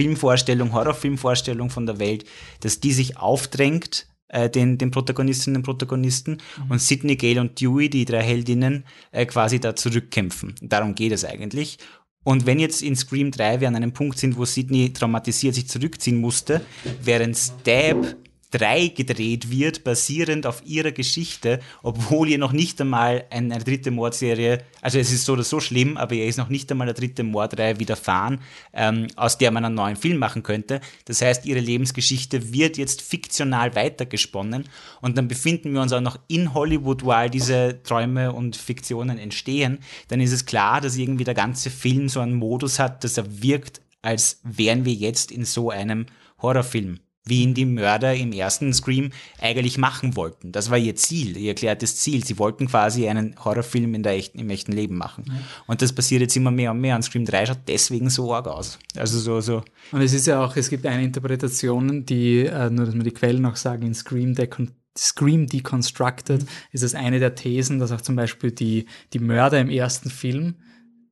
[0.00, 2.24] Filmvorstellung, Horrorfilmvorstellung von der Welt,
[2.60, 6.38] dass die sich aufdrängt, äh, den, den Protagonistinnen und Protagonisten
[6.70, 10.54] und Sidney, Gale und Dewey, die drei Heldinnen, äh, quasi da zurückkämpfen.
[10.62, 11.76] Darum geht es eigentlich.
[12.24, 15.68] Und wenn jetzt in Scream 3 wir an einem Punkt sind, wo Sidney traumatisiert sich
[15.68, 16.62] zurückziehen musste,
[17.02, 18.16] während Stab
[18.50, 23.90] 3 gedreht wird, basierend auf ihrer Geschichte, obwohl ihr noch nicht einmal eine, eine dritte
[23.90, 26.94] Mordserie, also es ist so oder so schlimm, aber ihr ist noch nicht einmal eine
[26.94, 28.40] dritte Mordreihe widerfahren,
[28.72, 30.80] ähm, aus der man einen neuen Film machen könnte.
[31.04, 34.64] Das heißt, ihre Lebensgeschichte wird jetzt fiktional weitergesponnen
[35.00, 39.18] und dann befinden wir uns auch noch in Hollywood, wo all diese Träume und Fiktionen
[39.18, 39.78] entstehen.
[40.08, 43.42] Dann ist es klar, dass irgendwie der ganze Film so einen Modus hat, dass er
[43.42, 46.06] wirkt, als wären wir jetzt in so einem
[46.40, 49.10] Horrorfilm wie ihn die Mörder im ersten Scream
[49.40, 50.52] eigentlich machen wollten.
[50.52, 52.24] Das war ihr Ziel, ihr erklärtes Ziel.
[52.24, 55.24] Sie wollten quasi einen Horrorfilm in der echten, im echten Leben machen.
[55.66, 56.96] Und das passiert jetzt immer mehr und mehr.
[56.96, 58.78] Und Scream 3 schaut deswegen so arg aus.
[58.96, 59.62] Also so, so.
[59.92, 63.10] Und es ist ja auch, es gibt eine Interpretation, die, äh, nur dass wir die
[63.10, 68.00] Quellen noch sagen, in Scream, Decon Scream Deconstructed ist es eine der Thesen, dass auch
[68.00, 70.56] zum Beispiel die, die Mörder im ersten Film,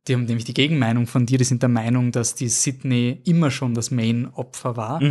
[0.08, 3.50] die haben nämlich die Gegenmeinung von dir, die sind der Meinung, dass die Sydney immer
[3.50, 5.02] schon das Main-Opfer war.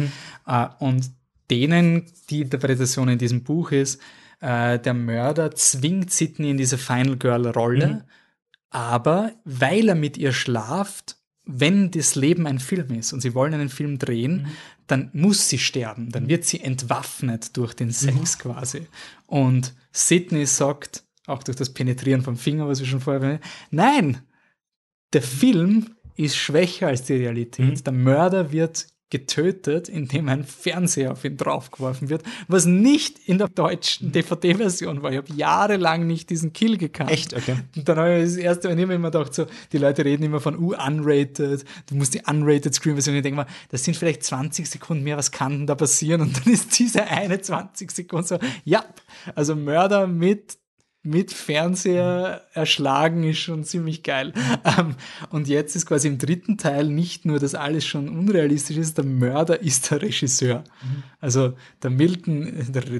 [0.46, 1.12] Äh, und
[1.50, 4.02] denen, die Interpretation in diesem Buch ist,
[4.40, 8.06] äh, der Mörder zwingt Sydney in diese Final Girl-Rolle,
[8.70, 13.54] aber weil er mit ihr schlaft, wenn das Leben ein Film ist und sie wollen
[13.54, 14.48] einen Film drehen,
[14.86, 18.88] dann muss sie sterben, dann wird sie entwaffnet durch den Sex quasi.
[19.26, 23.40] Und Sidney sagt, auch durch das Penetrieren vom Finger, was wir schon vorher,
[23.72, 24.22] nein,
[25.14, 27.86] der Film ist schwächer als die Realität.
[27.86, 33.48] Der Mörder wird getötet, indem ein Fernseher auf ihn draufgeworfen wird, was nicht in der
[33.48, 35.12] deutschen DVD-Version war.
[35.12, 37.12] Ich habe jahrelang nicht diesen Kill gekannt.
[37.12, 37.34] Echt?
[37.34, 37.56] Okay.
[37.78, 40.60] Und dann habe ich das erste Mal immer gedacht, so, die Leute reden immer von
[40.60, 45.06] uh, unrated, du musst die unrated Screen-Version, ich denke mal, das sind vielleicht 20 Sekunden
[45.06, 46.20] mehr, was kann denn da passieren?
[46.22, 48.84] Und dann ist diese eine 20 Sekunden so, ja,
[49.36, 50.58] also Mörder mit
[51.08, 54.34] mit Fernseher erschlagen ist schon ziemlich geil.
[54.80, 54.96] Ähm,
[55.30, 59.06] und jetzt ist quasi im dritten Teil nicht nur, dass alles schon unrealistisch ist, der
[59.06, 60.64] Mörder ist der Regisseur.
[61.20, 62.52] Also der Milton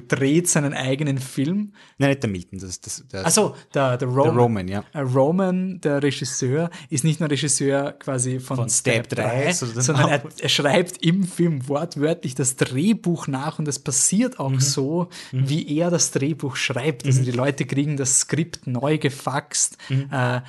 [0.08, 1.72] dreht seinen eigenen Film.
[1.98, 4.84] Nein, nicht der Milton, das, das, das Also der, der, Roman, der Roman, ja.
[4.92, 9.52] äh, Roman, der Regisseur, ist nicht nur Regisseur quasi von, Von Step Step 3, 3,
[9.52, 15.08] sondern, er, er schreibt im Film wortwörtlich das Drehbuch nach und es passiert auch so,
[15.30, 17.06] wie er das Drehbuch schreibt.
[17.06, 19.78] Also die Leute kriegen das Skript neu gefaxt.
[20.10, 20.40] Äh,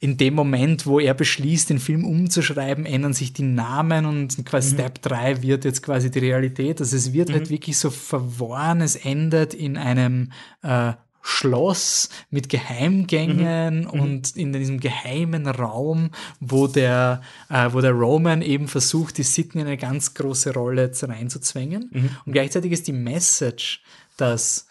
[0.00, 4.74] in dem Moment, wo er beschließt, den Film umzuschreiben, ändern sich die Namen und quasi
[4.74, 6.80] Step 3 wird jetzt quasi die Realität.
[6.80, 10.30] Also es wird halt wirklich so verworren, es endet in einem
[10.62, 17.20] äh, Schloss mit Geheimgängen und in diesem geheimen Raum, wo der,
[17.50, 21.90] äh, wo der Roman eben versucht, die Sitten in eine ganz große Rolle reinzuzwängen.
[22.24, 23.82] Und gleichzeitig ist die Message,
[24.16, 24.68] dass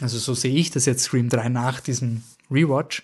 [0.00, 3.02] also so sehe ich das jetzt Scream 3 nach diesem Rewatch,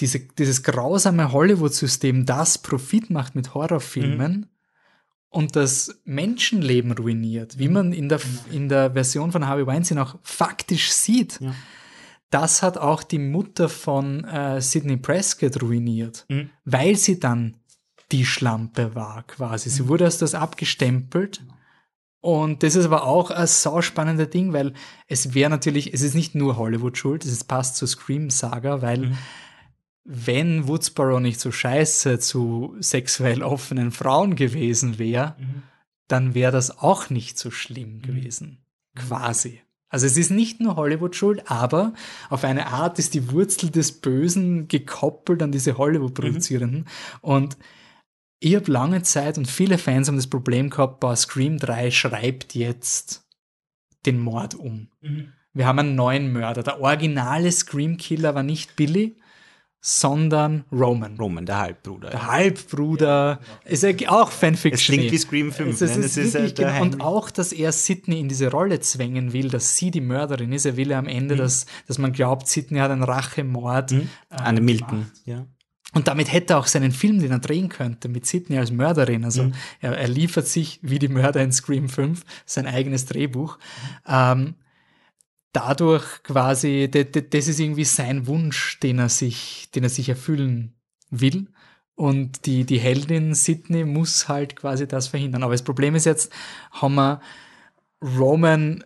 [0.00, 4.46] diese, dieses grausame Hollywood-System, das Profit macht mit Horrorfilmen
[5.30, 8.20] und das Menschenleben ruiniert, wie man in der,
[8.50, 11.40] in der Version von Harvey Weinstein auch faktisch sieht.
[11.40, 11.54] Ja.
[12.30, 16.50] Das hat auch die Mutter von äh, Sidney Prescott ruiniert, Mhm.
[16.64, 17.56] weil sie dann
[18.12, 19.68] die Schlampe war quasi.
[19.70, 21.42] Sie wurde als das abgestempelt
[22.20, 24.72] und das ist aber auch ein sauspannender Ding, weil
[25.08, 29.12] es wäre natürlich, es ist nicht nur Hollywood schuld, es passt zur Scream-Saga, weil
[30.10, 35.36] wenn Woodsboro nicht so scheiße zu sexuell offenen Frauen gewesen wäre,
[36.08, 38.64] dann wäre das auch nicht so schlimm gewesen.
[38.94, 39.60] Quasi.
[39.90, 41.92] Also es ist nicht nur Hollywood schuld, aber
[42.30, 46.86] auf eine Art ist die Wurzel des Bösen gekoppelt an diese Hollywood-Produzierenden.
[47.20, 47.58] Und
[48.40, 52.54] ich habe lange Zeit und viele Fans haben das Problem gehabt, boah, Scream 3 schreibt
[52.54, 53.26] jetzt
[54.06, 54.88] den Mord um.
[55.52, 56.62] Wir haben einen neuen Mörder.
[56.62, 59.18] Der originale Scream-Killer war nicht Billy,
[59.80, 61.16] sondern Roman.
[61.18, 62.10] Roman, der Halbbruder.
[62.10, 64.72] Der Halbbruder ist ja auch Fanfiction.
[64.74, 65.80] Es klingt wie Scream 5.
[65.80, 66.04] Es, es ne?
[66.04, 66.82] ist Das ist der genau.
[66.82, 70.66] Und auch, dass er Sydney in diese Rolle zwängen will, dass sie die Mörderin ist.
[70.66, 71.38] Er will ja am Ende, Mhm.
[71.38, 73.94] dass, dass man glaubt, Sydney hat einen Rachemord.
[74.30, 75.10] An den Milton.
[75.24, 75.46] Ja.
[75.94, 79.24] Und damit hätte er auch seinen Film, den er drehen könnte, mit Sydney als Mörderin.
[79.24, 79.54] Also Mhm.
[79.80, 83.58] er, er liefert sich wie die Mörder in Scream 5 sein eigenes Drehbuch.
[84.06, 84.54] Ähm,
[85.52, 90.74] dadurch quasi, das ist irgendwie sein Wunsch, den er sich, den er sich erfüllen
[91.10, 91.48] will.
[91.94, 95.42] Und die, die Heldin Sydney muss halt quasi das verhindern.
[95.42, 96.32] Aber das Problem ist jetzt,
[96.70, 97.20] haben wir
[98.00, 98.84] Roman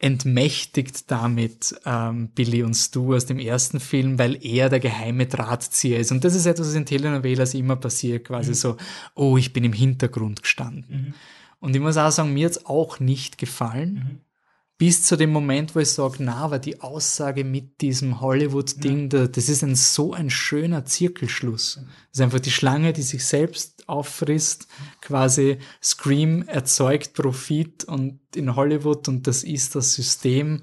[0.00, 5.98] entmächtigt damit ähm, Billy und Stu aus dem ersten Film, weil er der geheime Drahtzieher
[5.98, 6.12] ist.
[6.12, 8.76] Und das ist etwas, was in Telenovelas immer passiert, quasi so,
[9.14, 11.14] oh, ich bin im Hintergrund gestanden.
[11.60, 14.20] Und ich muss auch sagen, mir hat's auch nicht gefallen.
[14.78, 19.26] Bis zu dem Moment, wo ich sage, na, aber die Aussage mit diesem Hollywood-Ding, da-
[19.26, 21.80] das ist ein so ein schöner Zirkelschluss.
[21.82, 24.68] Das ist einfach die Schlange, die sich selbst auffrisst,
[25.00, 30.62] quasi Scream erzeugt Profit und in Hollywood und das ist das System,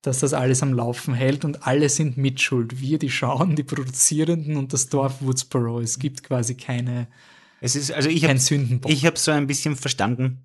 [0.00, 2.80] das das alles am Laufen hält und alle sind mitschuld.
[2.80, 5.78] Wir, die schauen, die Produzierenden und das Dorf Woodsboro.
[5.80, 7.06] Es gibt quasi keine,
[7.60, 8.90] Es ist, also ich kein habe Sündenbock.
[8.90, 10.44] ich hab so ein bisschen verstanden,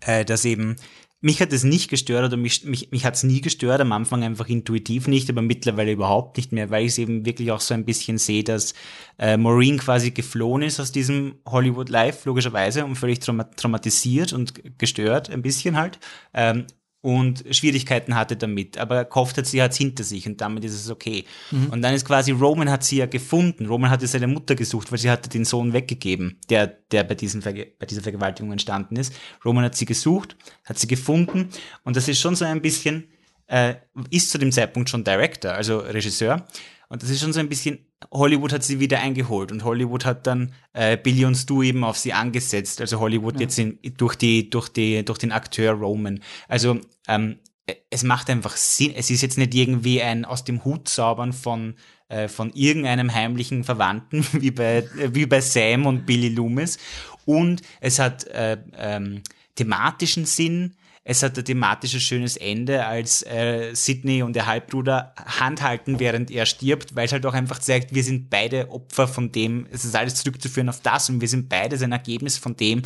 [0.00, 0.76] äh, dass eben,
[1.20, 4.22] mich hat es nicht gestört oder mich, mich, mich hat es nie gestört, am Anfang
[4.22, 7.74] einfach intuitiv nicht, aber mittlerweile überhaupt nicht mehr, weil ich es eben wirklich auch so
[7.74, 8.74] ein bisschen sehe, dass
[9.18, 14.78] äh, Maureen quasi geflohen ist aus diesem Hollywood Life, logischerweise, und völlig trauma traumatisiert und
[14.78, 15.98] gestört, ein bisschen halt.
[16.32, 16.66] Ähm,
[17.02, 20.74] und Schwierigkeiten hatte damit, aber gehofft hat, sie hat es hinter sich und damit ist
[20.74, 21.24] es okay.
[21.70, 23.66] Und dann ist quasi, Roman hat sie ja gefunden.
[23.66, 27.40] Roman hatte seine Mutter gesucht, weil sie hatte den Sohn weggegeben, der, der bei, diesen
[27.40, 29.14] Verge bei dieser Vergewaltigung entstanden ist.
[29.44, 31.48] Roman hat sie gesucht, hat sie gefunden
[31.84, 33.08] und das ist schon so ein bisschen,
[33.46, 33.76] äh,
[34.10, 36.46] ist zu dem Zeitpunkt schon Director, also Regisseur.
[36.90, 37.78] Und das ist schon so ein bisschen,
[38.12, 41.96] Hollywood hat sie wieder eingeholt und Hollywood hat dann äh, Billy und Stu eben auf
[41.96, 42.80] sie angesetzt.
[42.80, 46.20] Also Hollywood jetzt in, durch, die, durch, die, durch den Akteur Roman.
[46.48, 47.38] Also ähm,
[47.90, 48.92] es macht einfach Sinn.
[48.96, 51.76] Es ist jetzt nicht irgendwie ein aus dem Hut zaubern von,
[52.08, 56.76] äh, von irgendeinem heimlichen Verwandten, wie bei, äh, wie bei Sam und Billy Loomis.
[57.24, 59.22] Und es hat äh, ähm,
[59.54, 60.74] thematischen Sinn.
[61.10, 66.30] Es hat ein thematisches schönes Ende, als äh, Sidney und der Halbbruder Hand halten, während
[66.30, 69.84] er stirbt, weil es halt auch einfach zeigt, wir sind beide Opfer von dem, es
[69.84, 72.82] ist alles zurückzuführen auf das und wir sind beide ein Ergebnis von dem.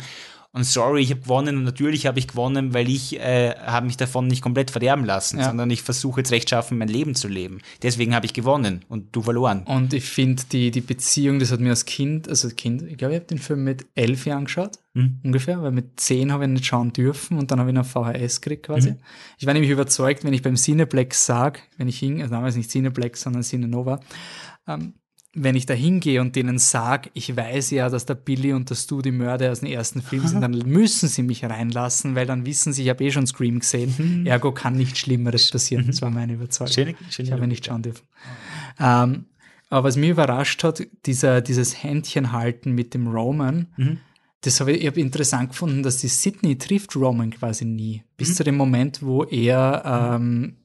[0.55, 3.97] Und sorry, ich habe gewonnen und natürlich habe ich gewonnen, weil ich äh, habe mich
[3.97, 5.47] davon nicht komplett verderben lassen, Ja.
[5.47, 7.59] sondern ich versuche jetzt rechtschaffen mein Leben zu leben.
[7.83, 9.63] Deswegen habe ich gewonnen und du verloren.
[9.63, 13.13] Und ich finde, die, die Beziehung, das hat mir als Kind, also Kind, ich glaube,
[13.15, 14.79] ich habe den Film mit elf Jahren geschaut,
[15.23, 17.79] ungefähr, weil mit zehn habe ich ihn nicht schauen dürfen und dann habe ich ihn
[17.79, 18.95] auf VHS gekriegt quasi.
[19.37, 22.71] Ich war nämlich überzeugt, wenn ich beim Cineplex sag, wenn ich hing, also damals nicht
[22.71, 23.99] Cineplex, sondern Cinenova,
[24.69, 24.93] ähm,
[25.37, 28.75] wenn ich da hingehe und denen sag, ich weiß ja, dass der Billy und der
[28.75, 32.45] Stu die Mörder aus dem ersten Film sind, dann müssen sie mich reinlassen, weil dann
[32.45, 34.25] wissen sie, ich habe eh schon Scream gesehen.
[34.25, 35.87] Ergo kann nichts Schlimmeres passieren.
[35.87, 36.73] Das war meine Überzeugung.
[36.73, 38.05] Schöne- schöne ich habe nicht schauen dürfen.
[38.79, 39.25] Ähm,
[39.69, 43.67] aber was mich überrascht hat, dieser, dieses Händchen halten mit dem Roman,
[44.41, 48.03] das habe ich, ich hab interessant gefunden, dass die Sydney trifft Roman quasi nie.
[48.15, 50.55] Bis zu dem Moment, wo er ähm,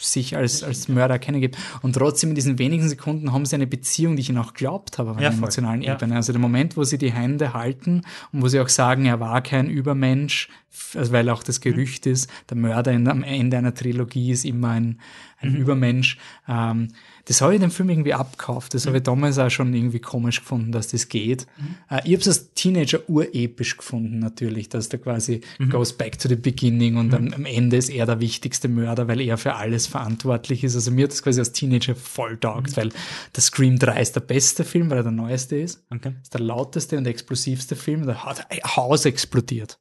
[0.00, 1.56] sich als, als Mörder kennengibt.
[1.82, 4.98] Und trotzdem in diesen wenigen Sekunden haben sie eine Beziehung, die ich ihnen auch glaubt
[4.98, 5.94] habe, auf einer Ja, emotionalen Ja.
[5.94, 6.16] Ebene.
[6.16, 8.02] Also der Moment, wo sie die Hände halten
[8.32, 10.48] und wo sie auch sagen, er war kein Übermensch,
[10.94, 14.70] also weil auch das Gerücht ist, der Mörder in, am Ende einer Trilogie ist immer
[14.70, 14.98] ein,
[15.40, 16.18] ein Übermensch.
[16.48, 16.88] Ähm,
[17.30, 18.74] das habe ich dem Film irgendwie abgekauft.
[18.74, 21.46] Das habe ich damals auch schon irgendwie komisch gefunden, dass das geht.
[21.88, 25.40] Äh, ich habe es als Teenager urepisch gefunden, natürlich, dass der quasi
[25.70, 29.20] goes back to the beginning und am, am Ende ist er der wichtigste Mörder, weil
[29.20, 30.74] er für alles verantwortlich ist.
[30.74, 32.88] Also mir hat das quasi als Teenager voll taugt, weil
[33.36, 35.84] der Scream 3 ist der beste Film, weil er der neueste ist.
[35.88, 36.16] Okay.
[36.20, 38.06] ist der lauteste und explosivste Film.
[38.06, 39.78] Da hat ein Haus explodiert.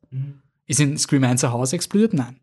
[0.68, 2.14] Ist in Scream 1 ein Haus explodiert?
[2.14, 2.40] Nein.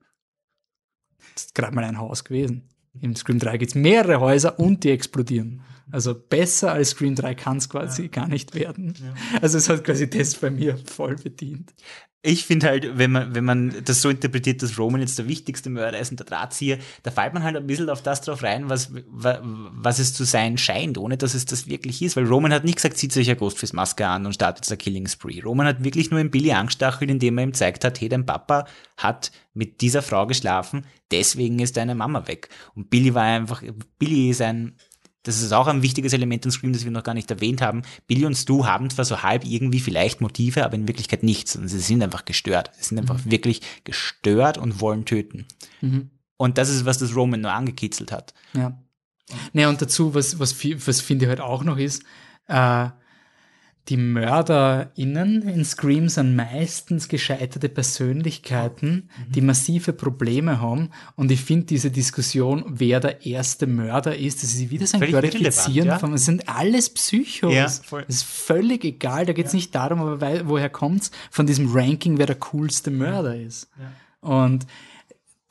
[1.36, 2.64] Das ist gerade mal ein Haus gewesen.
[3.00, 5.62] Im Scream 3 gibt es mehrere Häuser und die explodieren.
[5.90, 8.94] Also besser als Scream 3 kann es quasi gar nicht werden.
[9.40, 11.72] Also es hat quasi das bei mir voll bedient.
[12.28, 15.70] Ich finde halt, wenn man, wenn man das so interpretiert, dass Roman jetzt der wichtigste
[15.70, 18.68] Mörder ist und der Drahtzieher, da fällt man halt ein bisschen auf das drauf rein,
[18.68, 22.16] was, wa- was es zu sein scheint, ohne dass es das wirklich ist.
[22.16, 25.06] Weil Roman hat nicht gesagt, zieht euch eine Ghostface-Maske an und startet jetzt ein Killing
[25.06, 25.40] Spree.
[25.40, 28.66] Roman hat wirklich nur im Billy angestachelt, indem er ihm zeigt hat, hey, dein Papa
[28.96, 32.48] hat mit dieser Frau geschlafen, deswegen ist deine Mama weg.
[32.74, 33.62] Und Billy war einfach,
[34.00, 34.74] Billy ist ein,
[35.26, 37.82] das ist auch ein wichtiges Element in Scream, das wir noch gar nicht erwähnt haben.
[38.06, 41.56] Billy und Stu haben zwar so halb irgendwie vielleicht Motive, aber in Wirklichkeit nichts.
[41.56, 42.70] Und sie sind einfach gestört.
[42.78, 45.44] Sie sind einfach wirklich gestört und wollen töten.
[46.36, 48.34] Und das ist, was das Roman nur angekitzelt hat.
[48.54, 48.80] Ja.
[49.52, 50.54] Ne, und dazu, was, was,
[50.86, 52.04] was finde ich halt auch noch ist,
[52.46, 52.88] äh,
[53.88, 60.90] die MörderInnen in Scream sind meistens gescheiterte Persönlichkeiten, die massive Probleme haben.
[61.14, 65.06] Und ich finde diese Diskussion, wer der erste Mörder ist, das ist wieder so ein
[65.06, 65.98] Glorifizieren ja.
[65.98, 67.54] von, es sind alles Psychos.
[67.54, 67.66] Ja.
[67.66, 72.18] Es ist völlig egal, da geht es nicht darum, aber woher kommt's von diesem Ranking,
[72.18, 73.68] wer der coolste Mörder ist.
[74.20, 74.66] Und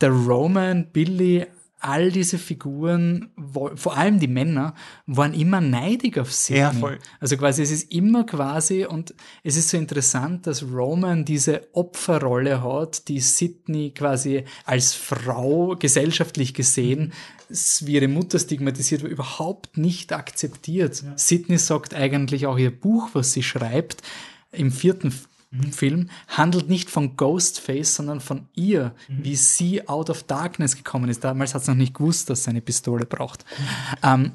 [0.01, 1.45] der Roman, Billy,
[1.85, 3.29] all diese Figuren,
[3.75, 4.73] vor allem die Männer,
[5.05, 6.59] waren immer neidig auf Sidney.
[6.59, 6.99] Ja, voll.
[7.19, 9.13] Also quasi, es ist immer quasi, und
[9.43, 16.53] es ist so interessant, dass Roman diese Opferrolle hat, die Sidney quasi als Frau gesellschaftlich
[16.53, 17.13] gesehen,
[17.49, 21.03] wie ihre Mutter stigmatisiert überhaupt nicht akzeptiert.
[21.15, 24.01] Sidney sagt eigentlich auch ihr Buch, was sie schreibt,
[24.51, 25.13] im vierten
[25.63, 31.09] F- Film handelt nicht von Ghostface, sondern von ihr, wie sie out of darkness gekommen
[31.09, 31.23] ist.
[31.23, 33.45] Damals hat sie noch nicht gewusst, dass sie eine Pistole braucht.
[34.03, 34.31] Ähm,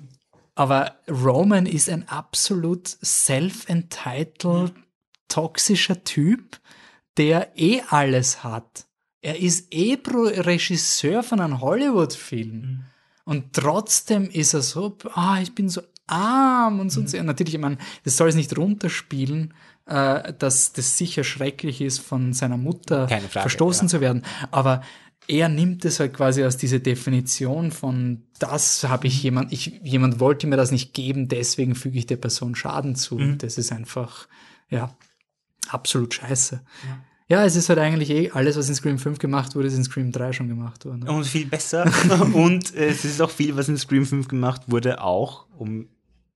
[0.55, 4.73] aber Roman ist ein absolut self-entitled,
[5.29, 6.61] toxischer Typ,
[7.17, 8.87] der eh alles hat.
[9.23, 12.85] Er ist eh Pro Regisseur von einem Hollywood-Film.
[13.25, 17.01] Und trotzdem ist er so, ah, ich bin so arm und so.
[17.01, 17.23] und so.
[17.23, 19.55] Natürlich, ich meine, das soll es nicht runterspielen,
[19.91, 23.91] äh, dass das sicher schrecklich ist, von seiner Mutter Frage, verstoßen ja.
[23.91, 24.23] zu werden.
[24.53, 24.83] Aber
[25.27, 30.21] er nimmt es halt quasi aus dieser Definition von, das habe ich jemand, ich, jemand
[30.21, 33.17] wollte mir das nicht geben, deswegen füge ich der Person Schaden zu.
[33.17, 33.39] Mhm.
[33.39, 34.29] Das ist einfach,
[34.69, 34.97] ja,
[35.69, 36.63] absolut scheiße.
[37.29, 37.45] Ja.
[37.45, 40.13] es ist halt eigentlich eh alles, was in Scream 5 gemacht wurde, ist in Scream
[40.13, 41.09] 3 schon gemacht worden.
[41.09, 41.91] Und viel besser.
[42.33, 45.89] und äh, es ist auch viel, was in Scream 5 gemacht wurde, auch um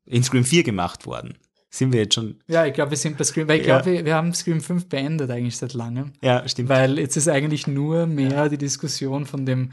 [0.06, 1.35] in Scream 4 gemacht worden.
[1.74, 2.36] Sind wir jetzt schon.
[2.46, 3.80] Ja, ich glaube, wir sind bei Scream, weil ich Ja.
[3.80, 6.12] glaube, wir, wir haben Scream 5 beendet eigentlich seit langem.
[6.22, 6.68] Ja, stimmt.
[6.68, 9.72] Weil jetzt ist eigentlich nur mehr die Diskussion von dem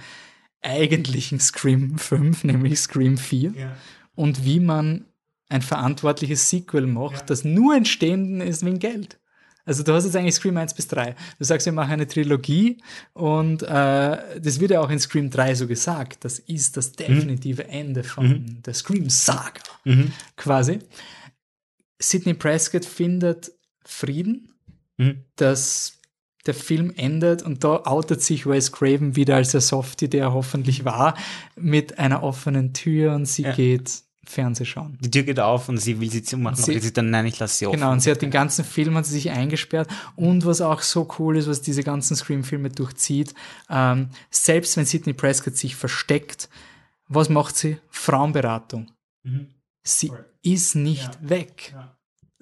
[0.64, 3.52] eigentlichen Scream 5, nämlich Scream 4.
[3.56, 3.76] Ja.
[4.16, 5.06] Und wie man
[5.50, 9.20] ein verantwortliches Sequel macht, das nur entstanden ist wegen Geld.
[9.64, 11.16] Also du hast jetzt eigentlich Scream 1 bis 3.
[11.38, 12.78] Du sagst, wir machen eine Trilogie
[13.14, 13.68] und äh,
[14.42, 16.26] das wird ja auch in Scream 3 so gesagt.
[16.26, 19.62] Das ist das definitive Ende von der Scream-Saga
[20.36, 20.80] quasi.
[22.02, 23.52] Sidney Prescott findet
[23.86, 24.54] Frieden,
[24.98, 25.24] Mhm.
[25.36, 25.94] dass
[26.46, 30.34] der Film endet und da outet sich Wes Craven wieder als der Softie, der er
[30.34, 31.16] hoffentlich war,
[31.56, 33.54] mit einer offenen Tür und sie Ja.
[33.54, 34.98] geht Fernseh schauen.
[35.02, 36.56] Die Tür geht auf und sie will sie zumachen.
[36.64, 37.80] Sie- und sie dann, nein, ich lasse sie offen.
[37.80, 39.90] Genau, und sie hat den ganzen Film hat sie sich eingesperrt.
[40.16, 43.34] Und was auch so cool ist, was diese ganzen Scream-Filme durchzieht,
[43.70, 46.50] ähm, selbst wenn Sidney Prescott sich versteckt,
[47.08, 47.78] was macht sie?
[47.90, 48.92] Frauenberatung.
[49.84, 50.12] Sie
[50.44, 51.76] ist nicht weg.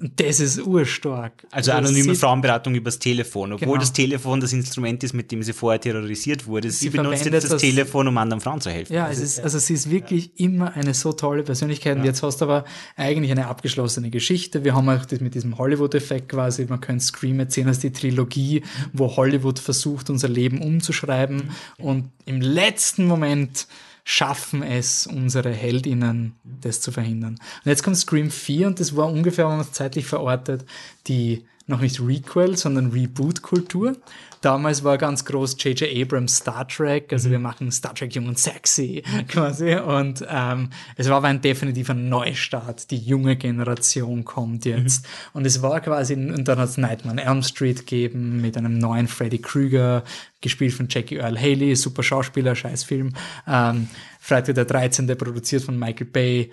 [0.02, 1.46] Und das ist urstark.
[1.52, 3.80] Also anonyme sie, Frauenberatung übers Telefon, obwohl Genau.
[3.82, 6.72] das Telefon das Instrument ist, mit dem sie vorher terrorisiert wurde.
[6.72, 8.94] Sie, Sie benutzt jetzt das, das- Telefon, um anderen Frauen zu helfen.
[8.94, 11.98] Ja, es ist, also sie ist wirklich immer eine so tolle Persönlichkeit.
[11.98, 12.64] Und jetzt hast du aber
[12.96, 14.64] eigentlich eine abgeschlossene Geschichte.
[14.64, 16.66] Wir haben auch das mit diesem Hollywood-Effekt quasi.
[16.70, 18.64] Man könnte Scream erzählen als die Trilogie,
[18.94, 21.50] wo Hollywood versucht, unser Leben umzuschreiben.
[21.78, 23.68] Und im letzten Moment
[24.10, 27.34] schaffen es unsere Heldinnen, das zu verhindern.
[27.64, 30.66] Und jetzt kommt Scream 4 und das war ungefähr, wenn man es zeitlich verortet,
[31.06, 33.96] die noch nicht Requel, sondern Reboot-Kultur.
[34.42, 35.90] Damals war ganz groß J.J.
[36.02, 39.76] Abrams Star Trek, also wir machen Star Trek jung und sexy quasi.
[39.76, 42.90] Und ähm, es war aber ein definitiver Neustart.
[42.92, 45.06] Die junge Generation kommt jetzt.
[45.34, 48.78] Und es war quasi, und dann hat es Nightmare on Elm Street gegeben mit einem
[48.78, 50.04] neuen Freddy Krüger,
[50.40, 53.14] gespielt von Jackie Earl Haley, super Schauspieler, scheiß Film.
[53.46, 53.90] Ähm,
[54.22, 55.06] Freitag der 13.
[55.18, 56.52] produziert von Michael Bay,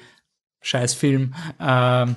[0.61, 1.35] scheiß Film.
[1.61, 2.17] Ähm,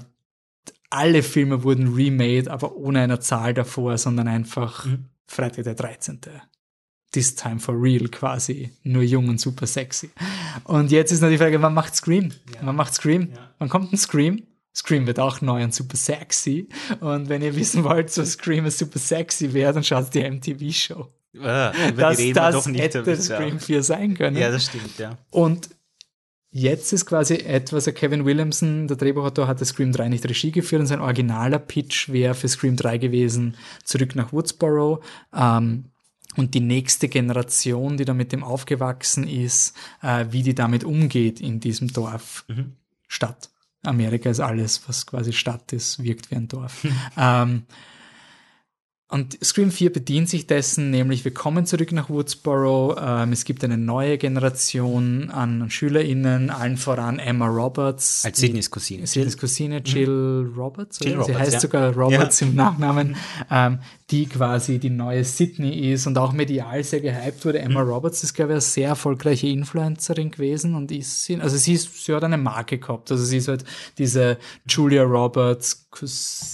[0.89, 4.87] alle Filme wurden remade, aber ohne eine Zahl davor, sondern einfach
[5.27, 6.19] Freitag der 13.
[7.11, 8.71] This time for real quasi.
[8.83, 10.11] Nur jung und super sexy.
[10.63, 12.31] Und jetzt ist noch die Frage, wann macht Scream?
[12.61, 13.29] Wann macht Scream?
[13.57, 14.43] Wann kommt ein Scream?
[14.75, 16.69] Scream wird auch neu und super sexy.
[16.99, 21.07] Und wenn ihr wissen wollt, so Scream ist super sexy wäre, dann schaut die MTV-Show.
[21.41, 22.81] Ah, über Das, die reden das doch nicht.
[22.81, 23.15] hätte ja.
[23.15, 24.37] Scream 4 sein können.
[24.37, 25.17] Ja, das stimmt, ja.
[25.29, 25.69] Und
[26.51, 30.87] jetzt ist quasi etwas, Kevin Williamson, der Drehbuchautor, hatte Scream 3 nicht Regie geführt und
[30.87, 35.01] sein originaler Pitch wäre für Scream 3 gewesen, zurück nach Woodsboro.
[35.35, 35.85] Ähm,
[36.35, 41.41] und die nächste Generation, die da mit dem aufgewachsen ist, äh, wie die damit umgeht
[41.41, 42.45] in diesem Dorf,
[43.07, 43.49] Stadt.
[43.83, 46.85] Amerika ist alles, was quasi Stadt ist, wirkt wie ein Dorf.
[47.17, 47.63] ähm,
[49.11, 52.95] und Scream 4 bedient sich dessen, nämlich wir kommen zurück nach Woodsboro.
[52.99, 58.23] Ähm, es gibt eine neue Generation an SchülerInnen, allen voran Emma Roberts.
[58.23, 59.07] Als Sydneys Cousine.
[59.07, 60.99] Sydneys Cousine Jill Roberts.
[60.99, 61.23] Jill oder?
[61.23, 61.59] Sie Roberts, heißt ja.
[61.59, 63.15] sogar Roberts im Nachnamen.
[63.49, 63.79] Ähm,
[64.11, 67.59] die quasi die neue Sydney ist und auch medial sehr gehypt wurde.
[67.59, 67.89] Emma Mhm.
[67.91, 72.03] Roberts ist, glaube ich, eine sehr erfolgreiche Influencerin gewesen und ist, sie- also sie, ist,
[72.05, 73.11] sie hat eine Marke gehabt.
[73.11, 73.63] Also sie ist halt
[73.99, 74.37] diese
[74.67, 75.87] Julia Roberts,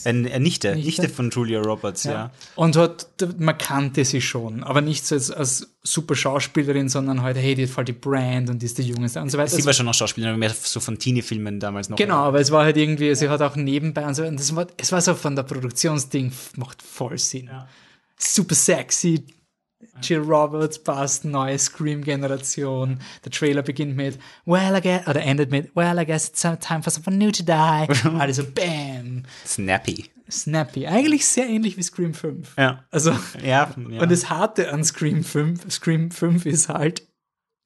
[0.06, 0.86] Eine äh, Nichte, Nichte?
[1.02, 2.32] Nichte von Julia Roberts, ja.
[2.56, 3.08] und hat,
[3.38, 7.64] man kannte sie schon, aber nicht so als, als super Schauspielerin, sondern halt, hey, die
[7.64, 9.50] hat voll die Brand und die ist der Junge und so weiter.
[9.50, 11.98] Sie war schon noch Schauspielerin, mehr so von Teenie-Filmen damals noch.
[11.98, 14.68] Genau, aber es war halt irgendwie, sie hat auch nebenbei und so, und das war,
[14.78, 17.50] es war so von der Produktionsding, macht voll Sinn.
[18.18, 19.26] Super sexy,
[20.02, 23.00] Jill Roberts passt, neue Scream-Generation.
[23.24, 26.82] Der Trailer beginnt mit, well, I guess, oder endet mit, well, I guess it's time
[26.82, 27.88] for someone new to die.
[28.20, 30.06] Also, bam, Snappy.
[30.30, 30.88] Snappy.
[30.88, 32.56] Eigentlich sehr ähnlich wie Scream 5.
[32.58, 32.86] Ja.
[32.92, 33.12] Also,
[33.44, 34.02] Ja, ja.
[34.02, 37.08] und das Harte an Scream 5, Scream 5 ist halt,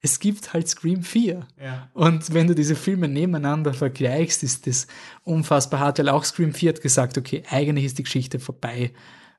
[0.02, 1.46] es gibt halt Scream 4.
[1.62, 1.90] Ja.
[1.92, 4.86] Und wenn du diese Filme nebeneinander vergleichst, ist das
[5.24, 8.92] unfassbar hart, weil auch Scream 4 hat gesagt, okay, eigentlich ist die Geschichte vorbei.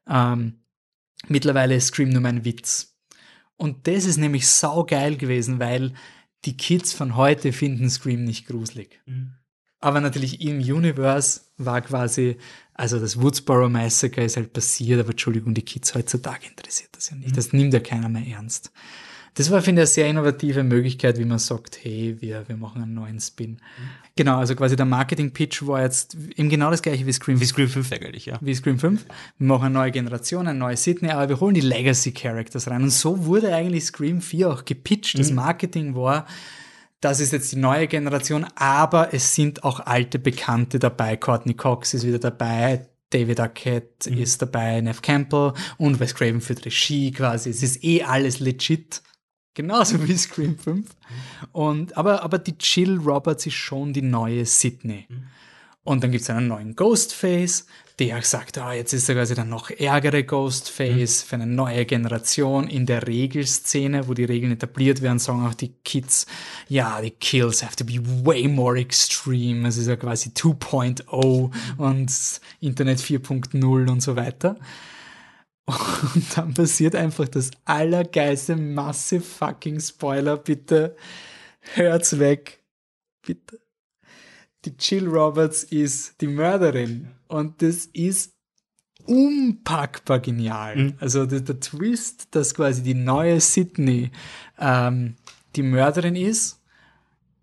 [0.07, 0.59] Ähm,
[1.27, 2.95] mittlerweile ist Scream nur mein Witz.
[3.57, 5.93] Und das ist nämlich saugeil gewesen, weil
[6.45, 9.01] die Kids von heute finden Scream nicht gruselig.
[9.79, 12.37] Aber natürlich im Universe war quasi,
[12.73, 17.17] also das Woodsboro Massacre ist halt passiert, aber Entschuldigung, die Kids heutzutage interessiert das ja
[17.17, 17.37] nicht.
[17.37, 18.71] Das nimmt ja keiner mehr ernst.
[19.35, 22.81] Das war, finde ich, eine sehr innovative Möglichkeit, wie man sagt, hey, wir, wir machen
[22.81, 23.61] einen neuen Spin.
[24.17, 27.69] Genau, also quasi der Marketing-Pitch war jetzt eben genau das gleiche wie Scream Wie Scream
[27.69, 28.37] 5 eigentlich, ja.
[28.41, 29.05] wie Scream 5.
[29.37, 32.83] Wir machen eine neue Generation, eine neue Sydney, aber wir holen die Legacy-Characters rein.
[32.83, 35.17] Und so wurde eigentlich Scream 4 auch gepitcht.
[35.17, 36.27] Das Marketing war,
[37.01, 41.17] das ist jetzt die neue Generation, aber es sind auch alte Bekannte dabei.
[41.17, 42.87] Courtney Cox ist wieder dabei.
[43.09, 47.49] David Arquette ist dabei, Nev Campbell und Wes Craven führt Regie quasi.
[47.49, 49.01] Es ist eh alles legit.
[49.53, 50.87] Genauso wie Scream 5.
[51.51, 55.07] Und, aber, aber die Jill Roberts ist schon die neue Sydney.
[55.83, 57.65] Und dann gibt es einen neuen Ghostface,
[58.01, 62.67] der sagt, ah, jetzt ist er quasi der noch ärgere Ghostface für eine neue Generation
[62.67, 66.25] in der Regelszene, wo die Regeln etabliert werden, sagen auch die Kids,
[66.67, 69.67] ja, die Kills have to be way more extreme.
[69.67, 74.55] Es ist ja quasi 2.0 und Internet 4.0 und so weiter.
[75.67, 80.37] Und dann passiert einfach das allergeilste massive fucking Spoiler.
[80.37, 80.95] Bitte
[81.75, 82.63] hört's weg.
[83.21, 83.59] Bitte.
[84.65, 87.11] Die Jill Roberts ist die Mörderin.
[87.31, 88.33] Und das ist
[89.05, 90.93] unpackbar genial.
[90.99, 94.11] Also der, der Twist, dass quasi die neue Sydney
[94.59, 95.15] ähm,
[95.55, 96.61] die Mörderin ist,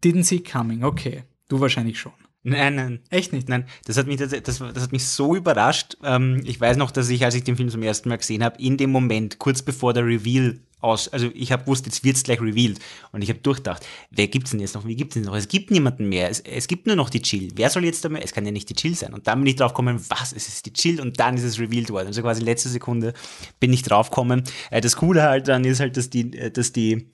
[0.04, 0.84] didn't see coming.
[0.84, 2.12] Okay, du wahrscheinlich schon.
[2.42, 3.00] Nein, nein.
[3.10, 3.48] Echt nicht?
[3.48, 5.96] Nein, das hat mich, das, das, das hat mich so überrascht.
[6.04, 8.60] Ähm, ich weiß noch, dass ich, als ich den Film zum ersten Mal gesehen habe,
[8.62, 12.40] in dem Moment, kurz bevor der Reveal aus, also ich habe gewusst, jetzt wird's gleich
[12.40, 12.78] revealed.
[13.12, 14.86] Und ich habe durchdacht, wer gibt's denn jetzt noch?
[14.86, 15.34] Wie gibt's denn noch?
[15.34, 16.30] Es gibt niemanden mehr.
[16.30, 17.50] Es, es gibt nur noch die Chill.
[17.56, 18.24] Wer soll jetzt damit?
[18.24, 19.14] Es kann ja nicht die Chill sein.
[19.14, 20.32] Und dann bin ich drauf gekommen, was?
[20.32, 22.08] Es ist die Chill und dann ist es revealed worden.
[22.08, 23.14] Also quasi letzte Sekunde
[23.60, 24.44] bin ich drauf gekommen.
[24.70, 27.08] Äh, das Coole halt dann ist halt, dass die, äh, dass die,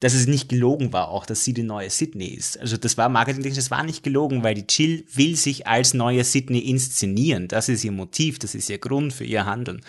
[0.00, 2.60] dass es nicht gelogen war, auch dass sie die neue Sydney ist.
[2.60, 6.24] Also das war marketingtechnisch, das war nicht gelogen, weil die Jill will sich als neue
[6.24, 7.48] Sydney inszenieren.
[7.48, 9.80] Das ist ihr Motiv, das ist ihr Grund für ihr Handeln.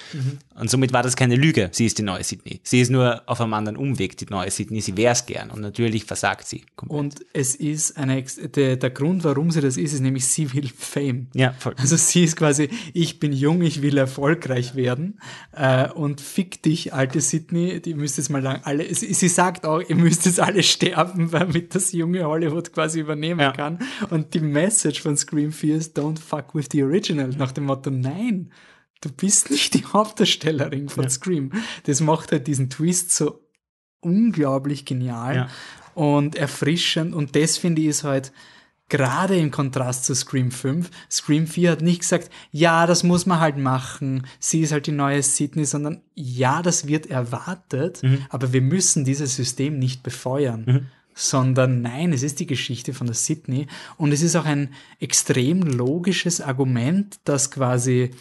[0.56, 1.70] Und somit war das keine Lüge.
[1.72, 2.62] Sie ist die neue Sydney.
[2.64, 4.82] Sie ist nur auf einem anderen Umweg die neue Sydney.
[4.82, 5.50] Sie wär's gern.
[5.50, 6.64] Und natürlich versagt sie.
[6.76, 7.00] komplett.
[7.00, 10.70] Und es ist eine, der, der Grund, warum sie das ist, ist nämlich, sie will
[10.78, 11.28] Fame.
[11.34, 11.76] Ja, voll.
[11.78, 15.20] Also sie ist quasi, ich bin jung, ich will erfolgreich werden
[15.52, 19.66] äh, und fick dich, alte Sydney, die müsst jetzt mal lang alle, sie, sie sagt
[19.66, 23.52] auch, ihr müsst jetzt alle sterben, damit das junge Hollywood quasi übernehmen Ja.
[23.52, 23.80] kann.
[24.10, 27.90] Und die Message von Scream 4 ist, don't fuck with the original, nach dem Motto,
[27.90, 28.52] nein,
[29.02, 31.52] du bist nicht die Hauptdarstellerin von Scream.
[31.86, 33.42] Das macht halt diesen Twist so
[34.02, 35.50] unglaublich genial Ja.
[35.96, 38.32] und erfrischend und das finde ich ist halt
[38.90, 40.90] gerade im Kontrast zu Scream 5.
[41.10, 44.92] Scream 4 hat nicht gesagt, ja, das muss man halt machen, sie ist halt die
[44.92, 50.90] neue Sydney, sondern ja, das wird erwartet, aber wir müssen dieses System nicht befeuern.
[51.18, 55.62] Sondern nein, es ist die Geschichte von der Sydney und es ist auch ein extrem
[55.62, 58.12] logisches Argument, dass quasi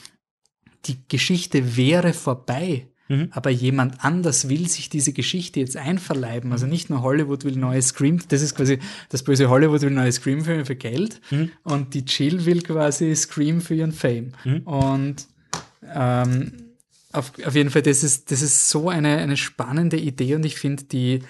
[0.86, 2.88] die Geschichte wäre vorbei.
[3.32, 6.52] Aber jemand anders will sich diese Geschichte jetzt einverleiben.
[6.52, 8.78] Also nicht nur Hollywood will neue Scream, das ist quasi
[9.10, 11.20] das böse Hollywood will neue Scream-Filme für Geld
[11.64, 14.32] und die Chill will quasi Scream für ihren Fame.
[14.64, 15.26] Und
[15.94, 16.52] ähm,
[17.12, 20.56] auf, auf jeden Fall, das ist, das ist so eine, eine spannende Idee und ich
[20.56, 21.20] finde die,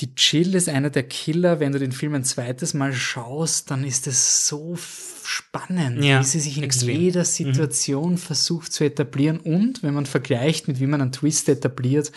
[0.00, 1.60] die Chill ist einer der Killer.
[1.60, 4.76] Wenn du den Film ein zweites Mal schaust, dann ist es so
[5.24, 6.98] spannend, Ja, wie sie sich in extrem.
[7.00, 9.38] jeder Situation versucht zu etablieren.
[9.38, 12.10] Und wenn man vergleicht mit wie man einen Twist etabliert,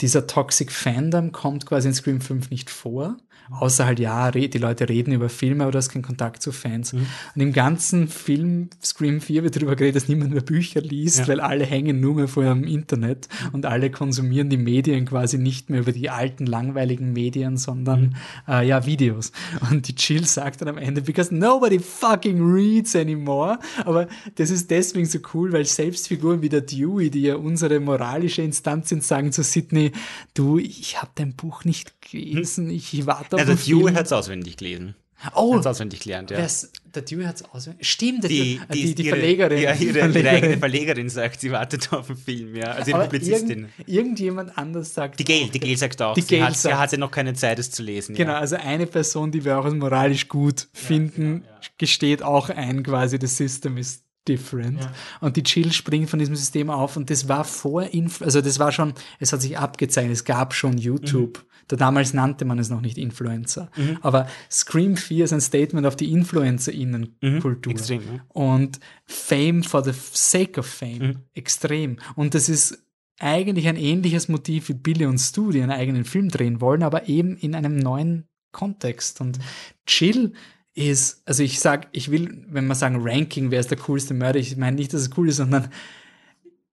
[0.00, 3.16] dieser Toxic Fandom kommt quasi in Scream 5 nicht vor.
[3.50, 6.92] Außer halt, ja, die Leute reden über Filme, aber du hast keinen Kontakt zu Fans.
[6.92, 7.06] Mhm.
[7.34, 11.28] Und im ganzen Film Scream 4 wird darüber geredet, dass niemand mehr Bücher liest, ja.
[11.28, 13.54] weil alle hängen nur mehr vor ihrem Internet mhm.
[13.54, 18.14] und alle konsumieren die Medien quasi nicht mehr über die alten, langweiligen Medien, sondern mhm.
[18.46, 19.32] äh, ja, Videos.
[19.70, 23.58] Und die Chill sagt dann am Ende, because nobody fucking reads anymore.
[23.84, 24.06] Aber
[24.36, 28.42] das ist deswegen so cool, weil selbst Figuren wie der Dewey, die ja unsere moralische
[28.42, 29.92] Instanz sind, sagen zu Sydney,
[30.34, 34.56] du, ich habe dein Buch nicht gelesen, ich warte auf Also Dewey hat es auswendig
[34.56, 34.94] gelesen.
[35.34, 36.46] Oh, hat's auswendig gelernt, ja.
[36.94, 37.86] Der Dewey hat es auswendig.
[37.86, 39.62] Stimmt, die, die, die, die ihre, Verlegerin.
[39.62, 40.24] Ja, ihre, Verlegerin.
[40.24, 42.72] ihre eigene Verlegerin sagt, sie wartet auf den Film, ja.
[42.72, 43.68] Also ihre Publizistin.
[43.76, 45.18] Irgend, irgendjemand anders sagt.
[45.18, 46.14] Die Gail, die Gail sagt auch.
[46.14, 48.14] Die Gail hat, sagt, sie hatte noch keine Zeit, es zu lesen.
[48.14, 48.38] Genau, ja.
[48.38, 53.18] also eine Person, die wir auch als moralisch gut finden, ja, gesteht auch ein, quasi,
[53.18, 54.80] das System ist different.
[54.80, 54.92] Ja.
[55.20, 58.58] Und die Chill springt von diesem System auf und das war vor, Inf also das
[58.58, 61.38] war schon, es hat sich abgezeichnet, es gab schon YouTube.
[61.38, 61.49] Mhm.
[61.70, 63.70] Da damals nannte man es noch nicht Influencer.
[63.76, 63.98] Mhm.
[64.02, 67.72] Aber Scream 4 ist ein Statement auf die Influencer-Innen-Kultur.
[67.72, 67.78] Mhm.
[67.88, 68.24] ja.
[68.30, 70.98] Und Fame for the sake of Fame.
[70.98, 71.16] Mhm.
[71.32, 71.98] Extrem.
[72.16, 72.82] Und das ist
[73.20, 77.08] eigentlich ein ähnliches Motiv wie Billy und Stu, die einen eigenen Film drehen wollen, aber
[77.08, 79.20] eben in einem neuen Kontext.
[79.20, 79.38] Und
[79.86, 80.32] Chill
[80.74, 84.40] ist, also ich sag, ich will, wenn man sagen Ranking, wer ist der coolste Mörder,
[84.40, 85.68] ich meine nicht, dass es cool ist, sondern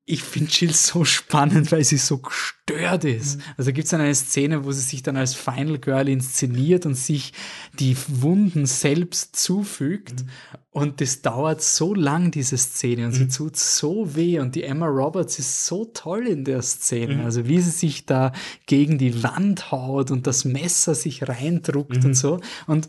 [0.09, 3.37] ich finde Jill so spannend, weil sie so gestört ist.
[3.37, 3.43] Mhm.
[3.57, 7.33] Also gibt es eine Szene, wo sie sich dann als Final Girl inszeniert und sich
[7.77, 10.23] die Wunden selbst zufügt.
[10.23, 10.29] Mhm.
[10.71, 13.29] Und das dauert so lang, diese Szene, und mhm.
[13.29, 14.39] sie tut so weh.
[14.39, 17.15] Und die Emma Roberts ist so toll in der Szene.
[17.15, 17.25] Mhm.
[17.25, 18.31] Also wie sie sich da
[18.65, 22.13] gegen die Wand haut und das Messer sich reindruckt und mhm.
[22.13, 22.39] so.
[22.65, 22.87] Und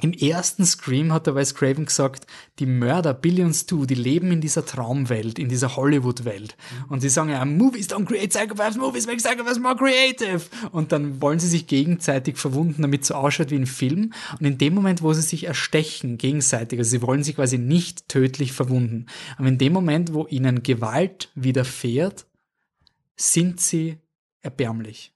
[0.00, 2.26] im ersten Scream hat der Wes Craven gesagt,
[2.60, 6.56] die Mörder, Billy und Stu, die leben in dieser Traumwelt, in dieser Hollywood-Welt.
[6.56, 6.92] Mhm.
[6.92, 10.42] Und sie sagen ja, Movies don't create psychopaths, Movies make psychopaths more creative.
[10.70, 14.12] Und dann wollen sie sich gegenseitig verwunden, damit es so ausschaut wie ein Film.
[14.38, 18.08] Und in dem Moment, wo sie sich erstechen, gegenseitig, also sie wollen sich quasi nicht
[18.08, 19.06] tödlich verwunden.
[19.36, 22.26] Aber in dem Moment, wo ihnen Gewalt widerfährt,
[23.16, 23.98] sind sie
[24.42, 25.12] erbärmlich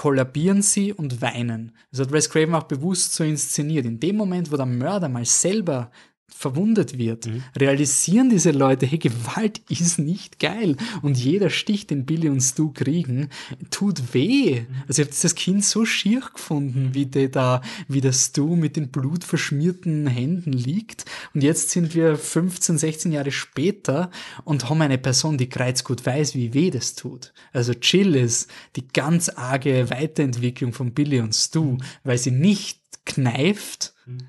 [0.00, 1.72] kollabieren sie und weinen.
[1.90, 3.84] Das hat Wes Craven auch bewusst so inszeniert.
[3.84, 5.90] In dem Moment, wo der Mörder mal selber
[6.34, 7.42] verwundet wird, mhm.
[7.56, 10.76] realisieren diese Leute, hey, Gewalt ist nicht geil.
[11.02, 13.28] Und jeder Stich, den Billy und Stu kriegen,
[13.70, 14.60] tut weh.
[14.60, 14.66] Mhm.
[14.88, 18.76] Also ich habe das Kind so schier gefunden, wie der da, wie der Stu mit
[18.76, 21.04] den blutverschmierten Händen liegt.
[21.34, 24.10] Und jetzt sind wir 15, 16 Jahre später
[24.44, 27.32] und haben eine Person, die kreuzgut weiß, wie weh das tut.
[27.52, 31.82] Also Chill ist die ganz arge Weiterentwicklung von Billy und Stu, mhm.
[32.04, 34.28] weil sie nicht kneift, mhm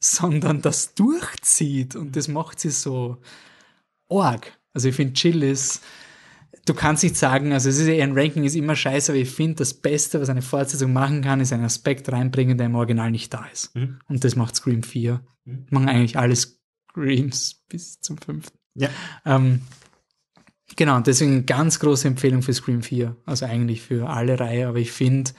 [0.00, 3.18] sondern das durchzieht und das macht sie so
[4.08, 4.58] arg.
[4.72, 5.82] Also ich finde Chill ist,
[6.66, 9.56] du kannst nicht sagen, also es ist ein Ranking ist immer scheiße, aber ich finde
[9.56, 13.32] das Beste, was eine Fortsetzung machen kann, ist einen Aspekt reinbringen, der im Original nicht
[13.32, 13.74] da ist.
[13.76, 13.98] Mhm.
[14.08, 15.20] Und das macht Scream 4.
[15.44, 15.66] Mhm.
[15.70, 18.58] Machen eigentlich alle Screams bis zum fünften.
[18.74, 18.88] Ja.
[19.26, 19.62] Ähm,
[20.76, 23.16] genau, deswegen ganz große Empfehlung für Scream 4.
[23.26, 25.32] Also eigentlich für alle Reihe, aber ich finde,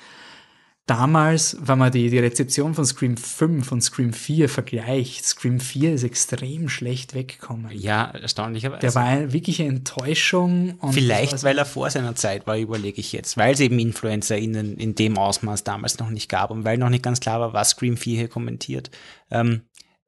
[0.85, 5.93] damals, wenn man die, die Rezeption von Scream 5 und Scream 4 vergleicht, Scream 4
[5.93, 7.71] ist extrem schlecht weggekommen.
[7.71, 8.81] Ja, erstaunlicherweise.
[8.81, 10.79] Der war eine wirkliche Enttäuschung.
[10.91, 14.95] Vielleicht, weil er vor seiner Zeit war, überlege ich jetzt, weil es eben InfluencerInnen in
[14.95, 17.97] dem Ausmaß damals noch nicht gab und weil noch nicht ganz klar war, was Scream
[17.97, 18.91] 4 hier kommentiert.
[19.29, 19.61] Ähm,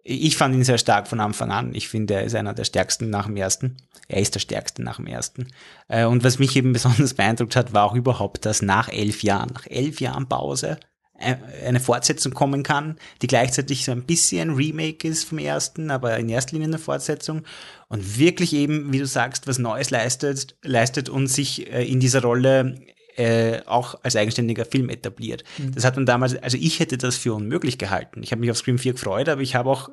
[0.03, 1.73] ich fand ihn sehr stark von Anfang an.
[1.73, 3.77] Ich finde, er ist einer der stärksten nach dem ersten.
[4.09, 5.47] Er ist der stärkste nach dem ersten.
[5.87, 9.51] Äh, und was mich eben besonders beeindruckt hat, war auch überhaupt, dass nach elf Jahren,
[9.53, 10.77] nach elf Jahren Pause,
[11.17, 11.35] äh,
[11.65, 16.27] eine Fortsetzung kommen kann, die gleichzeitig so ein bisschen Remake ist vom ersten, aber in
[16.27, 17.43] erster Linie eine Fortsetzung
[17.87, 22.23] und wirklich eben, wie du sagst, was Neues leistet, leistet und sich äh, in dieser
[22.23, 22.75] Rolle
[23.17, 25.43] äh, auch als eigenständiger Film etabliert.
[25.57, 25.73] Mhm.
[25.73, 28.23] Das hat man damals, also ich hätte das für unmöglich gehalten.
[28.23, 29.89] Ich habe mich auf Scream 4 gefreut, aber ich habe auch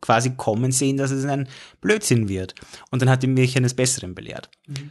[0.00, 1.48] quasi kommen sehen, dass es ein
[1.80, 2.54] Blödsinn wird.
[2.90, 4.50] Und dann hat er mich eines Besseren belehrt.
[4.66, 4.90] Mhm.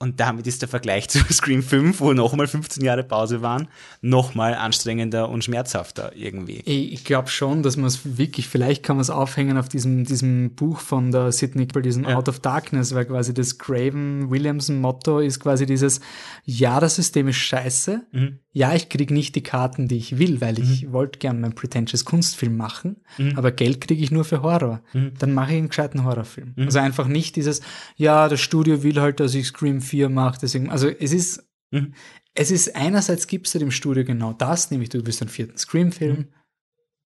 [0.00, 3.66] Und damit ist der Vergleich zu Scream 5, wo nochmal 15 Jahre Pause waren,
[4.00, 6.60] nochmal anstrengender und schmerzhafter irgendwie.
[6.64, 10.54] Ich glaube schon, dass man es wirklich, vielleicht kann man es aufhängen auf diesem, diesem
[10.54, 12.16] Buch von der Sidney bei diesem ja.
[12.16, 16.00] Out of Darkness, weil quasi das Craven Williamson Motto ist quasi dieses,
[16.44, 18.38] ja, das System ist scheiße, mhm.
[18.58, 20.92] Ja, ich kriege nicht die Karten, die ich will, weil ich mhm.
[20.92, 23.38] wollte gern meinen pretentious Kunstfilm machen, mhm.
[23.38, 24.82] aber Geld kriege ich nur für Horror.
[24.92, 25.12] Mhm.
[25.16, 26.54] Dann mache ich einen gescheiten Horrorfilm.
[26.56, 26.64] Mhm.
[26.64, 27.60] Also einfach nicht dieses,
[27.94, 31.94] ja, das Studio will halt, dass ich Scream 4 mache, deswegen, also es ist, mhm.
[32.34, 36.16] es ist einerseits gibst du dem Studio genau das, nämlich du bist ein vierten Scream-Film,
[36.16, 36.28] mhm.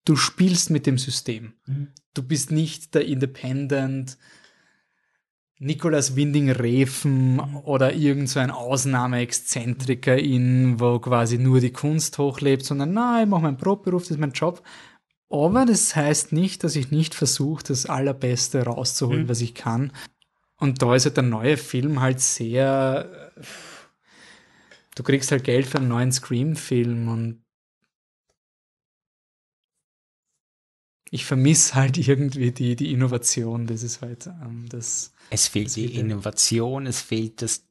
[0.05, 1.53] du spielst mit dem System.
[2.15, 4.17] Du bist nicht der Independent
[5.63, 12.65] Nikolaus Winding Refen oder irgend so ein Ausnahme-Exzentriker in, wo quasi nur die Kunst hochlebt,
[12.65, 14.61] sondern na, ich mache meinen Brotberuf, das ist mein Job.
[15.29, 19.29] Aber das heißt nicht, dass ich nicht versuche, das Allerbeste rauszuholen, Mhm.
[19.29, 19.91] was ich kann.
[20.57, 23.31] Und da ist halt der neue Film halt sehr.
[24.95, 27.42] Du kriegst halt Geld für einen neuen Scream-Film und
[31.13, 33.67] ich vermisse halt irgendwie die, die Innovation.
[33.67, 35.13] Das ist halt ähm, das.
[35.29, 37.65] Es fehlt die wieder- Innovation, es fehlt das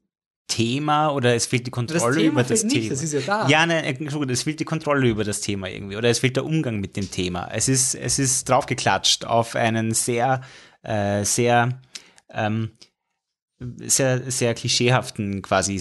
[0.46, 2.80] Thema oder es fehlt die Kontrolle über das fehlt Thema.
[2.82, 3.48] nicht, das ist ja da.
[3.48, 6.44] Ja, nein, äh, es fehlt die Kontrolle über das Thema irgendwie oder es fehlt der
[6.44, 7.48] Umgang mit dem Thema.
[7.52, 10.42] Es ist, es ist draufgeklatscht auf einen sehr,
[10.82, 11.80] äh, sehr,
[12.30, 12.70] ähm,
[13.58, 15.80] sehr, sehr klischeehaften quasi.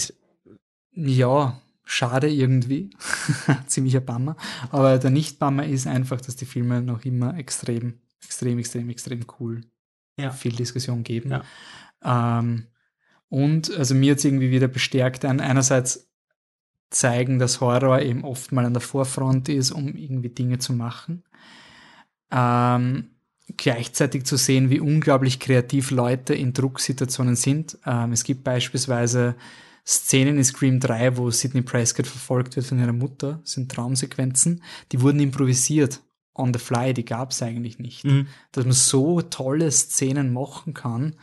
[0.93, 2.89] Ja, schade irgendwie.
[3.67, 4.35] Ziemlicher Bummer.
[4.69, 9.61] Aber der Nicht-Bummer ist einfach, dass die Filme noch immer extrem, extrem, extrem, extrem cool
[10.17, 10.31] Ja.
[10.31, 11.31] viel Diskussion geben.
[11.31, 12.39] Ja.
[12.39, 12.67] Ähm,
[13.29, 16.09] und also mir hat es irgendwie wieder bestärkt, ein, einerseits
[16.89, 21.23] zeigen, dass Horror eben oft mal an der Vorfront ist, um irgendwie Dinge zu machen.
[22.31, 23.11] Ähm,
[23.57, 27.77] gleichzeitig zu sehen, wie unglaublich kreativ Leute in Drucksituationen sind.
[27.85, 29.35] Ähm, es gibt beispielsweise
[29.85, 35.01] Szenen in Scream 3, wo Sidney Prescott verfolgt wird von ihrer Mutter, sind Traumsequenzen, die
[35.01, 36.01] wurden improvisiert
[36.33, 38.05] on the fly, die gab es eigentlich nicht.
[38.51, 41.15] Dass man so tolle Szenen machen kann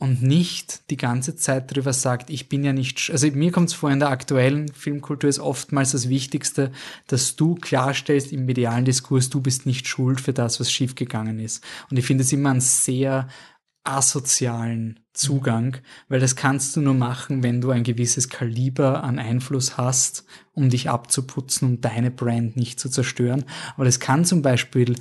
[0.00, 3.74] und nicht die ganze Zeit drüber sagt, ich bin ja nicht, also mir kommt es
[3.74, 6.70] vor, in der aktuellen Filmkultur ist oftmals das Wichtigste,
[7.08, 11.64] dass du klarstellst im medialen Diskurs, du bist nicht schuld für das, was schiefgegangen ist.
[11.90, 13.28] Und ich finde es immer einen sehr
[13.84, 15.78] asozialen Zugang,
[16.08, 20.70] weil das kannst du nur machen, wenn du ein gewisses Kaliber an Einfluss hast, um
[20.70, 23.44] dich abzuputzen, um deine Brand nicht zu zerstören.
[23.74, 24.96] Aber das kann zum Beispiel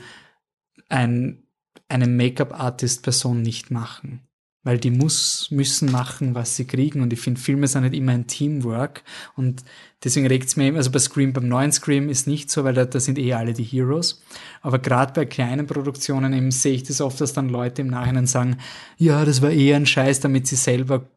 [0.90, 1.44] ein,
[1.88, 4.27] eine Make-up-Artist-Person nicht machen.
[4.68, 7.00] Weil die muss, müssen machen, was sie kriegen.
[7.00, 9.02] Und ich finde, Filme sind nicht immer ein Teamwork.
[9.38, 9.64] Und
[10.04, 12.74] deswegen regt es mir, eben- also bei Scream, beim neuen Scream ist nicht so, weil
[12.74, 14.22] da, da sind eh alle die Heroes.
[14.62, 18.28] Aber gerade bei kleinen Produktionen eben sehe ich das oft, dass dann Leute im Nachhinein
[18.28, 18.58] sagen,
[18.98, 21.08] ja, das war eher ein Scheiß, damit sie selber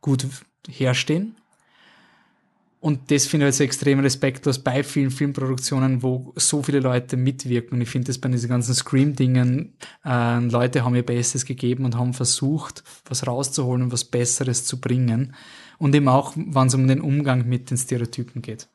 [0.00, 0.26] gut
[0.66, 1.36] herstehen.
[2.82, 7.76] Und das finde ich also extrem respektlos bei vielen Filmproduktionen, wo so viele Leute mitwirken.
[7.76, 11.96] Und ich finde das bei diesen ganzen Scream-Dingen, äh, Leute haben ihr Bestes gegeben und
[11.96, 15.36] haben versucht, was rauszuholen und was Besseres zu bringen.
[15.78, 18.66] Und eben auch, wenn es um den Umgang mit den Stereotypen geht.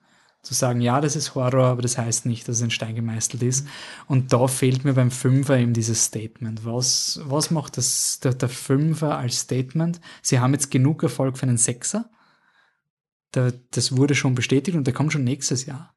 [0.41, 3.43] Zu sagen, ja, das ist Horror, aber das heißt nicht, dass es in Stein gemeißelt
[3.43, 3.67] ist.
[4.07, 6.63] Und da fehlt mir beim Fünfer eben dieses Statement.
[6.63, 9.99] Was, was macht das, der, der Fünfer als Statement?
[10.21, 12.09] Sie haben jetzt genug Erfolg für einen Sechser.
[13.31, 15.93] Da, das wurde schon bestätigt und der kommt schon nächstes Jahr.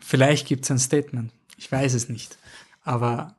[0.00, 1.32] Vielleicht gibt es ein Statement.
[1.56, 2.38] Ich weiß es nicht.
[2.82, 3.36] Aber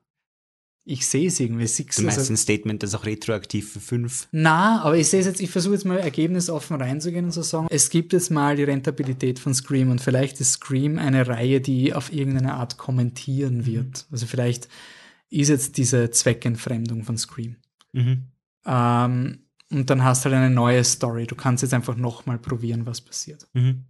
[0.83, 1.67] ich sehe es irgendwie.
[1.67, 4.27] Six, Du meinst also, ein Statement, das auch retroaktiv für fünf.
[4.31, 7.67] na, aber ich sehe es jetzt, ich versuche jetzt mal ergebnisoffen reinzugehen und zu sagen,
[7.69, 11.93] es gibt jetzt mal die Rentabilität von Scream und vielleicht ist Scream eine Reihe, die
[11.93, 14.05] auf irgendeine Art kommentieren wird.
[14.11, 14.69] Also vielleicht
[15.29, 17.57] ist jetzt diese Zweckentfremdung von Scream.
[17.91, 18.23] Mhm.
[18.65, 19.39] Ähm,
[19.71, 21.27] und dann hast du halt eine neue Story.
[21.27, 23.47] Du kannst jetzt einfach nochmal probieren, was passiert.
[23.53, 23.85] Mhm.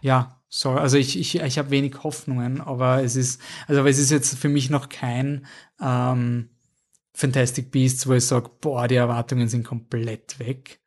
[0.00, 3.98] Ja, so, also ich, ich, ich habe wenig Hoffnungen, aber es ist, also aber es
[3.98, 5.46] ist jetzt für mich noch kein
[5.80, 6.50] ähm,
[7.14, 10.80] Fantastic Beasts, wo ich sage, boah, die Erwartungen sind komplett weg,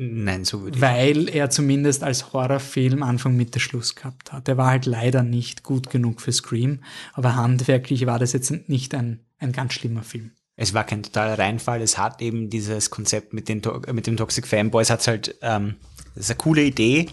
[0.00, 0.80] Nein, so würde ich.
[0.80, 4.46] weil er zumindest als Horrorfilm Anfang Mitte Schluss gehabt hat.
[4.46, 6.84] Der war halt leider nicht gut genug für Scream,
[7.14, 10.30] aber handwerklich war das jetzt nicht ein, ein ganz schlimmer Film.
[10.60, 11.80] Es war kein totaler Reinfall.
[11.80, 13.62] Es hat eben dieses Konzept mit den,
[13.92, 15.76] mit dem Toxic Fanboys, hat halt, ähm,
[16.16, 17.06] das ist eine coole Idee.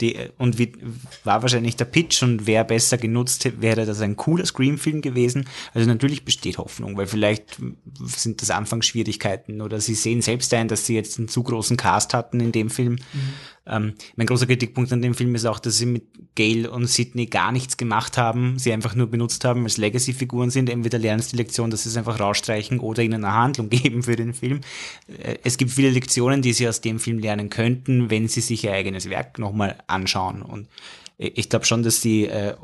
[0.00, 0.72] Die, und wie,
[1.22, 5.48] war wahrscheinlich der Pitch und wer besser genutzt wäre das ein cooler Scream-Film gewesen.
[5.74, 7.58] Also natürlich besteht Hoffnung, weil vielleicht
[8.04, 12.14] sind das Anfangsschwierigkeiten oder sie sehen selbst ein, dass sie jetzt einen zu großen Cast
[12.14, 12.98] hatten in dem Film.
[13.66, 17.26] Ähm, mein großer Kritikpunkt an dem Film ist auch, dass sie mit Gail und Sidney
[17.26, 20.68] gar nichts gemacht haben, sie einfach nur benutzt haben als Legacy-Figuren sind.
[20.68, 24.02] Entweder lernen sie die Lektion, dass sie es einfach rausstreichen oder ihnen eine Handlung geben
[24.02, 24.60] für den Film.
[25.06, 28.64] Äh, Es gibt viele Lektionen, die sie aus dem Film lernen könnten, wenn sie sich
[28.64, 30.42] ihr eigenes Werk nochmal anschauen.
[30.42, 30.68] Und
[31.18, 32.56] ich glaube schon, dass sie, äh,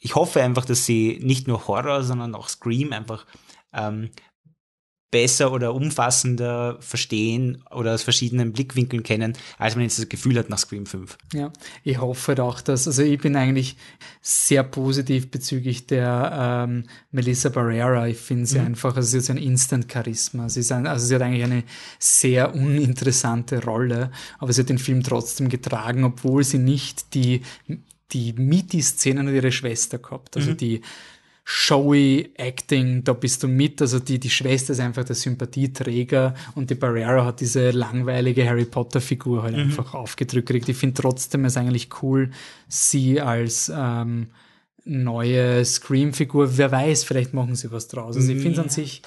[0.00, 3.26] ich hoffe einfach, dass sie nicht nur Horror, sondern auch Scream einfach
[3.74, 4.10] ähm,
[5.10, 10.50] besser oder umfassender verstehen oder aus verschiedenen Blickwinkeln kennen, als man jetzt das Gefühl hat
[10.50, 11.16] nach Scream 5.
[11.32, 11.50] Ja,
[11.82, 13.76] ich hoffe doch, dass, also ich bin eigentlich
[14.20, 18.06] sehr positiv bezüglich der ähm, Melissa Barrera.
[18.06, 20.50] Ich finde sie einfach, also sie hat so ein Instant-Charisma.
[20.50, 21.64] Sie, ist ein, also sie hat eigentlich eine
[21.98, 27.40] sehr uninteressante Rolle, aber sie hat den Film trotzdem getragen, obwohl sie nicht die,
[28.12, 30.36] die Miti-Szenen und ihre Schwester gehabt.
[30.36, 30.82] Also die
[31.50, 33.80] showy Acting, da bist du mit.
[33.80, 38.66] Also die, die Schwester ist einfach der Sympathieträger und die Barrera hat diese langweilige Harry
[38.66, 39.62] Potter-Figur halt mhm.
[39.62, 40.68] einfach aufgedrückt.
[40.68, 42.32] Ich finde trotzdem es eigentlich cool,
[42.68, 44.26] sie als ähm,
[44.84, 48.16] neue Scream-Figur, wer weiß, vielleicht machen sie was draus.
[48.16, 49.00] Also ich finde es an sich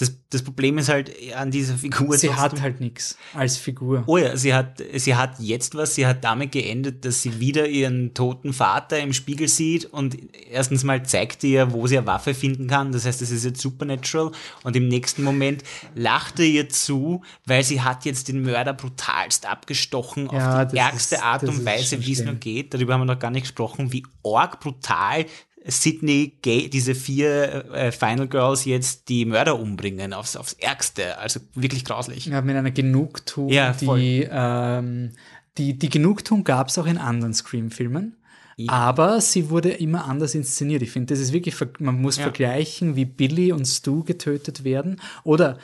[0.00, 2.16] das, das Problem ist halt an dieser Figur.
[2.16, 4.02] Sie hat halt nichts als Figur.
[4.06, 5.94] Oh ja, sie hat, sie hat jetzt was.
[5.94, 10.16] Sie hat damit geendet, dass sie wieder ihren toten Vater im Spiegel sieht und
[10.50, 12.92] erstens mal zeigt ihr, wo sie eine Waffe finden kann.
[12.92, 14.32] Das heißt, das ist jetzt supernatural.
[14.64, 15.64] Und im nächsten Moment
[15.94, 20.78] lacht er ihr zu, weil sie hat jetzt den Mörder brutalst abgestochen ja, auf die
[20.78, 22.72] ärgste ist, Art und Weise, wie es nur geht.
[22.72, 25.26] Darüber haben wir noch gar nicht gesprochen, wie arg brutal
[25.64, 31.18] Sydney, Gay, diese vier äh, Final Girls jetzt die Mörder umbringen aufs, aufs Ärgste.
[31.18, 32.26] Also wirklich grauslich.
[32.26, 35.12] Ja, mit einer Genugtuung, ja, die, ähm,
[35.58, 38.16] die, die Genugtuung gab es auch in anderen Scream-Filmen.
[38.56, 38.72] Ja.
[38.72, 40.82] Aber sie wurde immer anders inszeniert.
[40.82, 42.24] Ich finde, das ist wirklich, man muss ja.
[42.24, 45.00] vergleichen, wie Billy und Stu getötet werden.
[45.24, 45.58] Oder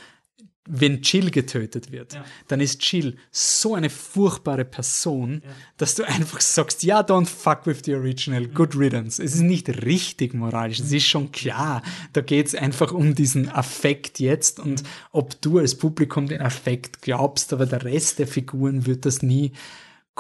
[0.69, 2.25] wenn Jill getötet wird, ja.
[2.49, 5.51] dann ist Jill so eine furchtbare Person, ja.
[5.77, 9.23] dass du einfach sagst, ja, don't fuck with the original, good riddance.
[9.23, 11.83] Es ist nicht richtig moralisch, es ist schon klar.
[12.13, 17.03] Da geht es einfach um diesen Affekt jetzt und ob du als Publikum den Affekt
[17.03, 19.53] glaubst, aber der Rest der Figuren wird das nie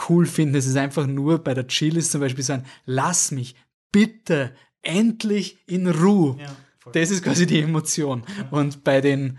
[0.09, 0.57] cool finden.
[0.57, 3.57] Es ist einfach nur bei der Jill ist zum Beispiel so ein, lass mich
[3.91, 4.53] bitte
[4.83, 6.37] endlich in Ruhe.
[6.39, 6.55] Ja,
[6.93, 8.23] das ist quasi die Emotion.
[8.51, 9.39] Und bei den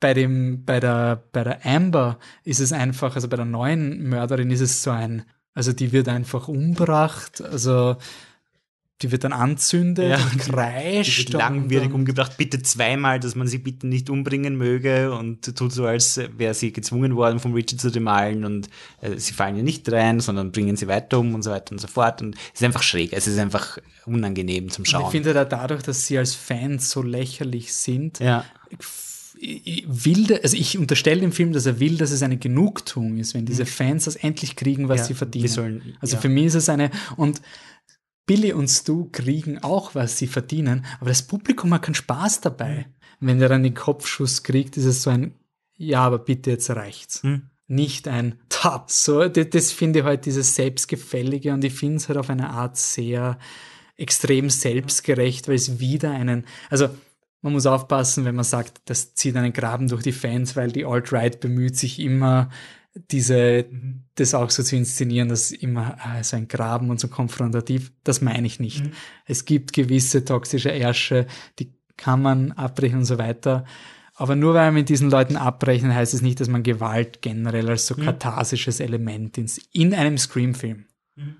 [0.00, 4.50] bei dem, bei der, bei der Amber ist es einfach, also bei der neuen Mörderin
[4.50, 7.96] ist es so ein, also die wird einfach umgebracht, also
[9.02, 11.28] die wird dann anzündet ja, und kreischt.
[11.28, 15.72] Die wird langwierig umgebracht, bitte zweimal, dass man sie bitte nicht umbringen möge und tut
[15.72, 18.68] so, als wäre sie gezwungen worden, vom Richard zu demalen und
[19.00, 21.78] äh, sie fallen ja nicht rein, sondern bringen sie weiter um und so weiter und
[21.78, 25.02] so fort und es ist einfach schräg, es ist einfach unangenehm zum Schauen.
[25.02, 28.44] Und ich finde da dadurch, dass sie als Fans so lächerlich sind, ja
[29.40, 33.46] will, also ich unterstelle dem Film, dass er will, dass es eine Genugtuung ist, wenn
[33.46, 33.68] diese mhm.
[33.68, 35.48] Fans das endlich kriegen, was ja, sie verdienen.
[35.48, 36.20] Sollen, also ja.
[36.20, 37.40] für mich ist es eine, und
[38.26, 42.86] Billy und Stu kriegen auch, was sie verdienen, aber das Publikum hat keinen Spaß dabei.
[43.20, 43.26] Mhm.
[43.26, 45.34] Wenn der dann den Kopfschuss kriegt, ist es so ein,
[45.76, 47.22] ja, aber bitte jetzt reicht's.
[47.22, 47.50] Mhm.
[47.66, 48.90] Nicht ein Top.
[48.90, 52.50] So, das, das finde ich halt dieses Selbstgefällige und ich finde es halt auf eine
[52.50, 53.38] Art sehr
[53.96, 56.88] extrem selbstgerecht, weil es wieder einen, also
[57.42, 60.84] man muss aufpassen, wenn man sagt, das zieht einen Graben durch die Fans, weil die
[60.84, 62.50] Alt-Right bemüht sich immer,
[63.10, 64.02] diese, mhm.
[64.16, 68.20] das auch so zu inszenieren, dass immer ah, so ein Graben und so konfrontativ, das
[68.20, 68.84] meine ich nicht.
[68.84, 68.92] Mhm.
[69.26, 71.26] Es gibt gewisse toxische Ärsche,
[71.58, 73.64] die kann man abbrechen und so weiter.
[74.14, 77.70] Aber nur weil man mit diesen Leuten abrechnet, heißt es nicht, dass man Gewalt generell
[77.70, 78.04] als so mhm.
[78.04, 80.84] katharsisches Element ins, in einem Scream-Film.
[81.16, 81.36] Mhm.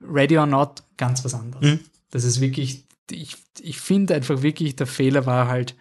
[0.00, 1.66] Ready or Not, ganz was anderes.
[1.66, 1.80] Mhm.
[2.10, 5.76] Das ist wirklich ich, ich finde einfach wirklich, der Fehler war halt,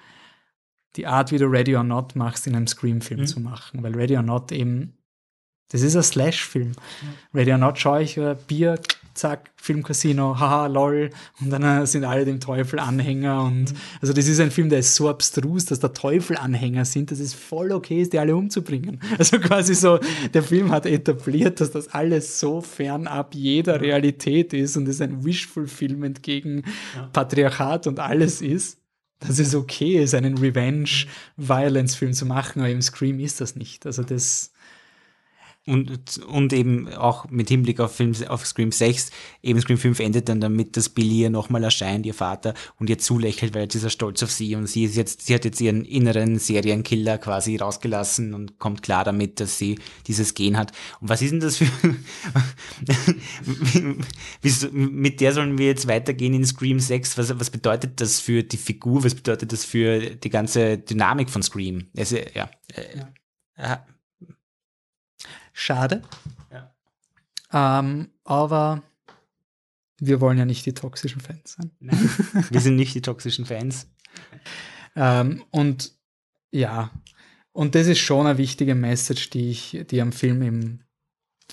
[0.95, 3.27] die Art, wie du Ready or Not machst, in einem Scream-Film mhm.
[3.27, 3.83] zu machen.
[3.83, 4.97] Weil Ready or Not eben,
[5.69, 6.69] das ist ein Slash-Film.
[6.69, 6.75] Mhm.
[7.33, 8.79] Ready or Not schaue ich, uh, Bier,
[9.17, 11.09] zack, Filmcasino, haha, lol,
[11.41, 13.77] und dann uh, sind alle dem Teufel Anhänger und mhm.
[14.01, 17.19] also das ist ein Film, der ist so abstrus, dass der Teufel Anhänger sind, dass
[17.19, 19.01] es voll okay ist, die alle umzubringen.
[19.17, 19.99] Also quasi so,
[20.33, 25.25] der Film hat etabliert, dass das alles so fernab jeder Realität ist und es ein
[25.25, 26.63] Wishful-Film gegen
[26.95, 27.09] ja.
[27.11, 28.77] Patriarchat und alles ist
[29.19, 33.85] dass es okay ist, einen Revenge-Violence-Film zu machen, aber im Scream ist das nicht.
[33.85, 34.51] Also das,
[35.67, 39.11] und, und eben auch mit Hinblick auf, Film, auf Scream 6,
[39.43, 42.97] eben Scream 5 endet dann damit, dass Billy ihr nochmal erscheint, ihr Vater, und ihr
[42.97, 45.59] zulächelt, weil jetzt ist er stolz auf sie und sie ist jetzt, sie hat jetzt
[45.59, 50.71] ihren inneren Serienkiller quasi rausgelassen und kommt klar damit, dass sie dieses Gen hat.
[51.01, 51.67] Und was ist denn das für,
[54.71, 57.17] mit der sollen wir jetzt weitergehen in Scream 6?
[57.17, 59.03] Was, was bedeutet das für die Figur?
[59.03, 61.87] Was bedeutet das für die ganze Dynamik von Scream?
[61.97, 62.49] Also, ja.
[63.57, 63.85] ja.
[65.59, 66.03] Schade.
[66.51, 66.71] Ja.
[67.51, 68.83] Ähm, aber
[69.99, 71.71] wir wollen ja nicht die toxischen Fans sein.
[71.79, 72.09] Nein,
[72.51, 73.87] wir sind nicht die toxischen Fans.
[74.95, 75.93] ähm, und
[76.51, 76.91] ja,
[77.53, 80.83] und das ist schon eine wichtige Message, die ich, die am Film eben,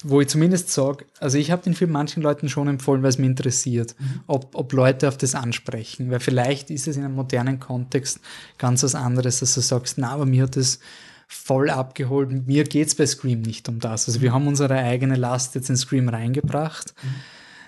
[0.02, 3.16] wo ich zumindest sage, also ich habe den Film manchen Leuten schon empfohlen, weil es
[3.16, 4.20] mich interessiert, mhm.
[4.26, 8.20] ob, ob Leute auf das ansprechen, weil vielleicht ist es in einem modernen Kontext
[8.58, 10.78] ganz was anderes, dass du sagst, na, aber mir hat das
[11.26, 12.46] voll abgeholt.
[12.46, 14.08] Mir geht es bei Scream nicht um das.
[14.08, 16.94] Also wir haben unsere eigene Last jetzt in Scream reingebracht.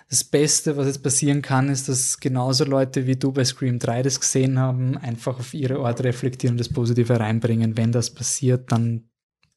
[0.08, 4.02] Das Beste, was jetzt passieren kann, ist, dass genauso Leute wie du bei Scream 3
[4.02, 7.76] das gesehen haben, einfach auf ihre Art reflektieren und das Positive reinbringen.
[7.76, 9.08] Wenn das passiert, dann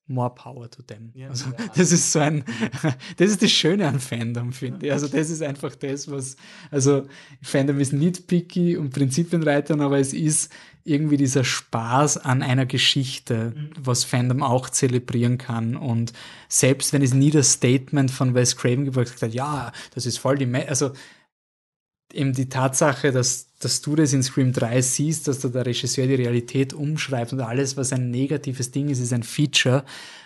[0.10, 1.12] more power to them.
[1.14, 1.66] Ja, also, ja.
[1.76, 2.44] das ist so ein,
[3.18, 4.92] das ist das Schöne an Fandom, finde ich.
[4.92, 6.36] Also, das ist einfach das, was,
[6.72, 7.08] also,
[7.42, 10.52] Fandom ist nicht picky und Prinzipienreitern, aber es ist
[10.84, 15.76] irgendwie dieser Spaß an einer Geschichte, was Fandom auch zelebrieren kann.
[15.76, 16.14] Und
[16.48, 20.38] selbst wenn es nie das Statement von Wes Craven gesagt hat, ja, das ist voll
[20.38, 20.92] die, Me also,
[22.12, 26.08] eben die Tatsache, dass, dass du das in Scream 3 siehst, dass da der Regisseur
[26.08, 29.84] die Realität umschreibt und alles, was ein negatives Ding ist, ist ein Feature.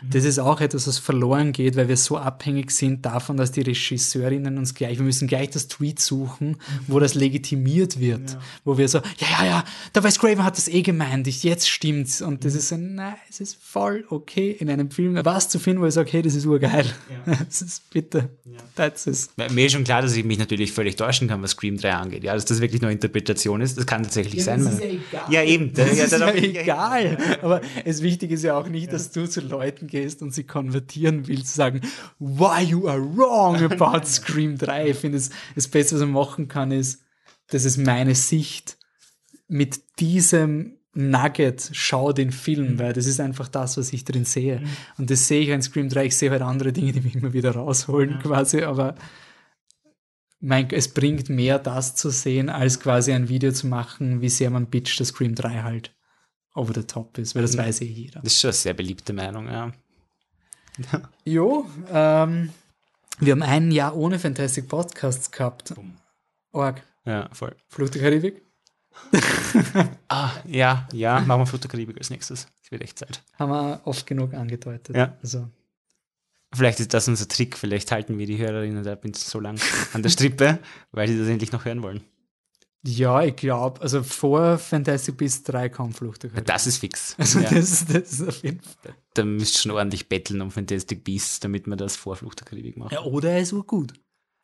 [0.08, 3.62] Das ist auch etwas, was verloren geht, weil wir so abhängig sind davon, dass die
[3.62, 8.88] Regisseurinnen uns gleich, wir müssen gleich das Tweet suchen, wo das legitimiert wird, wo wir
[8.88, 9.64] so, ja, ja, ja,
[9.96, 12.22] der Wes Craven hat das eh gemeint, ich, jetzt stimmt's.
[12.22, 15.82] Und das ist so, nein, es ist voll okay, in einem Film was zu finden,
[15.82, 16.86] wo ich sage, okay, das ist urgeil.
[17.54, 18.30] Das ist bitte,
[18.76, 19.30] that's it.
[19.52, 22.24] Mir ist schon klar, dass ich mich natürlich völlig täuschen kann, was Scream 3 angeht.
[22.24, 22.92] Ja, dass das wirklich nur
[23.24, 24.64] Interpretation ist, das kann tatsächlich sein.
[24.64, 25.32] das ist ja egal.
[25.32, 25.74] Ja, eben.
[25.74, 27.18] Das ja, ist ja egal.
[27.42, 31.28] Aber es wichtig ist ja auch nicht, dass du zu Leuten gehst und sie konvertieren
[31.28, 31.82] willst, zu sagen,
[32.20, 34.90] why you are wrong about Scream 3.
[34.90, 37.02] Ich finde, das, das Beste, was man machen kann, ist,
[37.48, 38.78] das ist meine Sicht
[39.48, 44.62] mit diesem Nugget, schau den Film, weil das ist einfach das, was ich drin sehe.
[44.98, 46.06] Und das sehe ich an Scream 3.
[46.06, 48.96] Ich sehe halt andere Dinge, die mich immer wieder rausholen, quasi, aber
[50.44, 54.50] mein, es bringt mehr, das zu sehen, als quasi ein Video zu machen, wie sehr
[54.50, 55.96] man bitcht, dass Scream 3 halt
[56.54, 58.20] over the top ist, weil das weiß eh jeder.
[58.22, 59.72] Das ist schon eine sehr beliebte Meinung, ja.
[61.26, 62.50] Jo, ähm,
[63.20, 65.74] wir haben ein Jahr ohne Fantastic Podcasts gehabt.
[66.52, 66.84] Org.
[67.06, 67.56] Ja, voll.
[67.70, 68.42] Flucht der Karibik?
[70.08, 72.48] Ah, ja, ja, machen wir Flucht als nächstes.
[72.64, 73.24] Es wird echt Zeit.
[73.40, 74.96] Haben wir oft genug angedeutet.
[74.96, 75.18] Ja.
[75.24, 75.50] Also,
[76.56, 79.60] Vielleicht ist das unser Trick, vielleicht halten wir die Hörerinnen da bin so lang
[79.94, 80.60] an der Strippe,
[80.92, 82.02] weil sie das endlich noch hören wollen.
[82.86, 86.28] ja, ich glaube, also vor Fantastic Beasts 3 kam Flucht.
[86.46, 87.16] Das ist fix.
[87.18, 87.50] Also ja.
[87.50, 88.96] das, das ist auf jeden Fall.
[89.14, 92.46] Da müsst ihr schon ordentlich betteln um Fantastic Beasts, damit man das vor Flucht der
[92.46, 92.92] Karibik macht.
[92.92, 93.94] Ja, oder er ist urgut.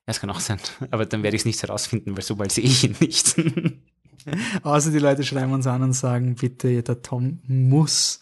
[0.09, 0.59] Das kann auch sein.
[0.89, 3.35] Aber dann werde ich es nicht herausfinden, weil so bald sehe ich ihn nicht.
[4.63, 8.19] Außer die Leute schreiben uns an und sagen, bitte, der Tom muss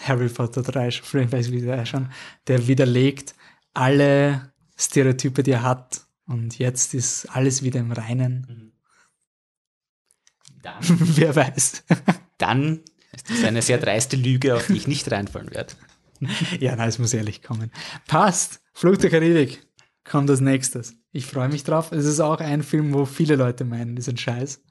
[0.00, 2.10] Harry Potter 3 schon, vielleicht weiß ich wie der schon,
[2.46, 3.34] der widerlegt
[3.74, 6.06] alle Stereotype, die er hat.
[6.26, 8.72] Und jetzt ist alles wieder im Reinen.
[10.62, 11.84] Dann, Wer weiß.
[12.38, 12.80] dann
[13.12, 15.74] ist das eine sehr dreiste Lüge, auf die ich nicht reinfallen werde.
[16.60, 17.70] ja, nein, es muss ehrlich kommen.
[18.06, 18.60] Passt.
[18.72, 19.66] Flucht der Karibik
[20.04, 20.94] kommt als nächstes.
[21.12, 21.92] Ich freue mich drauf.
[21.92, 24.62] Es ist auch ein Film, wo viele Leute meinen, das ist ein Scheiß.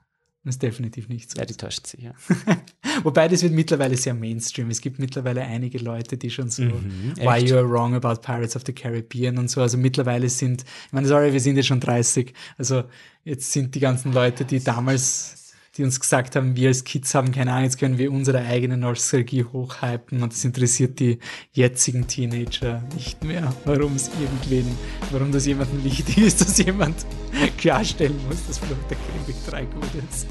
[0.45, 1.39] Und ist definitiv nicht so.
[1.39, 2.13] Ja, die täuscht sich, ja.
[3.03, 4.69] Wobei das wird mittlerweile sehr Mainstream.
[4.69, 7.43] Es gibt mittlerweile einige Leute, die schon so Mhm, Why?
[7.43, 9.61] You Are Wrong About Pirates of the Caribbean und so.
[9.61, 12.31] Also mittlerweile sind, ich meine, sorry, wir sind jetzt schon 30.
[12.59, 12.83] Also
[13.23, 15.44] jetzt sind die ganzen Leute, die damals,
[15.77, 18.77] die uns gesagt haben, wir als Kids haben keine Ahnung, jetzt können wir unsere eigene
[18.77, 21.19] Nostalgie hochhypen und das interessiert die
[21.53, 24.77] jetzigen Teenager nicht mehr, warum es irgendwen,
[25.11, 27.05] warum das jemandem wichtig ist, dass jemand
[27.57, 30.27] klarstellen muss, dass Flucht der Karibik 3 gut ist.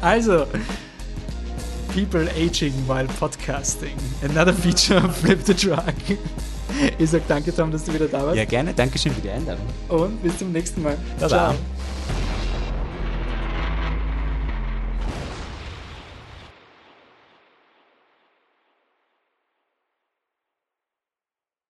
[0.00, 0.46] Also,
[1.92, 3.96] People aging while podcasting.
[4.22, 5.94] Another feature of Flip the Truck.
[6.98, 8.36] Ich sag danke, Tom, dass du wieder da warst.
[8.36, 8.72] Ja, gerne.
[8.72, 9.66] Dankeschön für die Einladung.
[9.88, 10.96] Und bis zum nächsten Mal.
[11.18, 11.28] Baba.
[11.28, 11.54] Ciao.